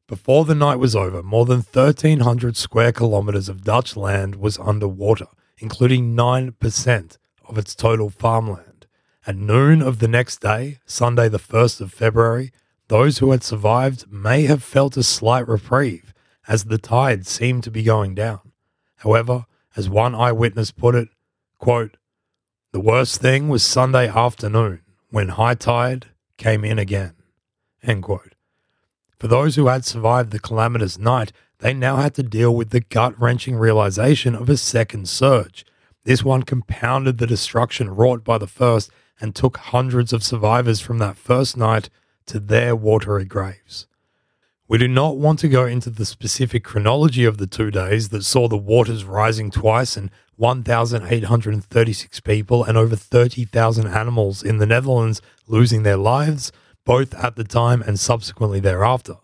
Before 0.08 0.46
the 0.46 0.56
night 0.56 0.78
was 0.78 0.96
over, 0.96 1.22
more 1.22 1.46
than 1.46 1.58
1,300 1.58 2.56
square 2.56 2.92
kilometers 2.92 3.50
of 3.50 3.64
Dutch 3.64 3.98
land 3.98 4.36
was 4.36 4.58
underwater, 4.58 5.28
including 5.58 6.16
9% 6.16 7.18
of 7.48 7.58
its 7.58 7.76
total 7.76 8.10
farmland. 8.10 8.88
At 9.26 9.36
noon 9.36 9.82
of 9.82 10.00
the 10.00 10.08
next 10.08 10.40
day, 10.40 10.80
Sunday, 10.86 11.28
the 11.28 11.40
1st 11.40 11.82
of 11.82 11.92
February, 11.92 12.52
those 12.88 13.18
who 13.18 13.32
had 13.32 13.44
survived 13.44 14.10
may 14.10 14.44
have 14.44 14.64
felt 14.64 14.96
a 14.96 15.04
slight 15.04 15.46
reprieve 15.46 16.14
as 16.48 16.66
the 16.66 16.78
tide 16.78 17.28
seemed 17.28 17.64
to 17.64 17.72
be 17.72 17.84
going 17.84 18.16
down. 18.16 18.54
However, 18.98 19.46
as 19.76 19.90
one 19.90 20.16
eyewitness 20.16 20.72
put 20.72 20.96
it, 20.96 21.10
quote, 21.60 21.98
the 22.72 22.80
worst 22.80 23.20
thing 23.22 23.50
was 23.50 23.64
Sunday 23.64 24.08
afternoon 24.08 24.82
when 25.10 25.30
high 25.30 25.56
tide 25.56 26.08
came 26.38 26.64
in 26.64 26.80
again. 26.80 27.14
For 29.18 29.28
those 29.28 29.56
who 29.56 29.68
had 29.68 29.86
survived 29.86 30.32
the 30.32 30.40
calamitous 30.40 30.98
night, 30.98 31.32
they 31.60 31.74
now 31.74 31.98
had 31.98 32.14
to 32.16 32.24
deal 32.24 32.54
with 32.56 32.70
the 32.70 32.82
gut 32.82 33.20
wrenching 33.20 33.56
realization 33.56 34.36
of 34.36 34.50
a 34.50 34.58
second 34.58 35.10
surge. 35.10 35.66
This 36.04 36.24
one 36.24 36.44
compounded 36.44 37.18
the 37.18 37.28
destruction 37.28 37.90
wrought 37.90 38.24
by 38.24 38.38
the 38.38 38.48
first 38.48 38.92
and 39.20 39.36
took 39.36 39.58
hundreds 39.58 40.14
of 40.14 40.24
survivors 40.24 40.80
from 40.80 41.00
that 41.00 41.18
first 41.18 41.58
night 41.58 41.90
to 42.28 42.40
their 42.40 42.76
watery 42.76 43.26
graves. 43.26 43.88
We 44.70 44.78
do 44.78 44.90
not 44.90 45.16
want 45.16 45.40
to 45.40 45.48
go 45.48 45.66
into 45.66 45.90
the 45.90 46.06
specific 46.06 46.66
chronology 46.66 47.24
of 47.24 47.38
the 47.38 47.48
two 47.48 47.72
days 47.72 48.10
that 48.10 48.26
saw 48.26 48.50
the 48.50 48.58
waters 48.58 49.06
rising 49.06 49.50
twice 49.50 49.96
and 49.96 50.12
1,836 50.36 52.20
people 52.20 52.66
and 52.66 52.78
over 52.78 52.98
30,000 52.98 53.88
animals 53.88 54.44
in 54.44 54.58
the 54.58 54.66
Netherlands 54.66 55.22
losing 55.48 55.84
their 55.84 55.96
lives 55.96 56.52
both 56.84 57.14
at 57.16 57.38
the 57.38 57.46
time 57.46 57.82
and 57.82 57.98
subsequently 57.98 58.60
thereafter. 58.60 59.16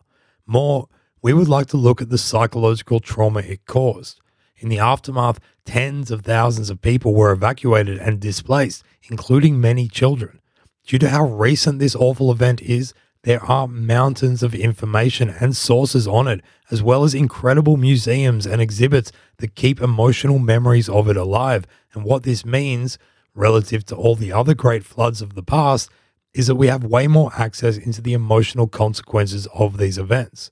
More, 0.45 0.87
we 1.21 1.33
would 1.33 1.49
like 1.49 1.67
to 1.67 1.77
look 1.77 2.01
at 2.01 2.09
the 2.09 2.17
psychological 2.17 3.01
trauma 3.01 3.41
it 3.41 3.65
caused. 3.65 4.21
In 4.55 4.69
the 4.69 4.79
aftermath, 4.79 5.41
tens 5.65 6.09
of 6.09 6.21
thousands 6.21 6.69
of 6.69 6.81
people 6.81 7.13
were 7.13 7.33
evacuated 7.33 7.97
and 7.97 8.21
displaced, 8.21 8.85
including 9.09 9.59
many 9.59 9.89
children. 9.89 10.39
Due 10.87 10.99
to 10.99 11.09
how 11.09 11.25
recent 11.25 11.79
this 11.79 11.97
awful 11.97 12.31
event 12.31 12.61
is, 12.61 12.93
there 13.23 13.43
are 13.43 13.67
mountains 13.67 14.43
of 14.43 14.53
information 14.53 15.29
and 15.29 15.55
sources 15.55 16.07
on 16.07 16.27
it, 16.27 16.41
as 16.69 16.83
well 16.83 17.03
as 17.05 17.13
incredible 17.15 17.77
museums 17.77 18.45
and 18.45 18.61
exhibits 18.61 19.11
that 19.37 19.55
keep 19.55 19.81
emotional 19.81 20.39
memories 20.39 20.89
of 20.89 21.07
it 21.07 21.15
alive. 21.15 21.65
And 21.93 22.03
what 22.03 22.23
this 22.23 22.45
means, 22.45 22.97
relative 23.33 23.85
to 23.85 23.95
all 23.95 24.15
the 24.15 24.33
other 24.33 24.53
great 24.53 24.83
floods 24.83 25.21
of 25.21 25.35
the 25.35 25.43
past, 25.43 25.89
is 26.33 26.47
that 26.47 26.55
we 26.55 26.67
have 26.67 26.83
way 26.83 27.07
more 27.07 27.31
access 27.37 27.77
into 27.77 28.01
the 28.01 28.13
emotional 28.13 28.67
consequences 28.67 29.47
of 29.53 29.77
these 29.77 29.97
events. 29.97 30.51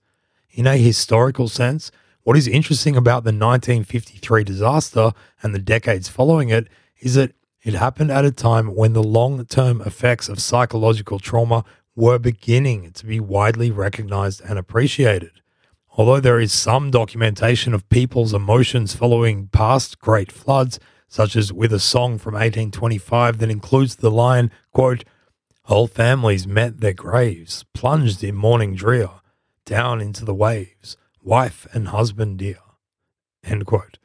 In 0.51 0.65
a 0.65 0.77
historical 0.77 1.49
sense, 1.49 1.91
what 2.23 2.37
is 2.37 2.47
interesting 2.47 2.95
about 2.95 3.23
the 3.23 3.29
1953 3.31 4.43
disaster 4.43 5.11
and 5.41 5.53
the 5.53 5.59
decades 5.59 6.07
following 6.07 6.49
it 6.49 6.67
is 6.99 7.15
that 7.15 7.33
it 7.63 7.73
happened 7.73 8.11
at 8.11 8.25
a 8.25 8.31
time 8.31 8.75
when 8.75 8.93
the 8.93 9.03
long 9.03 9.43
term 9.45 9.81
effects 9.81 10.29
of 10.29 10.41
psychological 10.41 11.19
trauma 11.19 11.65
were 11.95 12.19
beginning 12.19 12.91
to 12.91 13.05
be 13.05 13.19
widely 13.19 13.71
recognized 13.71 14.41
and 14.41 14.57
appreciated. 14.57 15.31
Although 15.97 16.21
there 16.21 16.39
is 16.39 16.53
some 16.53 16.89
documentation 16.89 17.73
of 17.73 17.89
people's 17.89 18.33
emotions 18.33 18.95
following 18.95 19.47
past 19.47 19.99
great 19.99 20.31
floods, 20.31 20.79
such 21.07 21.35
as 21.35 21.51
with 21.51 21.73
a 21.73 21.79
song 21.79 22.17
from 22.17 22.35
1825 22.35 23.39
that 23.39 23.51
includes 23.51 23.97
the 23.97 24.11
line, 24.11 24.49
quote, 24.71 25.03
Whole 25.63 25.87
families 25.87 26.47
met 26.47 26.79
their 26.79 26.93
graves, 26.93 27.65
plunged 27.73 28.23
in 28.23 28.35
mourning 28.35 28.75
drear, 28.75 29.09
down 29.65 30.01
into 30.01 30.25
the 30.25 30.33
waves, 30.33 30.97
wife 31.21 31.67
and 31.73 31.89
husband 31.89 32.39
dear. 32.39 32.57
End 33.43 33.65
quote. 33.65 33.97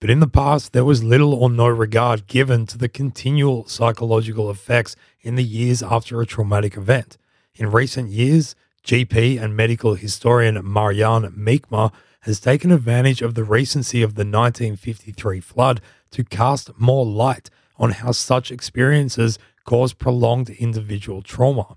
But 0.00 0.10
in 0.10 0.20
the 0.20 0.28
past, 0.28 0.72
there 0.72 0.84
was 0.84 1.02
little 1.02 1.34
or 1.34 1.48
no 1.48 1.68
regard 1.68 2.26
given 2.26 2.66
to 2.66 2.78
the 2.78 2.88
continual 2.88 3.66
psychological 3.66 4.50
effects 4.50 4.96
in 5.20 5.36
the 5.36 5.44
years 5.44 5.82
after 5.82 6.20
a 6.20 6.26
traumatic 6.26 6.76
event. 6.76 7.16
In 7.54 7.70
recent 7.70 8.08
years, 8.08 8.54
GP 8.82 9.38
and 9.38 9.54
medical 9.54 9.94
historian 9.94 10.58
Marianne 10.64 11.30
Meekma 11.32 11.92
has 12.20 12.40
taken 12.40 12.72
advantage 12.72 13.20
of 13.20 13.34
the 13.34 13.44
recency 13.44 14.00
of 14.00 14.14
the 14.14 14.24
1953 14.24 15.40
flood 15.40 15.82
to 16.12 16.24
cast 16.24 16.70
more 16.78 17.04
light 17.04 17.50
on 17.76 17.90
how 17.90 18.12
such 18.12 18.50
experiences 18.50 19.38
cause 19.66 19.92
prolonged 19.92 20.48
individual 20.48 21.20
trauma. 21.20 21.76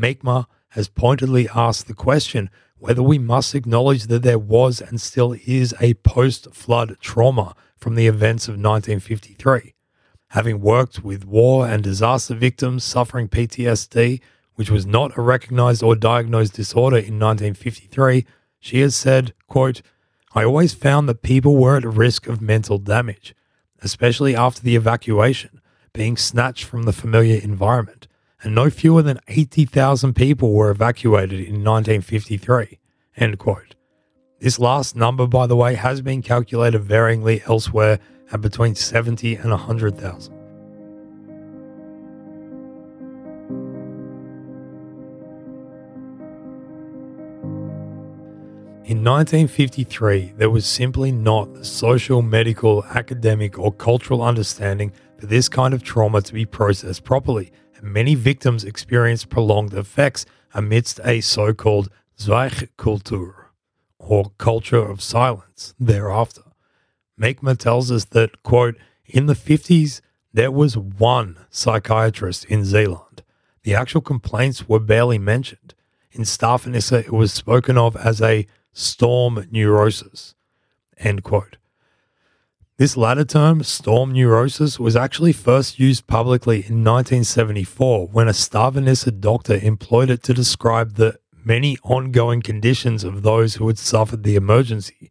Meekma 0.00 0.46
has 0.70 0.88
pointedly 0.88 1.48
asked 1.54 1.86
the 1.86 1.94
question 1.94 2.48
whether 2.78 3.02
we 3.02 3.18
must 3.18 3.54
acknowledge 3.54 4.04
that 4.04 4.22
there 4.22 4.38
was 4.38 4.80
and 4.80 5.02
still 5.02 5.36
is 5.44 5.74
a 5.82 5.92
post 5.94 6.48
flood 6.54 6.96
trauma 6.98 7.54
from 7.76 7.94
the 7.94 8.06
events 8.06 8.48
of 8.48 8.52
1953. 8.52 9.74
Having 10.28 10.60
worked 10.60 11.04
with 11.04 11.26
war 11.26 11.66
and 11.66 11.84
disaster 11.84 12.34
victims 12.34 12.84
suffering 12.84 13.28
PTSD, 13.28 14.20
which 14.60 14.70
was 14.70 14.84
not 14.84 15.16
a 15.16 15.22
recognized 15.22 15.82
or 15.82 15.96
diagnosed 15.96 16.52
disorder 16.52 16.98
in 16.98 17.18
1953, 17.18 18.26
she 18.58 18.80
has 18.80 18.94
said, 18.94 19.32
quote, 19.48 19.80
I 20.34 20.44
always 20.44 20.74
found 20.74 21.08
that 21.08 21.22
people 21.22 21.56
were 21.56 21.78
at 21.78 21.84
risk 21.84 22.26
of 22.26 22.42
mental 22.42 22.76
damage, 22.76 23.34
especially 23.80 24.36
after 24.36 24.60
the 24.60 24.76
evacuation 24.76 25.62
being 25.94 26.18
snatched 26.18 26.64
from 26.64 26.82
the 26.82 26.92
familiar 26.92 27.40
environment, 27.40 28.06
and 28.42 28.54
no 28.54 28.68
fewer 28.68 29.00
than 29.00 29.18
80,000 29.28 30.12
people 30.12 30.52
were 30.52 30.68
evacuated 30.68 31.40
in 31.40 31.64
1953. 31.64 32.78
End 33.16 33.38
quote. 33.38 33.76
This 34.40 34.58
last 34.58 34.94
number, 34.94 35.26
by 35.26 35.46
the 35.46 35.56
way, 35.56 35.74
has 35.74 36.02
been 36.02 36.20
calculated 36.20 36.82
varyingly 36.82 37.48
elsewhere 37.48 37.98
at 38.30 38.42
between 38.42 38.74
70 38.74 39.36
and 39.36 39.52
100,000. 39.52 40.39
In 48.90 49.04
1953, 49.04 50.32
there 50.36 50.50
was 50.50 50.66
simply 50.66 51.12
not 51.12 51.54
the 51.54 51.64
social, 51.64 52.22
medical, 52.22 52.84
academic, 52.86 53.56
or 53.56 53.70
cultural 53.70 54.20
understanding 54.20 54.92
for 55.16 55.26
this 55.26 55.48
kind 55.48 55.72
of 55.72 55.84
trauma 55.84 56.22
to 56.22 56.34
be 56.34 56.44
processed 56.44 57.04
properly, 57.04 57.52
and 57.76 57.84
many 57.84 58.16
victims 58.16 58.64
experienced 58.64 59.28
prolonged 59.28 59.74
effects 59.74 60.26
amidst 60.54 60.98
a 61.04 61.20
so 61.20 61.54
called 61.54 61.88
Zwijgcultuur, 62.18 63.34
or 64.00 64.32
culture 64.38 64.84
of 64.84 65.00
silence, 65.00 65.72
thereafter. 65.78 66.42
Meekma 67.16 67.56
tells 67.56 67.92
us 67.92 68.06
that, 68.06 68.42
quote, 68.42 68.74
in 69.06 69.26
the 69.26 69.34
50s, 69.34 70.00
there 70.32 70.50
was 70.50 70.76
one 70.76 71.38
psychiatrist 71.48 72.44
in 72.46 72.64
Zeeland. 72.64 73.22
The 73.62 73.76
actual 73.76 74.00
complaints 74.00 74.68
were 74.68 74.80
barely 74.80 75.18
mentioned. 75.18 75.74
In 76.10 76.22
Stavenisse, 76.22 77.04
it 77.04 77.12
was 77.12 77.32
spoken 77.32 77.78
of 77.78 77.94
as 77.94 78.20
a 78.20 78.48
storm 78.72 79.46
neurosis, 79.50 80.34
end 80.98 81.22
quote. 81.22 81.56
This 82.80 82.96
latter 82.96 83.26
term, 83.26 83.62
storm 83.62 84.12
neurosis, 84.12 84.80
was 84.80 84.96
actually 84.96 85.32
first 85.34 85.78
used 85.78 86.06
publicly 86.06 86.56
in 86.56 86.82
1974 86.82 88.08
when 88.08 88.26
a 88.26 88.32
Stavenisse 88.32 89.20
doctor 89.20 89.56
employed 89.56 90.08
it 90.08 90.22
to 90.22 90.32
describe 90.32 90.94
the 90.94 91.18
many 91.44 91.76
ongoing 91.82 92.40
conditions 92.40 93.04
of 93.04 93.22
those 93.22 93.56
who 93.56 93.66
had 93.66 93.78
suffered 93.78 94.22
the 94.22 94.34
emergency. 94.34 95.10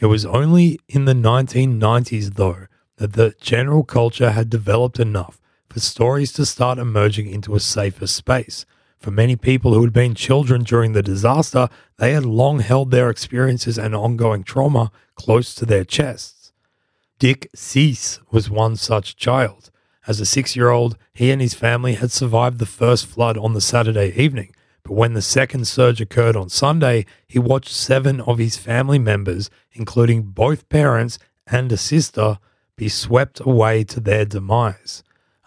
It 0.00 0.06
was 0.06 0.24
only 0.24 0.80
in 0.88 1.04
the 1.04 1.12
1990s, 1.12 2.36
though, 2.36 2.66
that 2.96 3.12
the 3.12 3.34
general 3.40 3.84
culture 3.84 4.30
had 4.30 4.48
developed 4.48 4.98
enough 4.98 5.38
for 5.68 5.80
stories 5.80 6.32
to 6.32 6.46
start 6.46 6.78
emerging 6.78 7.28
into 7.28 7.54
a 7.54 7.60
safer 7.60 8.06
space. 8.06 8.64
For 9.02 9.10
many 9.10 9.34
people 9.34 9.74
who 9.74 9.82
had 9.82 9.92
been 9.92 10.14
children 10.14 10.62
during 10.62 10.92
the 10.92 11.02
disaster, 11.02 11.68
they 11.98 12.12
had 12.12 12.24
long 12.24 12.60
held 12.60 12.92
their 12.92 13.10
experiences 13.10 13.76
and 13.76 13.96
ongoing 13.96 14.44
trauma 14.44 14.92
close 15.16 15.56
to 15.56 15.66
their 15.66 15.84
chests. 15.84 16.52
Dick 17.18 17.50
Cease 17.52 18.20
was 18.30 18.48
one 18.48 18.76
such 18.76 19.16
child. 19.16 19.72
As 20.06 20.20
a 20.20 20.24
six 20.24 20.54
year 20.54 20.70
old, 20.70 20.96
he 21.12 21.32
and 21.32 21.42
his 21.42 21.52
family 21.52 21.94
had 21.94 22.12
survived 22.12 22.60
the 22.60 22.64
first 22.64 23.06
flood 23.06 23.36
on 23.36 23.54
the 23.54 23.60
Saturday 23.60 24.12
evening. 24.16 24.54
But 24.84 24.94
when 24.94 25.14
the 25.14 25.22
second 25.22 25.66
surge 25.66 26.00
occurred 26.00 26.36
on 26.36 26.48
Sunday, 26.48 27.04
he 27.26 27.40
watched 27.40 27.72
seven 27.72 28.20
of 28.20 28.38
his 28.38 28.56
family 28.56 29.00
members, 29.00 29.50
including 29.72 30.22
both 30.22 30.68
parents 30.68 31.18
and 31.48 31.72
a 31.72 31.76
sister, 31.76 32.38
be 32.76 32.88
swept 32.88 33.40
away 33.40 33.82
to 33.82 33.98
their 33.98 34.24
demise. 34.24 35.02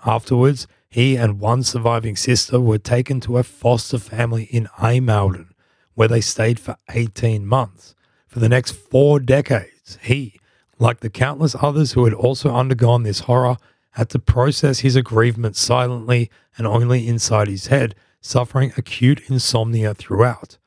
Afterwards, 0.05 0.67
he 0.95 1.17
and 1.17 1.41
one 1.41 1.61
surviving 1.61 2.15
sister 2.15 2.57
were 2.57 2.77
taken 2.77 3.19
to 3.19 3.37
a 3.37 3.43
foster 3.43 3.97
family 3.97 4.45
in 4.45 4.69
IJmuiden, 4.77 5.49
where 5.93 6.07
they 6.07 6.21
stayed 6.21 6.57
for 6.57 6.77
18 6.89 7.45
months. 7.45 7.95
For 8.27 8.39
the 8.39 8.47
next 8.47 8.71
four 8.71 9.19
decades, 9.19 9.99
he, 10.01 10.39
like 10.79 11.01
the 11.01 11.09
countless 11.09 11.53
others 11.59 11.91
who 11.91 12.05
had 12.05 12.13
also 12.13 12.55
undergone 12.55 13.03
this 13.03 13.19
horror, 13.19 13.57
had 13.91 14.09
to 14.11 14.19
process 14.19 14.79
his 14.79 14.95
aggrievement 14.95 15.57
silently 15.57 16.31
and 16.57 16.65
only 16.65 17.09
inside 17.09 17.49
his 17.49 17.67
head, 17.67 17.93
suffering 18.21 18.71
acute 18.77 19.21
insomnia 19.29 19.93
throughout. 19.93 20.57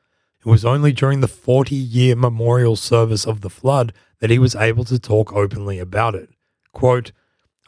It 0.45 0.47
was 0.47 0.63
only 0.63 0.93
during 0.93 1.23
the 1.23 1.27
40 1.27 1.75
year 1.75 2.15
memorial 2.15 2.77
service 2.77 3.27
of 3.27 3.41
the 3.41 3.49
flood 3.49 3.95
that 4.19 4.29
he 4.29 4.39
was 4.39 4.55
able 4.55 4.85
to 4.85 4.99
talk 4.99 5.33
openly 5.33 5.79
about 5.79 6.15
it. 6.15 6.29
Quote, 6.75 7.13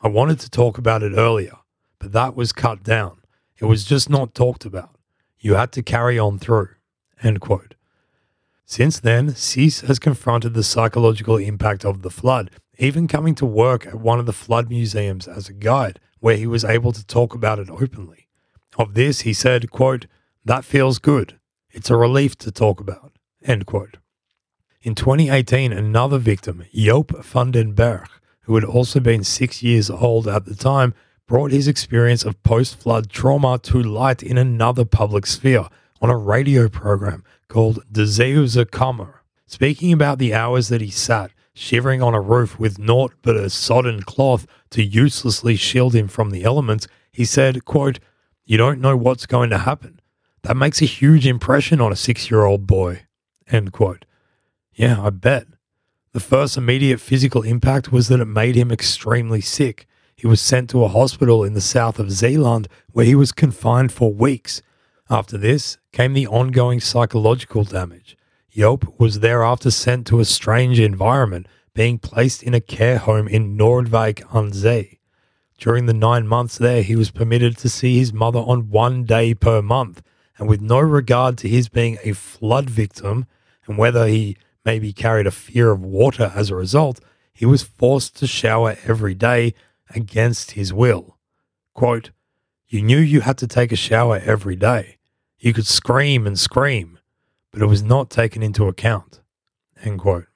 I 0.03 0.09
wanted 0.09 0.39
to 0.41 0.51
talk 0.51 0.77
about 0.77 1.03
it 1.03 1.15
earlier, 1.17 1.57
but 2.01 2.13
that 2.13 2.35
was 2.35 2.53
cut 2.53 2.83
down. 2.83 3.19
It 3.59 3.67
was 3.67 3.85
just 3.85 4.11
not 4.11 4.35
talked 4.35 4.65
about. 4.65 4.97
You 5.39 5.55
had 5.55 5.71
to 5.73 5.83
carry 5.83 6.19
on 6.19 6.39
through. 6.39 6.71
End 7.23 7.41
quote. 7.41 7.75
Since 8.65 9.01
then, 9.01 9.35
Cease 9.35 9.83
has 9.83 9.99
confronted 9.99 10.55
the 10.55 10.63
psychological 10.63 11.37
impact 11.37 11.85
of 11.85 12.03
the 12.03 12.11
flood, 12.11 12.51
even 12.79 13.07
coming 13.07 13.35
to 13.37 13.47
work 13.47 13.87
at 13.87 13.97
one 13.97 14.19
of 14.19 14.27
the 14.27 14.33
flood 14.33 14.69
museums 14.69 15.29
as 15.29 15.49
a 15.49 15.53
guide, 15.53 16.01
where 16.21 16.37
he 16.37 16.47
was 16.47 16.65
able 16.65 16.93
to 16.93 17.07
talk 17.07 17.35
about 17.35 17.59
it 17.59 17.69
openly. 17.69 18.29
Of 18.79 18.95
this, 18.95 19.21
he 19.21 19.33
said, 19.33 19.71
quote, 19.71 20.07
That 20.45 20.65
feels 20.65 20.99
good. 20.99 21.39
It's 21.71 21.91
a 21.91 21.97
relief 21.97 22.37
to 22.39 22.51
talk 22.51 22.81
about. 22.81 23.13
End 23.43 23.67
quote. 23.67 23.99
In 24.83 24.95
2018, 24.95 25.73
another 25.73 26.19
victim, 26.19 26.65
Joop 26.75 27.25
van 27.25 27.51
den 27.51 27.73
Berg, 27.73 28.09
who 28.43 28.55
had 28.55 28.65
also 28.65 29.01
been 29.01 29.25
six 29.25 29.63
years 29.63 29.91
old 29.91 30.27
at 30.27 30.47
the 30.47 30.55
time, 30.55 30.95
brought 31.31 31.53
his 31.53 31.69
experience 31.69 32.25
of 32.25 32.43
post 32.43 32.77
flood 32.77 33.09
trauma 33.09 33.57
to 33.57 33.81
light 33.81 34.21
in 34.21 34.37
another 34.37 34.85
public 34.85 35.25
sphere 35.25 35.69
on 36.03 36.11
a 36.11 36.17
radio 36.17 36.69
program 36.69 37.23
called 37.47 37.85
De 37.89 38.03
Zeeuwse 38.03 38.65
Kamer, 38.65 39.21
speaking 39.47 39.93
about 39.93 40.19
the 40.19 40.35
hours 40.35 40.67
that 40.71 40.81
he 40.81 40.91
sat, 40.91 41.31
shivering 41.55 42.03
on 42.03 42.15
a 42.15 42.21
roof 42.21 42.59
with 42.59 42.81
naught 42.81 43.13
but 43.23 43.37
a 43.37 43.49
sodden 43.49 44.03
cloth 44.03 44.45
to 44.71 44.83
uselessly 44.83 45.55
shield 45.55 45.95
him 45.95 46.09
from 46.09 46.31
the 46.31 46.43
elements. 46.43 46.89
He 47.13 47.25
said, 47.25 47.65
quote, 47.65 48.01
You 48.45 48.57
don't 48.57 48.81
know 48.81 48.97
what's 48.97 49.27
going 49.27 49.51
to 49.51 49.59
happen. 49.59 50.01
That 50.43 50.57
makes 50.57 50.83
a 50.83 50.85
huge 50.85 51.29
impression 51.29 51.81
on 51.81 51.93
a 51.93 51.97
six 51.97 52.29
year 52.29 52.45
old 52.45 52.67
boy. 52.67 53.03
End 53.47 53.71
quote. 53.71 54.05
Yeah, 54.75 55.01
I 55.01 55.11
bet. 55.11 55.47
The 56.13 56.19
first 56.19 56.57
immediate 56.57 57.01
physical 57.01 57.43
impact 57.43 57.93
was 57.93 58.09
that 58.09 58.19
it 58.19 58.25
made 58.25 58.57
him 58.57 58.73
extremely 58.73 59.41
sick. 59.41 59.87
He 60.21 60.27
was 60.27 60.43
sent 60.43 60.69
to 60.69 60.85
a 60.85 60.89
hospital 60.89 61.45
in 61.45 61.55
the 61.55 61.63
south 61.63 61.99
of 61.99 62.13
Zeeland 62.13 62.69
where 62.93 63.07
he 63.07 63.15
was 63.15 63.33
confined 63.33 63.91
for 63.91 64.13
weeks. 64.13 64.61
After 65.09 65.39
this 65.39 65.79
came 65.93 66.13
the 66.13 66.27
ongoing 66.27 66.79
psychological 66.79 67.65
damage. 67.65 68.19
Joop 68.55 69.01
was 69.01 69.21
thereafter 69.21 69.71
sent 69.71 70.07
to 70.09 70.21
a 70.21 70.27
strange 70.27 70.79
environment, 70.79 71.47
being 71.73 71.99
placed 71.99 72.43
in 72.43 72.53
a 72.53 72.61
care 72.61 72.99
home 72.99 73.29
in 73.29 73.57
Noordwijk 73.57 74.23
aan 74.35 74.53
Zee. 74.53 74.99
During 75.57 75.87
the 75.87 75.95
nine 75.95 76.27
months 76.29 76.59
there, 76.59 76.83
he 76.83 76.97
was 76.97 77.11
permitted 77.11 77.57
to 77.57 77.71
see 77.71 77.99
his 77.99 78.13
mother 78.13 78.41
on 78.41 78.69
one 78.69 79.05
day 79.05 79.33
per 79.33 79.63
month, 79.63 80.03
and 80.37 80.47
with 80.51 80.61
no 80.61 80.81
regard 80.81 81.39
to 81.39 81.49
his 81.49 81.71
being 81.71 81.97
a 82.05 82.13
flood 82.13 82.69
victim 82.69 83.25
and 83.67 83.79
whether 83.79 84.07
he 84.07 84.37
maybe 84.67 84.93
carried 84.93 85.27
a 85.27 85.31
fear 85.31 85.71
of 85.71 85.83
water 85.83 86.31
as 86.35 86.51
a 86.51 86.55
result, 86.55 87.01
he 87.33 87.47
was 87.47 87.63
forced 87.63 88.17
to 88.17 88.27
shower 88.27 88.77
every 88.85 89.15
day 89.15 89.55
against 89.95 90.53
his 90.53 90.73
will. 90.73 91.19
Quote, 91.75 92.11
You 92.69 92.83
knew 92.83 92.99
you 92.99 93.23
had 93.23 93.39
to 93.39 93.47
take 93.47 93.73
a 93.73 93.77
shower 93.77 94.21
every 94.25 94.57
day. 94.57 94.99
You 95.39 95.53
could 95.53 95.67
scream 95.67 96.27
and 96.27 96.39
scream, 96.39 96.99
but 97.51 97.63
it 97.63 97.67
was 97.67 97.83
not 97.83 98.11
taken 98.11 98.43
into 98.43 98.69
account. 98.69 99.21
End 99.83 100.01
quote. 100.01 100.27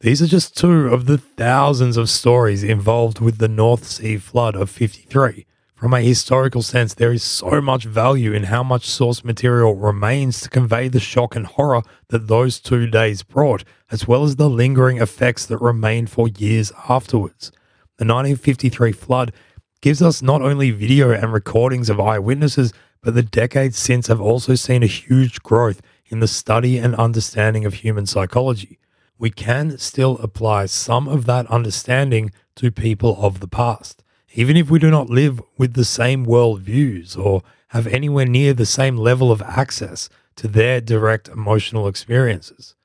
These 0.00 0.20
are 0.20 0.26
just 0.26 0.56
two 0.56 0.88
of 0.88 1.06
the 1.06 1.16
thousands 1.16 1.96
of 1.96 2.10
stories 2.10 2.62
involved 2.62 3.18
with 3.18 3.38
the 3.38 3.48
North 3.48 3.84
Sea 3.84 4.18
flood 4.18 4.54
of 4.54 4.68
53. 4.68 5.46
From 5.74 5.94
a 5.94 6.00
historical 6.00 6.62
sense, 6.62 6.94
there 6.94 7.12
is 7.12 7.22
so 7.22 7.60
much 7.60 7.84
value 7.84 8.32
in 8.32 8.44
how 8.44 8.62
much 8.62 8.86
source 8.86 9.24
material 9.24 9.74
remains 9.74 10.40
to 10.40 10.48
convey 10.48 10.88
the 10.88 11.00
shock 11.00 11.34
and 11.34 11.46
horror 11.46 11.82
that 12.08 12.28
those 12.28 12.60
two 12.60 12.86
days 12.86 13.22
brought, 13.22 13.64
as 13.90 14.06
well 14.06 14.24
as 14.24 14.36
the 14.36 14.48
lingering 14.48 14.98
effects 14.98 15.44
that 15.46 15.58
remain 15.58 16.06
for 16.06 16.28
years 16.28 16.72
afterwards. 16.88 17.52
The 17.98 18.04
1953 18.04 18.92
flood 18.92 19.32
gives 19.80 20.02
us 20.02 20.20
not 20.20 20.42
only 20.42 20.70
video 20.70 21.12
and 21.12 21.32
recordings 21.32 21.88
of 21.88 21.98
eyewitnesses, 21.98 22.72
but 23.02 23.14
the 23.14 23.22
decades 23.22 23.78
since 23.78 24.08
have 24.08 24.20
also 24.20 24.54
seen 24.54 24.82
a 24.82 24.86
huge 24.86 25.42
growth 25.42 25.80
in 26.08 26.20
the 26.20 26.28
study 26.28 26.78
and 26.78 26.94
understanding 26.94 27.64
of 27.64 27.74
human 27.74 28.06
psychology. 28.06 28.78
We 29.18 29.30
can 29.30 29.78
still 29.78 30.18
apply 30.18 30.66
some 30.66 31.08
of 31.08 31.24
that 31.26 31.46
understanding 31.46 32.32
to 32.56 32.70
people 32.70 33.16
of 33.18 33.40
the 33.40 33.48
past, 33.48 34.04
even 34.34 34.56
if 34.56 34.70
we 34.70 34.78
do 34.78 34.90
not 34.90 35.08
live 35.08 35.40
with 35.56 35.72
the 35.72 35.84
same 35.84 36.26
worldviews 36.26 37.18
or 37.18 37.42
have 37.68 37.86
anywhere 37.86 38.26
near 38.26 38.52
the 38.52 38.66
same 38.66 38.96
level 38.96 39.32
of 39.32 39.42
access 39.42 40.10
to 40.36 40.48
their 40.48 40.80
direct 40.80 41.28
emotional 41.28 41.88
experiences. 41.88 42.75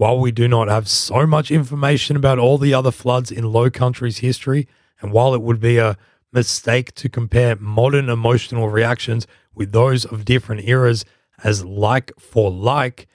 While 0.00 0.18
we 0.18 0.32
do 0.32 0.48
not 0.48 0.68
have 0.68 0.88
so 0.88 1.26
much 1.26 1.50
information 1.50 2.16
about 2.16 2.38
all 2.38 2.56
the 2.56 2.72
other 2.72 2.90
floods 2.90 3.30
in 3.30 3.52
Low 3.52 3.68
Country's 3.68 4.20
history, 4.20 4.66
and 5.02 5.12
while 5.12 5.34
it 5.34 5.42
would 5.42 5.60
be 5.60 5.76
a 5.76 5.98
mistake 6.32 6.94
to 6.94 7.10
compare 7.10 7.56
modern 7.56 8.08
emotional 8.08 8.70
reactions 8.70 9.26
with 9.54 9.72
those 9.72 10.06
of 10.06 10.24
different 10.24 10.66
eras 10.66 11.04
as 11.44 11.66
like 11.66 12.12
for 12.18 12.50
like, 12.50 13.08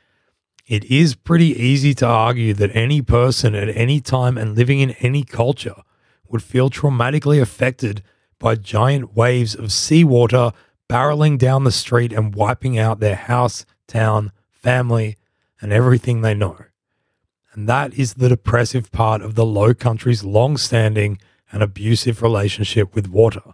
it 0.68 0.84
is 0.84 1.16
pretty 1.16 1.60
easy 1.60 1.96
to 1.96 2.06
argue 2.06 2.54
that 2.54 2.76
any 2.76 3.02
person 3.02 3.56
at 3.56 3.76
any 3.76 4.00
time 4.00 4.38
and 4.38 4.56
living 4.56 4.80
in 4.80 4.92
any 5.00 5.24
culture 5.24 5.82
would 6.28 6.44
feel 6.44 6.70
traumatically 6.70 7.42
affected 7.42 8.04
by 8.38 8.54
giant 8.54 9.16
waves 9.16 9.56
of 9.56 9.72
seawater 9.72 10.52
barreling 10.88 11.40
down 11.40 11.64
the 11.64 11.72
street 11.72 12.14
and 12.14 12.36
wiping 12.36 12.78
out 12.78 13.00
their 13.00 13.16
house, 13.16 13.66
town, 13.88 14.32
family, 14.52 15.18
and 15.60 15.74
everything 15.74 16.22
they 16.22 16.36
know. 16.36 16.60
And 17.56 17.70
that 17.70 17.94
is 17.94 18.16
the 18.16 18.28
depressive 18.28 18.92
part 18.92 19.22
of 19.22 19.36
the 19.36 19.46
Low 19.46 19.74
Country's 19.74 20.26
long 20.26 20.58
standing 20.58 21.20
and 21.54 21.64
abusive 21.64 22.22
relationship 22.22 22.94
with 22.94 23.08
water. 23.08 23.54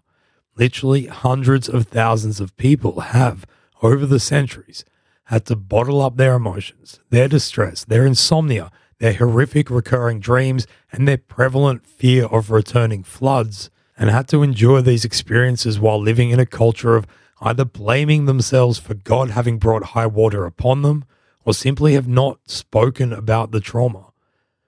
Literally, 0.58 1.06
hundreds 1.06 1.70
of 1.70 1.86
thousands 1.86 2.40
of 2.40 2.58
people 2.58 3.00
have, 3.02 3.46
over 3.84 4.08
the 4.08 4.20
centuries, 4.20 4.84
had 5.26 5.46
to 5.46 5.56
bottle 5.56 6.02
up 6.02 6.18
their 6.18 6.34
emotions, 6.34 7.00
their 7.12 7.28
distress, 7.28 7.86
their 7.86 8.06
insomnia, 8.08 8.72
their 8.98 9.14
horrific 9.14 9.70
recurring 9.70 10.20
dreams, 10.20 10.66
and 10.92 11.08
their 11.08 11.20
prevalent 11.20 11.86
fear 11.86 12.26
of 12.26 12.50
returning 12.50 13.04
floods, 13.04 13.70
and 13.96 14.10
had 14.10 14.28
to 14.30 14.42
endure 14.42 14.82
these 14.82 15.06
experiences 15.06 15.80
while 15.80 16.02
living 16.02 16.32
in 16.32 16.40
a 16.40 16.46
culture 16.48 16.96
of 16.96 17.06
either 17.40 17.66
blaming 17.66 18.26
themselves 18.26 18.80
for 18.80 18.96
God 18.96 19.30
having 19.30 19.60
brought 19.60 19.94
high 19.94 20.08
water 20.08 20.46
upon 20.46 20.82
them 20.82 21.06
or 21.46 21.54
simply 21.54 21.94
have 21.94 22.08
not 22.08 22.40
spoken 22.46 23.12
about 23.14 23.52
the 23.52 23.60
trauma. 23.60 24.08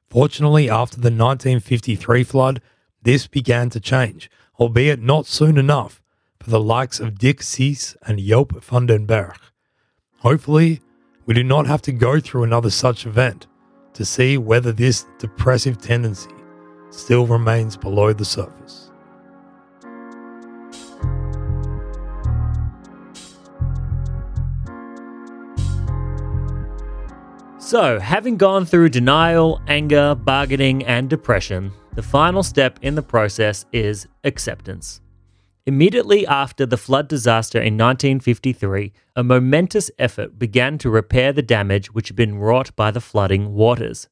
Fortunately, 0.09 0.69
after 0.69 0.97
the 0.97 1.09
1953 1.09 2.23
flood, 2.23 2.61
this 3.01 3.27
began 3.27 3.69
to 3.71 3.79
change, 3.79 4.29
albeit 4.59 5.01
not 5.01 5.25
soon 5.25 5.57
enough 5.57 6.01
for 6.39 6.49
the 6.49 6.59
likes 6.59 6.99
of 6.99 7.17
Dick 7.17 7.41
Cease 7.41 7.95
and 8.03 8.19
Joop 8.19 8.63
van 8.63 8.85
den 8.85 9.05
Berg. 9.05 9.37
Hopefully, 10.19 10.81
we 11.25 11.33
do 11.33 11.43
not 11.43 11.67
have 11.67 11.81
to 11.83 11.91
go 11.91 12.19
through 12.19 12.43
another 12.43 12.69
such 12.69 13.05
event 13.05 13.47
to 13.93 14.05
see 14.05 14.37
whether 14.37 14.71
this 14.71 15.05
depressive 15.19 15.79
tendency 15.81 16.31
still 16.89 17.25
remains 17.25 17.77
below 17.77 18.13
the 18.13 18.25
surface. 18.25 18.82
So, 27.73 27.99
having 27.99 28.37
gone 28.37 28.67
through 28.67 28.89
denial, 28.89 29.59
anger, 29.67 30.13
bargaining, 30.13 30.85
and 30.85 31.09
depression, 31.09 31.71
the 31.95 32.03
final 32.03 32.43
step 32.43 32.77
in 32.83 32.93
the 32.93 33.01
process 33.01 33.65
is 33.73 34.07
acceptance. 34.23 35.01
Immediately 35.65 36.27
after 36.27 36.67
the 36.67 36.77
flood 36.77 37.07
disaster 37.07 37.57
in 37.57 37.73
1953, 37.73 38.93
a 39.15 39.23
momentous 39.23 39.89
effort 39.97 40.37
began 40.37 40.77
to 40.77 40.91
repair 40.91 41.33
the 41.33 41.41
damage 41.41 41.91
which 41.95 42.09
had 42.09 42.15
been 42.15 42.37
wrought 42.37 42.75
by 42.75 42.91
the 42.91 43.01
flooding 43.01 43.55
waters. 43.55 44.07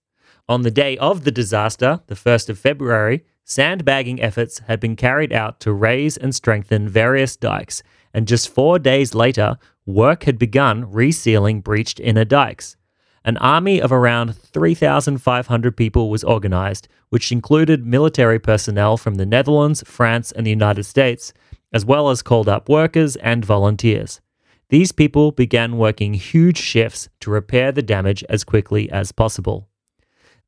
On 0.49 0.64
the 0.64 0.72
day 0.72 0.97
of 0.97 1.24
the 1.24 1.32
disaster, 1.32 2.01
the 2.07 2.16
1st 2.16 2.49
of 2.49 2.57
February, 2.57 3.24
sandbagging 3.43 4.20
efforts 4.20 4.57
had 4.66 4.80
been 4.80 4.95
carried 4.95 5.32
out 5.32 5.59
to 5.59 5.72
raise 5.72 6.18
and 6.18 6.34
strengthen 6.34 6.89
various 6.89 7.36
dikes, 7.36 7.84
and 8.12 8.28
just 8.28 8.49
four 8.49 8.80
days 8.80 9.14
later, 9.14 9.59
work 9.86 10.24
had 10.24 10.39
begun 10.39 10.91
resealing 10.91 11.62
breached 11.62 11.99
inner 11.99 12.26
dikes 12.26 12.76
an 13.24 13.38
army 13.38 13.82
of 13.82 13.92
around 13.92 14.36
3,500 14.36 15.78
people 15.78 16.10
was 16.10 16.24
organized, 16.24 16.88
which 17.10 17.32
included 17.32 17.86
military 17.86 18.40
personnel 18.40 18.98
from 18.98 19.16
the 19.16 19.26
Netherlands, 19.26 19.84
France, 19.86 20.32
and 20.32 20.46
the 20.46 20.52
United 20.52 20.84
States, 20.84 21.34
as 21.72 21.86
well 21.86 22.10
as 22.10 22.22
called 22.22 22.50
up 22.50 22.68
workers 22.68 23.16
and 23.18 23.46
volunteers. 23.46 24.22
These 24.70 24.92
people 24.92 25.32
began 25.32 25.78
working 25.78 26.14
huge 26.14 26.58
shifts 26.58 27.10
to 27.20 27.30
repair 27.30 27.72
the 27.72 27.82
damage 27.82 28.24
as 28.30 28.44
quickly 28.44 28.90
as 28.90 29.12
possible. 29.12 29.68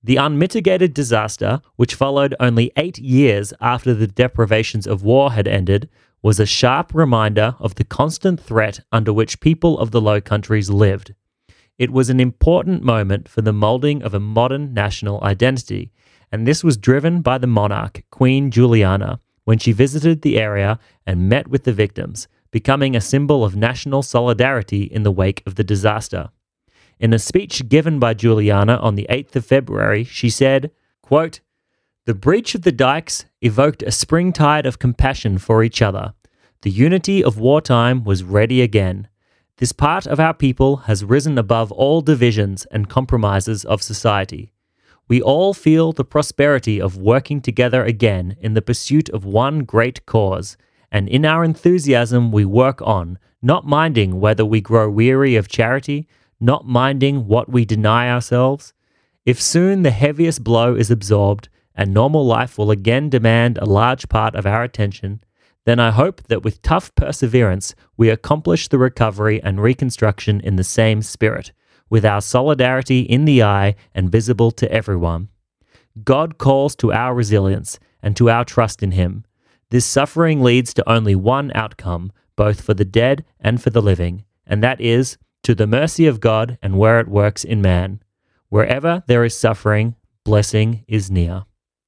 The 0.04 0.16
unmitigated 0.18 0.94
disaster, 0.94 1.62
which 1.76 1.96
followed 1.96 2.36
only 2.40 2.72
eight 2.76 2.98
years 3.00 3.54
after 3.62 3.94
the 3.94 4.08
deprivations 4.08 4.88
of 4.88 5.04
war 5.04 5.32
had 5.34 5.48
ended, 5.48 5.90
was 6.22 6.40
a 6.40 6.46
sharp 6.46 6.94
reminder 6.94 7.56
of 7.60 7.76
the 7.76 7.84
constant 7.84 8.40
threat 8.40 8.80
under 8.92 9.14
which 9.14 9.42
people 9.42 9.78
of 9.78 9.92
the 9.92 10.02
Low 10.02 10.20
Countries 10.20 10.70
lived. 10.70 11.14
It 11.84 11.92
was 11.92 12.10
an 12.10 12.22
important 12.22 12.82
moment 12.82 13.28
for 13.28 13.42
the 13.42 13.52
moulding 13.52 14.04
of 14.04 14.14
a 14.14 14.20
modern 14.22 14.74
national 14.74 15.22
identity, 15.22 15.92
and 16.32 16.48
this 16.48 16.64
was 16.64 16.78
driven 16.78 17.22
by 17.22 17.38
the 17.38 17.46
monarch, 17.46 18.04
Queen 18.10 18.52
Juliana, 18.52 19.20
when 19.44 19.58
she 19.58 19.74
visited 19.74 20.22
the 20.22 20.40
area 20.40 20.80
and 21.06 21.28
met 21.28 21.50
with 21.50 21.66
the 21.66 21.74
victims, 21.74 22.30
becoming 22.52 22.96
a 22.96 23.02
symbol 23.02 23.44
of 23.44 23.58
national 23.58 24.02
solidarity 24.02 24.84
in 24.84 25.04
the 25.04 25.12
wake 25.12 25.44
of 25.46 25.56
the 25.56 25.64
disaster. 25.66 26.30
In 27.02 27.12
a 27.12 27.20
speech 27.20 27.68
given 27.68 28.00
by 28.00 28.14
Juliana 28.14 28.78
on 28.78 28.96
the 28.96 29.08
8th 29.10 29.36
of 29.36 29.46
February, 29.46 30.06
she 30.06 30.30
said, 30.30 30.72
quote, 31.02 31.42
The 32.06 32.16
breach 32.16 32.56
of 32.56 32.62
the 32.62 32.72
dikes 32.72 33.26
evoked 33.42 33.84
a 33.84 33.92
springtide 33.92 34.66
of 34.66 34.80
compassion 34.80 35.38
for 35.38 35.66
each 35.66 35.82
other. 35.82 36.14
The 36.62 36.72
unity 36.72 37.22
of 37.22 37.40
wartime 37.40 38.06
was 38.06 38.24
ready 38.24 38.62
again. 38.62 39.10
This 39.58 39.72
part 39.72 40.08
of 40.08 40.20
our 40.20 40.34
people 40.34 40.78
has 40.88 41.06
risen 41.06 41.38
above 41.38 41.72
all 41.72 42.02
divisions 42.02 42.66
and 42.72 42.90
compromises 42.90 43.64
of 43.64 43.84
society. 43.84 44.52
We 45.08 45.22
all 45.22 45.54
feel 45.54 45.92
the 45.92 46.04
prosperity 46.04 46.82
of 46.82 46.98
working 46.98 47.40
together 47.40 47.84
again 47.84 48.36
in 48.42 48.56
the 48.56 48.64
pursuit 48.64 49.10
of 49.10 49.26
one 49.26 49.60
great 49.60 50.06
cause, 50.08 50.58
and 50.92 51.08
in 51.08 51.24
our 51.24 51.44
enthusiasm 51.44 52.32
we 52.32 52.46
work 52.46 52.82
on, 52.82 53.20
not 53.44 53.68
minding 53.68 54.20
whether 54.20 54.44
we 54.44 54.60
grow 54.60 54.90
weary 54.90 55.36
of 55.36 55.50
charity, 55.50 56.08
not 56.40 56.66
minding 56.66 57.28
what 57.28 57.48
we 57.50 57.64
deny 57.64 58.10
ourselves. 58.10 58.74
If 59.24 59.40
soon 59.40 59.84
the 59.84 59.92
heaviest 59.92 60.44
blow 60.44 60.74
is 60.74 60.90
absorbed, 60.90 61.50
and 61.76 61.94
normal 61.94 62.26
life 62.26 62.58
will 62.58 62.72
again 62.72 63.10
demand 63.10 63.58
a 63.58 63.66
large 63.66 64.10
part 64.10 64.34
of 64.34 64.48
our 64.48 64.64
attention, 64.64 65.24
then 65.66 65.80
I 65.80 65.92
hope 65.92 66.24
that 66.24 66.44
with 66.44 66.62
tough 66.62 66.94
perseverance 66.96 67.76
we 67.96 68.10
accomplish 68.10 68.68
the 68.68 68.78
recovery 68.78 69.42
and 69.42 69.62
reconstruction 69.62 70.42
in 70.42 70.56
the 70.56 70.64
same 70.64 71.02
spirit, 71.02 71.52
with 71.90 72.06
our 72.06 72.22
solidarity 72.22 73.02
in 73.02 73.26
the 73.26 73.44
eye 73.44 73.76
and 73.94 74.12
visible 74.12 74.52
to 74.52 74.72
everyone. 74.72 75.30
God 76.04 76.38
calls 76.38 76.76
to 76.78 76.92
our 76.92 77.14
resilience 77.14 77.80
and 78.02 78.16
to 78.18 78.30
our 78.30 78.44
trust 78.44 78.84
in 78.84 78.92
Him. 78.92 79.26
This 79.70 79.86
suffering 79.86 80.42
leads 80.42 80.74
to 80.74 80.90
only 80.90 81.16
one 81.16 81.52
outcome, 81.56 82.12
both 82.36 82.62
for 82.62 82.74
the 82.74 82.86
dead 82.86 83.24
and 83.40 83.62
for 83.62 83.70
the 83.70 83.82
living, 83.82 84.26
and 84.46 84.64
that 84.64 84.82
is 84.82 85.18
to 85.44 85.56
the 85.56 85.68
mercy 85.68 86.08
of 86.08 86.20
God 86.20 86.58
and 86.62 86.78
where 86.78 87.00
it 87.00 87.08
works 87.08 87.44
in 87.44 87.62
man. 87.62 88.02
Wherever 88.50 89.04
there 89.08 89.24
is 89.24 89.38
suffering, 89.38 89.96
blessing 90.24 90.84
is 90.88 91.10
near. 91.10 91.44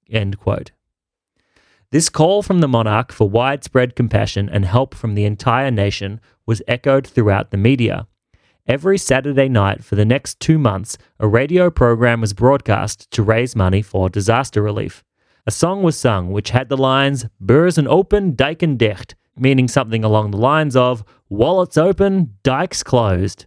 End 0.10 0.38
quote. 0.38 0.72
This 1.92 2.10
call 2.10 2.42
from 2.42 2.60
the 2.60 2.68
monarch 2.68 3.12
for 3.12 3.30
widespread 3.30 3.96
compassion 3.96 4.50
and 4.50 4.66
help 4.66 4.96
from 4.96 5.14
the 5.14 5.26
entire 5.26 5.70
nation 5.72 6.20
was 6.46 6.62
echoed 6.68 7.06
throughout 7.06 7.52
the 7.52 7.58
media. 7.58 8.08
Every 8.68 8.98
Saturday 8.98 9.48
night 9.48 9.84
for 9.84 9.96
the 9.96 10.06
next 10.06 10.40
two 10.40 10.58
months, 10.58 10.98
a 11.20 11.28
radio 11.28 11.70
program 11.70 12.22
was 12.22 12.34
broadcast 12.34 13.12
to 13.12 13.22
raise 13.22 13.56
money 13.56 13.84
for 13.84 14.10
disaster 14.10 14.64
relief. 14.64 15.04
A 15.46 15.52
song 15.52 15.84
was 15.84 15.96
sung 15.96 16.32
which 16.32 16.50
had 16.50 16.70
the 16.70 16.78
lines 16.78 17.28
Beurzen 17.40 17.88
open, 17.88 18.34
dijken 18.34 18.78
dicht, 18.78 19.14
meaning 19.38 19.68
something 19.68 20.04
along 20.04 20.32
the 20.32 20.38
lines 20.38 20.76
of 20.76 21.04
Wallets 21.30 21.78
open, 21.78 22.36
dikes 22.42 22.82
closed. 22.82 23.46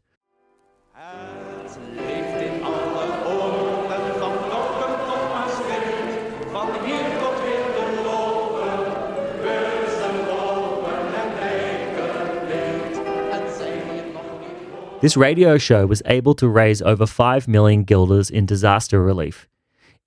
This 15.00 15.16
radio 15.16 15.58
show 15.58 15.86
was 15.86 16.02
able 16.06 16.34
to 16.34 16.48
raise 16.48 16.82
over 16.82 17.06
5 17.06 17.46
million 17.46 17.84
guilders 17.84 18.30
in 18.30 18.46
disaster 18.46 19.00
relief. 19.00 19.46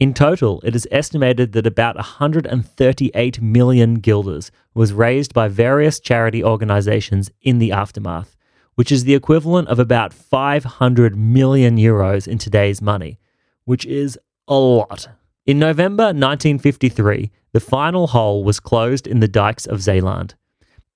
In 0.01 0.13
total, 0.13 0.59
it 0.65 0.75
is 0.75 0.85
estimated 0.91 1.53
that 1.53 1.65
about 1.65 1.95
138 1.95 3.41
million 3.41 3.93
guilders 3.95 4.51
was 4.73 4.91
raised 4.91 5.33
by 5.33 5.47
various 5.47 6.01
charity 6.01 6.43
organizations 6.43 7.31
in 7.41 7.59
the 7.59 7.71
aftermath, 7.71 8.35
which 8.75 8.91
is 8.91 9.05
the 9.05 9.15
equivalent 9.15 9.69
of 9.69 9.79
about 9.79 10.11
500 10.13 11.15
million 11.15 11.77
euros 11.77 12.27
in 12.27 12.37
today's 12.37 12.81
money, 12.81 13.17
which 13.63 13.85
is 13.85 14.19
a 14.49 14.55
lot. 14.55 15.07
In 15.45 15.57
November 15.57 16.05
1953, 16.05 17.31
the 17.53 17.61
final 17.61 18.07
hole 18.07 18.43
was 18.43 18.59
closed 18.59 19.07
in 19.07 19.21
the 19.21 19.27
dikes 19.29 19.65
of 19.65 19.81
Zeeland. 19.81 20.35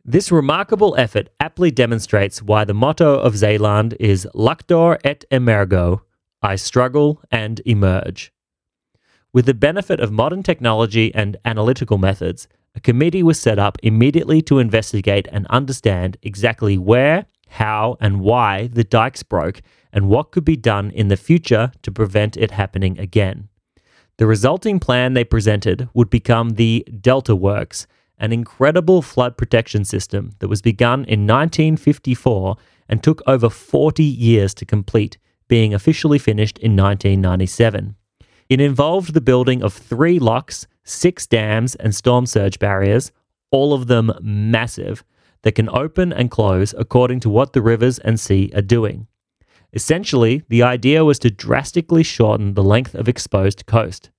This 0.08 0.32
remarkable 0.32 0.94
effort 1.00 1.30
aptly 1.40 1.72
demonstrates 1.72 2.44
why 2.44 2.64
the 2.64 2.76
motto 2.76 3.18
of 3.18 3.36
Zeeland 3.36 3.98
is 4.00 4.28
Luctor 4.36 5.00
et 5.04 5.26
emergo, 5.32 6.02
I 6.44 6.58
struggle 6.58 7.24
and 7.32 7.60
emerge. 7.66 8.32
With 9.34 9.48
the 9.48 9.56
benefit 9.56 10.00
of 10.00 10.12
modern 10.12 10.44
technology 10.44 11.12
and 11.16 11.38
analytical 11.44 11.98
methods, 11.98 12.48
a 12.76 12.80
committee 12.80 13.24
was 13.24 13.40
set 13.40 13.58
up 13.58 13.80
immediately 13.82 14.44
to 14.44 14.60
investigate 14.60 15.28
and 15.32 15.48
understand 15.48 16.18
exactly 16.22 16.78
where, 16.78 17.26
how, 17.48 17.98
and 18.00 18.20
why 18.22 18.68
the 18.68 18.84
dikes 18.84 19.24
broke 19.24 19.64
and 19.92 20.08
what 20.08 20.30
could 20.30 20.46
be 20.46 20.56
done 20.56 20.92
in 20.92 21.08
the 21.08 21.18
future 21.18 21.72
to 21.82 21.92
prevent 21.92 22.38
it 22.38 22.52
happening 22.52 23.00
again. 23.00 23.50
The 24.18 24.28
resulting 24.28 24.80
plan 24.80 25.16
they 25.16 25.24
presented 25.24 25.90
would 25.96 26.12
become 26.12 26.52
the 26.52 26.88
Delta 27.02 27.36
Works 27.36 27.88
an 28.20 28.32
incredible 28.32 29.02
flood 29.02 29.38
protection 29.38 29.86
system 29.86 30.32
that 30.40 30.48
was 30.48 30.62
begun 30.62 31.00
in 31.06 31.28
1954 31.28 32.56
and 32.88 33.04
took 33.04 33.22
over 33.28 33.50
40 33.50 34.04
years 34.04 34.54
to 34.54 34.66
complete, 34.66 35.18
being 35.48 35.74
officially 35.74 36.20
finished 36.20 36.58
in 36.60 36.76
1997. 36.76 37.96
It 38.48 38.62
involved 38.62 39.14
the 39.14 39.22
building 39.22 39.64
of 39.64 39.74
three 39.74 40.20
locks, 40.20 40.68
six 40.84 41.26
dams, 41.26 41.76
and 41.76 41.96
storm 41.96 42.26
surge 42.26 42.60
barriers, 42.60 43.12
all 43.52 43.74
of 43.74 43.88
them 43.88 44.12
massive, 44.22 45.04
that 45.42 45.54
can 45.54 45.70
open 45.70 46.12
and 46.12 46.32
close 46.32 46.74
according 46.78 47.20
to 47.22 47.30
what 47.30 47.54
the 47.54 47.62
rivers 47.62 48.00
and 48.00 48.20
sea 48.20 48.52
are 48.56 48.62
doing. 48.62 49.08
Essentially, 49.74 50.44
the 50.50 50.64
idea 50.64 51.06
was 51.06 51.20
to 51.20 51.30
drastically 51.30 52.02
shorten 52.02 52.54
the 52.54 52.64
length 52.64 52.96
of 52.96 53.08
exposed 53.08 53.66
coast. 53.66 54.10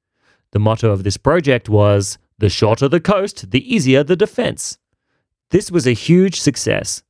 The 0.52 0.60
motto 0.60 0.90
of 0.90 1.02
this 1.02 1.16
project 1.16 1.68
was 1.68 2.18
the 2.38 2.48
shorter 2.48 2.88
the 2.88 3.00
coast, 3.00 3.50
the 3.50 3.74
easier 3.74 4.02
the 4.02 4.16
defense. 4.16 4.78
This 5.50 5.70
was 5.70 5.86
a 5.86 5.92
huge 5.92 6.40
success. 6.40 7.02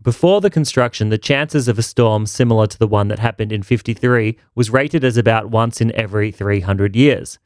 Before 0.00 0.40
the 0.40 0.50
construction, 0.50 1.08
the 1.08 1.18
chances 1.18 1.68
of 1.68 1.78
a 1.78 1.82
storm 1.82 2.26
similar 2.26 2.66
to 2.68 2.78
the 2.78 2.86
one 2.86 3.08
that 3.08 3.18
happened 3.18 3.52
in 3.52 3.62
53 3.62 4.38
was 4.54 4.70
rated 4.70 5.04
as 5.04 5.16
about 5.16 5.50
once 5.50 5.80
in 5.80 5.94
every 5.96 6.30
300 6.30 6.94
years. 6.94 7.38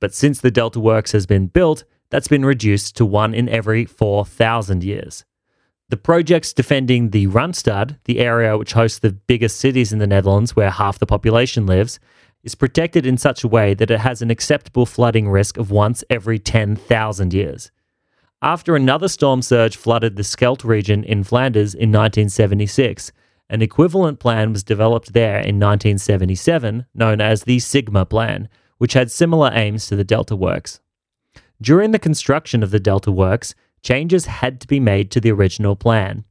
But 0.00 0.14
since 0.14 0.40
the 0.40 0.50
Delta 0.50 0.80
Works 0.80 1.12
has 1.12 1.26
been 1.26 1.46
built, 1.46 1.84
that's 2.10 2.28
been 2.28 2.44
reduced 2.44 2.96
to 2.96 3.06
one 3.06 3.34
in 3.34 3.48
every 3.48 3.84
4,000 3.84 4.82
years. 4.82 5.24
The 5.90 5.96
projects 5.96 6.52
defending 6.52 7.10
the 7.10 7.26
Randstad, 7.28 7.98
the 8.04 8.18
area 8.18 8.56
which 8.58 8.72
hosts 8.72 8.98
the 8.98 9.12
biggest 9.12 9.58
cities 9.58 9.92
in 9.92 9.98
the 9.98 10.06
Netherlands 10.06 10.56
where 10.56 10.70
half 10.70 10.98
the 10.98 11.06
population 11.06 11.66
lives, 11.66 12.00
is 12.42 12.54
protected 12.54 13.06
in 13.06 13.16
such 13.16 13.44
a 13.44 13.48
way 13.48 13.74
that 13.74 13.90
it 13.90 14.00
has 14.00 14.22
an 14.22 14.30
acceptable 14.30 14.86
flooding 14.86 15.28
risk 15.28 15.56
of 15.56 15.70
once 15.70 16.02
every 16.10 16.38
10,000 16.38 17.32
years. 17.32 17.70
After 18.40 18.74
another 18.74 19.06
storm 19.06 19.40
surge 19.42 19.76
flooded 19.76 20.16
the 20.16 20.24
Scheldt 20.24 20.64
region 20.64 21.04
in 21.04 21.22
Flanders 21.22 21.74
in 21.74 21.92
1976, 21.92 23.12
an 23.48 23.62
equivalent 23.62 24.18
plan 24.18 24.52
was 24.52 24.64
developed 24.64 25.12
there 25.12 25.36
in 25.36 25.60
1977, 25.60 26.86
known 26.94 27.20
as 27.20 27.44
the 27.44 27.58
Sigma 27.60 28.04
Plan, 28.04 28.48
which 28.78 28.94
had 28.94 29.12
similar 29.12 29.50
aims 29.52 29.86
to 29.86 29.94
the 29.94 30.04
Delta 30.04 30.34
Works. 30.34 30.80
During 31.60 31.92
the 31.92 31.98
construction 31.98 32.64
of 32.64 32.72
the 32.72 32.80
Delta 32.80 33.12
Works, 33.12 33.54
changes 33.82 34.26
had 34.26 34.60
to 34.60 34.66
be 34.66 34.80
made 34.80 35.10
to 35.12 35.20
the 35.20 35.30
original 35.30 35.76
plan. 35.76 36.24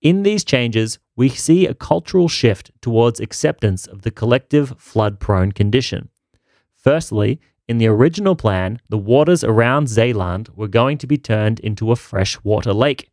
In 0.00 0.22
these 0.22 0.44
changes, 0.44 0.98
we 1.16 1.28
see 1.28 1.66
a 1.66 1.74
cultural 1.74 2.28
shift 2.28 2.70
towards 2.80 3.18
acceptance 3.18 3.86
of 3.86 4.02
the 4.02 4.12
collective 4.12 4.74
flood 4.78 5.18
prone 5.18 5.50
condition. 5.50 6.08
Firstly, 6.76 7.40
in 7.66 7.78
the 7.78 7.88
original 7.88 8.36
plan, 8.36 8.80
the 8.88 8.96
waters 8.96 9.42
around 9.42 9.88
Zeeland 9.88 10.50
were 10.54 10.68
going 10.68 10.98
to 10.98 11.06
be 11.06 11.18
turned 11.18 11.58
into 11.60 11.90
a 11.90 11.96
freshwater 11.96 12.72
lake. 12.72 13.10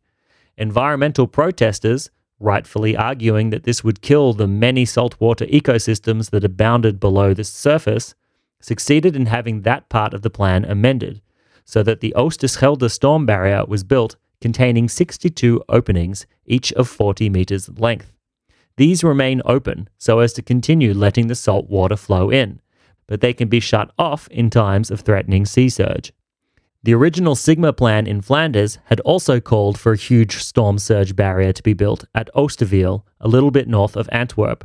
Environmental 0.56 1.26
protesters, 1.26 2.10
rightfully 2.38 2.96
arguing 2.96 3.50
that 3.50 3.64
this 3.64 3.82
would 3.82 4.00
kill 4.00 4.32
the 4.32 4.46
many 4.46 4.84
saltwater 4.84 5.46
ecosystems 5.46 6.30
that 6.30 6.44
abounded 6.44 7.00
below 7.00 7.34
the 7.34 7.44
surface, 7.44 8.14
succeeded 8.60 9.16
in 9.16 9.26
having 9.26 9.62
that 9.62 9.88
part 9.88 10.14
of 10.14 10.22
the 10.22 10.30
plan 10.30 10.64
amended, 10.64 11.20
so 11.64 11.82
that 11.82 12.00
the 12.00 12.14
Oosterschelde 12.16 12.90
storm 12.90 13.26
barrier 13.26 13.64
was 13.66 13.82
built 13.82 14.16
containing 14.40 14.88
62 14.88 15.62
openings, 15.68 16.26
each 16.44 16.72
of 16.74 16.88
40 16.88 17.30
meters 17.30 17.68
length. 17.78 18.12
These 18.76 19.02
remain 19.02 19.40
open 19.44 19.88
so 19.96 20.18
as 20.18 20.32
to 20.34 20.42
continue 20.42 20.92
letting 20.92 21.28
the 21.28 21.34
salt 21.34 21.68
water 21.70 21.96
flow 21.96 22.30
in, 22.30 22.60
but 23.06 23.20
they 23.20 23.32
can 23.32 23.48
be 23.48 23.60
shut 23.60 23.90
off 23.98 24.28
in 24.28 24.50
times 24.50 24.90
of 24.90 25.00
threatening 25.00 25.46
sea 25.46 25.68
surge. 25.68 26.12
The 26.82 26.94
original 26.94 27.34
Sigma 27.34 27.72
plan 27.72 28.06
in 28.06 28.20
Flanders 28.20 28.78
had 28.84 29.00
also 29.00 29.40
called 29.40 29.78
for 29.78 29.92
a 29.92 29.96
huge 29.96 30.36
storm 30.36 30.78
surge 30.78 31.16
barrier 31.16 31.52
to 31.52 31.62
be 31.62 31.72
built 31.72 32.04
at 32.14 32.30
Oosterweel, 32.34 33.02
a 33.20 33.28
little 33.28 33.50
bit 33.50 33.66
north 33.66 33.96
of 33.96 34.08
Antwerp. 34.12 34.64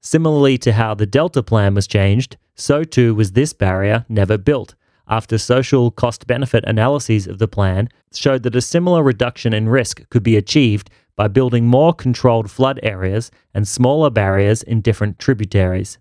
Similarly 0.00 0.56
to 0.58 0.72
how 0.72 0.94
the 0.94 1.04
Delta 1.04 1.42
plan 1.42 1.74
was 1.74 1.86
changed, 1.86 2.38
so 2.54 2.84
too 2.84 3.14
was 3.14 3.32
this 3.32 3.52
barrier 3.52 4.06
never 4.08 4.38
built, 4.38 4.74
after 5.10 5.36
social 5.36 5.90
cost 5.90 6.26
benefit 6.26 6.64
analyses 6.66 7.26
of 7.26 7.38
the 7.38 7.48
plan 7.48 7.88
showed 8.14 8.44
that 8.44 8.56
a 8.56 8.62
similar 8.62 9.02
reduction 9.02 9.52
in 9.52 9.68
risk 9.68 10.08
could 10.08 10.22
be 10.22 10.36
achieved 10.36 10.88
by 11.16 11.28
building 11.28 11.66
more 11.66 11.92
controlled 11.92 12.50
flood 12.50 12.80
areas 12.82 13.30
and 13.52 13.68
smaller 13.68 14.08
barriers 14.08 14.62
in 14.62 14.80
different 14.80 15.18
tributaries. 15.18 15.98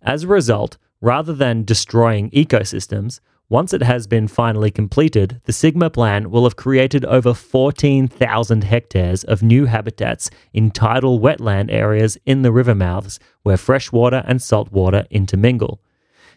As 0.00 0.22
a 0.22 0.28
result, 0.28 0.78
rather 1.02 1.34
than 1.34 1.64
destroying 1.64 2.30
ecosystems, 2.30 3.20
once 3.50 3.74
it 3.74 3.82
has 3.82 4.06
been 4.06 4.26
finally 4.26 4.70
completed, 4.70 5.38
the 5.44 5.52
Sigma 5.52 5.90
plan 5.90 6.30
will 6.30 6.44
have 6.44 6.56
created 6.56 7.04
over 7.04 7.34
14,000 7.34 8.64
hectares 8.64 9.24
of 9.24 9.42
new 9.42 9.66
habitats 9.66 10.30
in 10.54 10.70
tidal 10.70 11.20
wetland 11.20 11.70
areas 11.70 12.16
in 12.24 12.40
the 12.40 12.50
river 12.50 12.74
mouths 12.74 13.20
where 13.42 13.58
freshwater 13.58 14.24
and 14.26 14.40
saltwater 14.40 15.04
intermingle. 15.10 15.81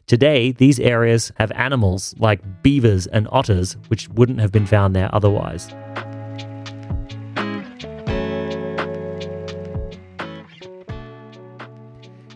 Today, 0.08 0.52
these 0.52 0.80
areas 0.80 1.32
have 1.38 1.52
animals 1.54 2.14
like 2.20 2.62
beavers 2.62 3.08
and 3.08 3.28
otters, 3.32 3.76
which 3.88 4.08
wouldn't 4.10 4.40
have 4.40 4.52
been 4.52 4.68
found 4.68 4.96
there 4.96 5.10
otherwise. 5.14 5.68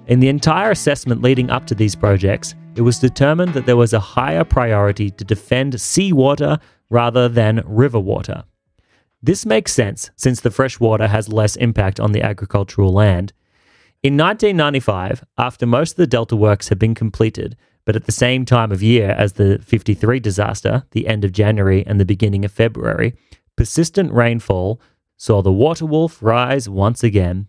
In 0.07 0.19
the 0.19 0.29
entire 0.29 0.71
assessment 0.71 1.21
leading 1.21 1.51
up 1.51 1.67
to 1.67 1.75
these 1.75 1.95
projects, 1.95 2.55
it 2.75 2.81
was 2.81 2.97
determined 2.97 3.53
that 3.53 3.67
there 3.67 3.77
was 3.77 3.93
a 3.93 3.99
higher 3.99 4.43
priority 4.43 5.11
to 5.11 5.23
defend 5.23 5.79
seawater 5.79 6.57
rather 6.89 7.29
than 7.29 7.61
river 7.67 7.99
water. 7.99 8.45
This 9.21 9.45
makes 9.45 9.73
sense 9.73 10.09
since 10.15 10.41
the 10.41 10.49
fresh 10.49 10.79
water 10.79 11.07
has 11.07 11.29
less 11.31 11.55
impact 11.57 11.99
on 11.99 12.13
the 12.13 12.23
agricultural 12.23 12.91
land. 12.91 13.31
In 14.01 14.15
1995, 14.15 15.25
after 15.37 15.65
most 15.65 15.91
of 15.91 15.97
the 15.97 16.07
Delta 16.07 16.35
works 16.35 16.69
had 16.69 16.79
been 16.79 16.95
completed, 16.95 17.57
but 17.85 17.95
at 17.95 18.05
the 18.05 18.11
same 18.11 18.45
time 18.45 18.71
of 18.71 18.81
year 18.81 19.11
as 19.11 19.33
the 19.33 19.59
53 19.59 20.19
disaster, 20.19 20.83
the 20.91 21.07
end 21.07 21.25
of 21.25 21.31
January 21.31 21.85
and 21.85 21.99
the 21.99 22.05
beginning 22.05 22.45
of 22.45 22.51
February, 22.51 23.13
persistent 23.57 24.13
rainfall 24.13 24.79
saw 25.17 25.41
the 25.41 25.51
water 25.51 25.85
wolf 25.85 26.21
rise 26.21 26.69
once 26.69 27.03
again 27.03 27.47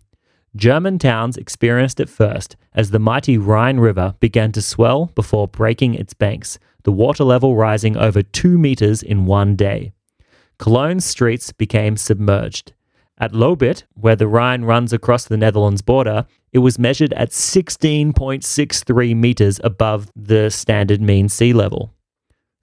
German 0.55 0.99
towns 0.99 1.37
experienced 1.37 2.01
it 2.01 2.09
first 2.09 2.57
as 2.73 2.91
the 2.91 2.99
mighty 2.99 3.37
Rhine 3.37 3.79
River 3.79 4.15
began 4.19 4.51
to 4.51 4.61
swell 4.61 5.05
before 5.15 5.47
breaking 5.47 5.93
its 5.93 6.13
banks, 6.13 6.59
the 6.83 6.91
water 6.91 7.23
level 7.23 7.55
rising 7.55 7.95
over 7.95 8.21
two 8.21 8.57
meters 8.57 9.01
in 9.01 9.25
one 9.25 9.55
day. 9.55 9.93
Cologne's 10.59 11.05
streets 11.05 11.53
became 11.53 11.95
submerged. 11.95 12.73
At 13.21 13.35
Lobith, 13.35 13.83
where 13.93 14.15
the 14.15 14.27
Rhine 14.27 14.63
runs 14.63 14.91
across 14.91 15.25
the 15.25 15.37
Netherlands 15.37 15.83
border, 15.83 16.25
it 16.51 16.57
was 16.57 16.79
measured 16.79 17.13
at 17.13 17.29
16.63 17.29 19.15
meters 19.15 19.59
above 19.63 20.11
the 20.15 20.49
standard 20.49 21.01
mean 21.01 21.29
sea 21.29 21.53
level. 21.53 21.93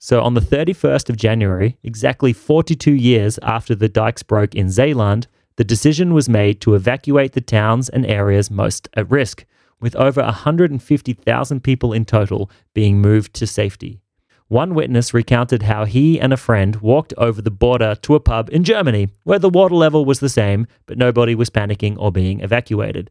So 0.00 0.20
on 0.20 0.34
the 0.34 0.40
31st 0.40 1.10
of 1.10 1.16
January, 1.16 1.78
exactly 1.84 2.32
42 2.32 2.90
years 2.90 3.38
after 3.40 3.76
the 3.76 3.88
dikes 3.88 4.24
broke 4.24 4.56
in 4.56 4.68
Zeeland, 4.68 5.28
the 5.54 5.64
decision 5.64 6.12
was 6.12 6.28
made 6.28 6.60
to 6.62 6.74
evacuate 6.74 7.34
the 7.34 7.40
towns 7.40 7.88
and 7.88 8.04
areas 8.04 8.50
most 8.50 8.88
at 8.94 9.08
risk, 9.08 9.44
with 9.80 9.94
over 9.94 10.22
150,000 10.22 11.62
people 11.62 11.92
in 11.92 12.04
total 12.04 12.50
being 12.74 13.00
moved 13.00 13.32
to 13.34 13.46
safety. 13.46 14.00
One 14.48 14.74
witness 14.74 15.12
recounted 15.12 15.64
how 15.64 15.84
he 15.84 16.18
and 16.18 16.32
a 16.32 16.38
friend 16.38 16.76
walked 16.76 17.12
over 17.18 17.42
the 17.42 17.50
border 17.50 17.94
to 17.96 18.14
a 18.14 18.20
pub 18.20 18.48
in 18.50 18.64
Germany, 18.64 19.10
where 19.24 19.38
the 19.38 19.50
water 19.50 19.74
level 19.74 20.06
was 20.06 20.20
the 20.20 20.30
same, 20.30 20.66
but 20.86 20.96
nobody 20.96 21.34
was 21.34 21.50
panicking 21.50 21.96
or 21.98 22.10
being 22.10 22.40
evacuated. 22.40 23.10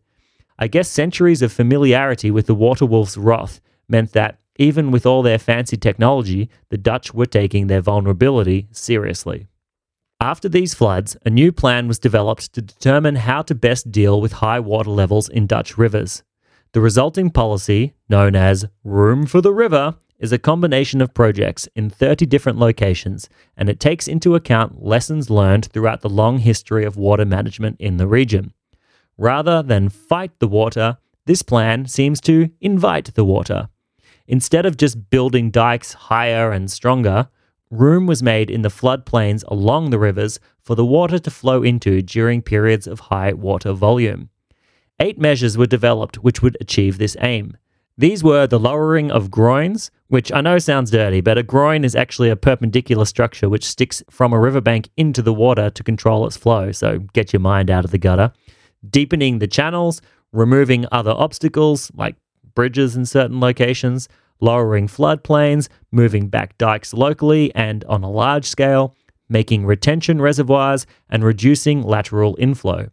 I 0.57 0.67
guess 0.67 0.89
centuries 0.89 1.43
of 1.43 1.51
familiarity 1.51 2.31
with 2.31 2.47
the 2.47 2.55
water 2.55 2.87
wolf's 2.87 3.17
wrath 3.17 3.61
meant 3.87 4.13
that, 4.13 4.39
even 4.57 4.89
with 4.89 5.05
all 5.05 5.21
their 5.21 5.37
fancy 5.37 5.77
technology, 5.77 6.49
the 6.69 6.77
Dutch 6.77 7.13
were 7.13 7.27
taking 7.27 7.67
their 7.67 7.81
vulnerability 7.81 8.67
seriously. 8.71 9.45
After 10.19 10.49
these 10.49 10.73
floods, 10.73 11.15
a 11.23 11.29
new 11.29 11.51
plan 11.51 11.87
was 11.87 11.99
developed 11.99 12.51
to 12.53 12.63
determine 12.63 13.17
how 13.17 13.43
to 13.43 13.53
best 13.53 13.91
deal 13.91 14.19
with 14.19 14.33
high 14.33 14.59
water 14.59 14.89
levels 14.89 15.29
in 15.29 15.45
Dutch 15.45 15.77
rivers. 15.77 16.23
The 16.71 16.81
resulting 16.81 17.29
policy, 17.29 17.93
known 18.09 18.35
as 18.35 18.65
Room 18.83 19.27
for 19.27 19.41
the 19.41 19.53
River, 19.53 19.95
is 20.19 20.31
a 20.31 20.39
combination 20.39 21.01
of 21.01 21.13
projects 21.13 21.67
in 21.75 21.89
30 21.89 22.25
different 22.25 22.57
locations, 22.57 23.29
and 23.55 23.69
it 23.69 23.79
takes 23.79 24.07
into 24.07 24.35
account 24.35 24.83
lessons 24.83 25.29
learned 25.29 25.65
throughout 25.71 26.01
the 26.01 26.09
long 26.09 26.39
history 26.39 26.85
of 26.85 26.97
water 26.97 27.25
management 27.25 27.77
in 27.79 27.97
the 27.97 28.07
region. 28.07 28.53
Rather 29.17 29.61
than 29.61 29.89
fight 29.89 30.31
the 30.39 30.47
water, 30.47 30.97
this 31.25 31.41
plan 31.41 31.85
seems 31.87 32.21
to 32.21 32.49
invite 32.61 33.13
the 33.15 33.25
water. 33.25 33.69
Instead 34.27 34.65
of 34.65 34.77
just 34.77 35.09
building 35.09 35.51
dikes 35.51 35.93
higher 35.93 36.51
and 36.51 36.69
stronger, 36.69 37.29
room 37.69 38.05
was 38.05 38.23
made 38.23 38.49
in 38.49 38.61
the 38.61 38.69
floodplains 38.69 39.43
along 39.47 39.89
the 39.89 39.99
rivers 39.99 40.39
for 40.61 40.75
the 40.75 40.85
water 40.85 41.19
to 41.19 41.31
flow 41.31 41.63
into 41.63 42.01
during 42.01 42.41
periods 42.41 42.87
of 42.87 42.99
high 43.01 43.33
water 43.33 43.73
volume. 43.73 44.29
Eight 44.99 45.19
measures 45.19 45.57
were 45.57 45.67
developed 45.67 46.17
which 46.23 46.41
would 46.41 46.57
achieve 46.59 46.97
this 46.97 47.15
aim. 47.21 47.55
These 47.99 48.23
were 48.23 48.45
the 48.45 48.59
lowering 48.59 49.09
of 49.09 49.31
groins, 49.31 49.89
which 50.07 50.31
I 50.31 50.41
know 50.41 50.59
sounds 50.59 50.91
dirty, 50.91 51.19
but 51.19 51.39
a 51.39 51.43
groin 51.43 51.83
is 51.83 51.95
actually 51.95 52.29
a 52.29 52.35
perpendicular 52.35 53.05
structure 53.05 53.49
which 53.49 53.65
sticks 53.65 54.03
from 54.09 54.33
a 54.33 54.39
riverbank 54.39 54.89
into 54.97 55.23
the 55.23 55.33
water 55.33 55.71
to 55.71 55.83
control 55.83 56.27
its 56.27 56.37
flow, 56.37 56.71
so 56.71 56.99
get 57.13 57.33
your 57.33 57.39
mind 57.39 57.71
out 57.71 57.85
of 57.85 57.91
the 57.91 57.97
gutter. 57.97 58.31
Deepening 58.87 59.39
the 59.39 59.47
channels, 59.47 59.99
removing 60.31 60.85
other 60.91 61.11
obstacles 61.11 61.91
like 61.95 62.15
bridges 62.53 62.95
in 62.95 63.05
certain 63.05 63.39
locations, 63.39 64.07
lowering 64.39 64.87
floodplains, 64.87 65.67
moving 65.91 66.27
back 66.27 66.55
dikes 66.59 66.93
locally 66.93 67.53
and 67.55 67.83
on 67.85 68.03
a 68.03 68.11
large 68.11 68.45
scale, 68.45 68.95
making 69.27 69.65
retention 69.65 70.21
reservoirs, 70.21 70.85
and 71.09 71.23
reducing 71.23 71.81
lateral 71.81 72.35
inflow. 72.39 72.89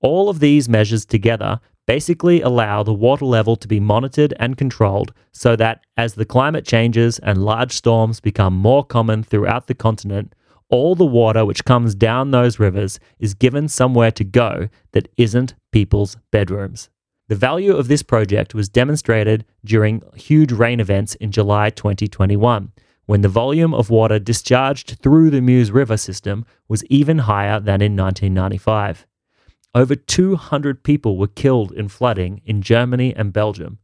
All 0.00 0.30
of 0.30 0.38
these 0.38 0.68
measures 0.68 1.04
together 1.04 1.60
basically 1.88 2.42
allow 2.42 2.82
the 2.82 2.92
water 2.92 3.24
level 3.24 3.56
to 3.56 3.66
be 3.66 3.80
monitored 3.80 4.34
and 4.38 4.58
controlled 4.58 5.10
so 5.32 5.56
that 5.56 5.80
as 5.96 6.14
the 6.14 6.24
climate 6.26 6.66
changes 6.66 7.18
and 7.20 7.46
large 7.46 7.72
storms 7.72 8.20
become 8.20 8.52
more 8.52 8.84
common 8.84 9.22
throughout 9.22 9.68
the 9.68 9.74
continent, 9.74 10.34
all 10.68 10.94
the 10.94 11.06
water 11.06 11.46
which 11.46 11.64
comes 11.64 11.94
down 11.94 12.30
those 12.30 12.58
rivers 12.58 13.00
is 13.18 13.32
given 13.32 13.68
somewhere 13.68 14.10
to 14.10 14.22
go 14.22 14.68
that 14.92 15.08
isn't 15.16 15.54
people's 15.72 16.18
bedrooms. 16.30 16.90
The 17.28 17.34
value 17.36 17.74
of 17.74 17.88
this 17.88 18.02
project 18.02 18.54
was 18.54 18.68
demonstrated 18.68 19.46
during 19.64 20.02
huge 20.14 20.52
rain 20.52 20.80
events 20.80 21.14
in 21.14 21.32
July 21.32 21.70
2021, 21.70 22.70
when 23.06 23.22
the 23.22 23.28
volume 23.30 23.72
of 23.72 23.88
water 23.88 24.18
discharged 24.18 24.98
through 25.02 25.30
the 25.30 25.40
Meuse 25.40 25.70
River 25.70 25.96
system 25.96 26.44
was 26.68 26.84
even 26.90 27.20
higher 27.20 27.58
than 27.58 27.80
in 27.80 27.96
1995. 27.96 29.06
Over 29.74 29.94
200 29.94 30.82
people 30.82 31.18
were 31.18 31.26
killed 31.26 31.72
in 31.72 31.88
flooding 31.88 32.40
in 32.44 32.62
Germany 32.62 33.14
and 33.14 33.32
Belgium. 33.32 33.78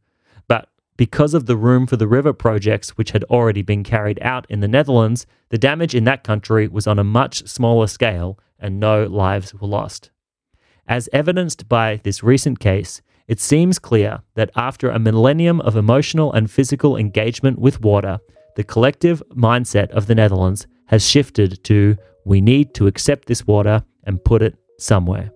But 0.47 0.69
because 0.97 1.33
of 1.33 1.45
the 1.45 1.57
Room 1.57 1.85
for 1.85 1.95
the 1.95 2.07
River 2.07 2.33
projects, 2.33 2.97
which 2.97 3.11
had 3.11 3.23
already 3.25 3.61
been 3.61 3.83
carried 3.83 4.19
out 4.21 4.45
in 4.49 4.61
the 4.61 4.67
Netherlands, 4.67 5.25
the 5.49 5.57
damage 5.57 5.93
in 5.93 6.05
that 6.05 6.23
country 6.23 6.67
was 6.67 6.87
on 6.87 6.97
a 6.97 7.03
much 7.03 7.47
smaller 7.47 7.87
scale 7.87 8.39
and 8.57 8.79
no 8.79 9.05
lives 9.05 9.53
were 9.53 9.67
lost. 9.67 10.09
As 10.87 11.09
evidenced 11.13 11.67
by 11.67 11.99
this 12.03 12.23
recent 12.23 12.59
case, 12.59 13.01
it 13.27 13.39
seems 13.39 13.79
clear 13.79 14.21
that 14.35 14.51
after 14.55 14.89
a 14.89 14.99
millennium 14.99 15.59
of 15.61 15.75
emotional 15.75 16.31
and 16.31 16.49
physical 16.49 16.95
engagement 16.95 17.59
with 17.59 17.81
water, 17.81 18.19
the 18.55 18.63
collective 18.63 19.21
mindset 19.31 19.89
of 19.91 20.07
the 20.07 20.15
Netherlands 20.15 20.67
has 20.87 21.07
shifted 21.07 21.63
to 21.65 21.97
we 22.23 22.41
need 22.41 22.73
to 22.75 22.87
accept 22.87 23.27
this 23.27 23.45
water 23.45 23.83
and 24.03 24.23
put 24.23 24.41
it 24.41 24.55
somewhere. 24.79 25.31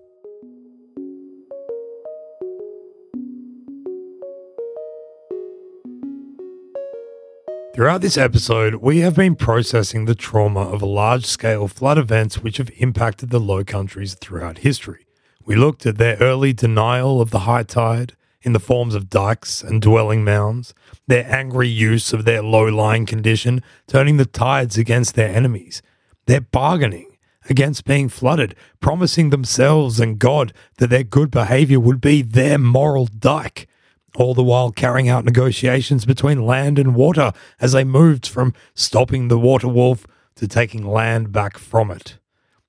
Throughout 7.72 8.00
this 8.00 8.18
episode, 8.18 8.74
we 8.76 8.98
have 8.98 9.14
been 9.14 9.36
processing 9.36 10.04
the 10.04 10.16
trauma 10.16 10.60
of 10.60 10.82
large 10.82 11.24
scale 11.24 11.68
flood 11.68 11.98
events 11.98 12.38
which 12.38 12.56
have 12.56 12.68
impacted 12.78 13.30
the 13.30 13.38
Low 13.38 13.62
Countries 13.62 14.14
throughout 14.14 14.58
history. 14.58 15.06
We 15.44 15.54
looked 15.54 15.86
at 15.86 15.96
their 15.96 16.16
early 16.16 16.52
denial 16.52 17.20
of 17.20 17.30
the 17.30 17.40
high 17.40 17.62
tide 17.62 18.14
in 18.42 18.54
the 18.54 18.58
forms 18.58 18.96
of 18.96 19.08
dikes 19.08 19.62
and 19.62 19.80
dwelling 19.80 20.24
mounds, 20.24 20.74
their 21.06 21.24
angry 21.32 21.68
use 21.68 22.12
of 22.12 22.24
their 22.24 22.42
low 22.42 22.64
lying 22.64 23.06
condition, 23.06 23.62
turning 23.86 24.16
the 24.16 24.26
tides 24.26 24.76
against 24.76 25.14
their 25.14 25.32
enemies, 25.32 25.80
their 26.26 26.40
bargaining 26.40 27.18
against 27.48 27.84
being 27.84 28.08
flooded, 28.08 28.56
promising 28.80 29.30
themselves 29.30 30.00
and 30.00 30.18
God 30.18 30.52
that 30.78 30.90
their 30.90 31.04
good 31.04 31.30
behavior 31.30 31.78
would 31.78 32.00
be 32.00 32.22
their 32.22 32.58
moral 32.58 33.06
dike, 33.06 33.68
all 34.16 34.34
the 34.34 34.42
while 34.42 34.72
carrying 34.72 35.08
out 35.08 35.24
negotiations 35.24 36.04
between 36.04 36.44
land 36.44 36.78
and 36.78 36.94
water 36.94 37.32
as 37.60 37.72
they 37.72 37.84
moved 37.84 38.26
from 38.26 38.54
stopping 38.74 39.28
the 39.28 39.38
water 39.38 39.68
wolf 39.68 40.06
to 40.36 40.48
taking 40.48 40.86
land 40.86 41.32
back 41.32 41.58
from 41.58 41.90
it. 41.90 42.18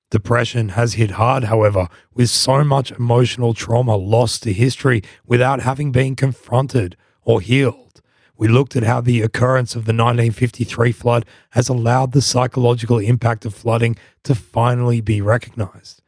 Depression 0.09 0.69
has 0.69 0.93
hit 0.93 1.11
hard, 1.11 1.45
however, 1.45 1.87
with 2.13 2.29
so 2.29 2.63
much 2.65 2.91
emotional 2.91 3.53
trauma 3.53 3.95
lost 3.95 4.43
to 4.43 4.51
history 4.51 5.01
without 5.25 5.61
having 5.61 5.91
been 5.91 6.17
confronted 6.17 6.97
or 7.23 7.39
healed. 7.39 8.01
We 8.37 8.47
looked 8.47 8.75
at 8.75 8.83
how 8.83 9.01
the 9.01 9.21
occurrence 9.21 9.73
of 9.73 9.85
the 9.85 9.93
1953 9.93 10.91
flood 10.91 11.25
has 11.51 11.69
allowed 11.69 12.11
the 12.11 12.21
psychological 12.21 12.97
impact 12.97 13.45
of 13.45 13.53
flooding 13.53 13.95
to 14.23 14.35
finally 14.35 14.99
be 14.99 15.21
recognized. 15.21 16.01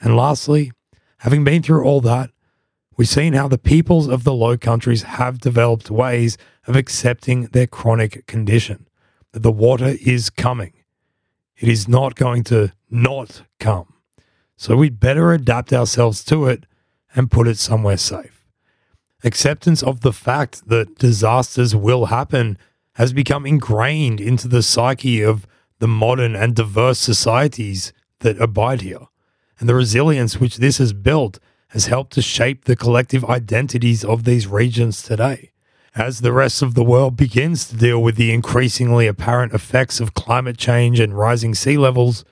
And 0.00 0.16
lastly, 0.16 0.72
having 1.18 1.44
been 1.44 1.62
through 1.62 1.84
all 1.84 2.00
that, 2.02 2.30
we've 3.00 3.08
seen 3.08 3.32
how 3.32 3.48
the 3.48 3.56
peoples 3.56 4.08
of 4.08 4.24
the 4.24 4.34
Low 4.34 4.58
Countries 4.58 5.04
have 5.04 5.40
developed 5.40 5.90
ways 5.90 6.36
of 6.66 6.76
accepting 6.76 7.46
their 7.46 7.66
chronic 7.66 8.26
condition, 8.26 8.86
that 9.32 9.42
the 9.42 9.50
water 9.50 9.94
is 10.04 10.28
coming. 10.28 10.74
It 11.56 11.70
is 11.70 11.88
not 11.88 12.14
going 12.14 12.44
to 12.44 12.74
not 12.90 13.40
come. 13.58 13.94
So 14.58 14.76
we'd 14.76 15.00
better 15.00 15.32
adapt 15.32 15.72
ourselves 15.72 16.22
to 16.24 16.44
it 16.44 16.66
and 17.14 17.30
put 17.30 17.48
it 17.48 17.56
somewhere 17.56 17.96
safe. 17.96 18.44
Acceptance 19.24 19.82
of 19.82 20.02
the 20.02 20.12
fact 20.12 20.68
that 20.68 20.98
disasters 20.98 21.74
will 21.74 22.06
happen 22.06 22.58
has 22.96 23.14
become 23.14 23.46
ingrained 23.46 24.20
into 24.20 24.46
the 24.46 24.62
psyche 24.62 25.22
of 25.22 25.46
the 25.78 25.88
modern 25.88 26.36
and 26.36 26.54
diverse 26.54 26.98
societies 26.98 27.94
that 28.18 28.38
abide 28.38 28.82
here. 28.82 29.06
And 29.58 29.70
the 29.70 29.74
resilience 29.74 30.38
which 30.38 30.58
this 30.58 30.76
has 30.76 30.92
built 30.92 31.38
has 31.70 31.86
helped 31.86 32.12
to 32.12 32.22
shape 32.22 32.64
the 32.64 32.76
collective 32.76 33.24
identities 33.24 34.04
of 34.04 34.24
these 34.24 34.46
regions 34.46 35.02
today. 35.02 35.52
As 35.94 36.20
the 36.20 36.32
rest 36.32 36.62
of 36.62 36.74
the 36.74 36.84
world 36.84 37.16
begins 37.16 37.68
to 37.68 37.76
deal 37.76 38.02
with 38.02 38.16
the 38.16 38.32
increasingly 38.32 39.06
apparent 39.06 39.52
effects 39.52 39.98
of 39.98 40.14
climate 40.14 40.56
change 40.56 41.00
and 41.00 41.16
rising 41.16 41.54
sea 41.54 41.76
levels, 41.76 42.24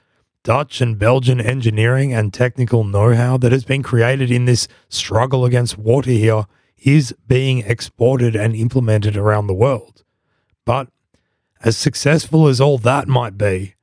Dutch 0.44 0.80
and 0.80 0.98
Belgian 0.98 1.40
engineering 1.40 2.12
and 2.12 2.32
technical 2.32 2.84
know 2.84 3.14
how 3.14 3.36
that 3.38 3.52
has 3.52 3.64
been 3.64 3.82
created 3.82 4.30
in 4.30 4.44
this 4.44 4.68
struggle 4.88 5.44
against 5.44 5.78
water 5.78 6.10
here 6.10 6.46
is 6.78 7.14
being 7.26 7.58
exported 7.60 8.36
and 8.36 8.54
implemented 8.54 9.16
around 9.16 9.46
the 9.46 9.54
world. 9.54 10.04
But 10.64 10.88
as 11.62 11.76
successful 11.76 12.46
as 12.46 12.60
all 12.60 12.78
that 12.78 13.08
might 13.08 13.36
be, 13.36 13.74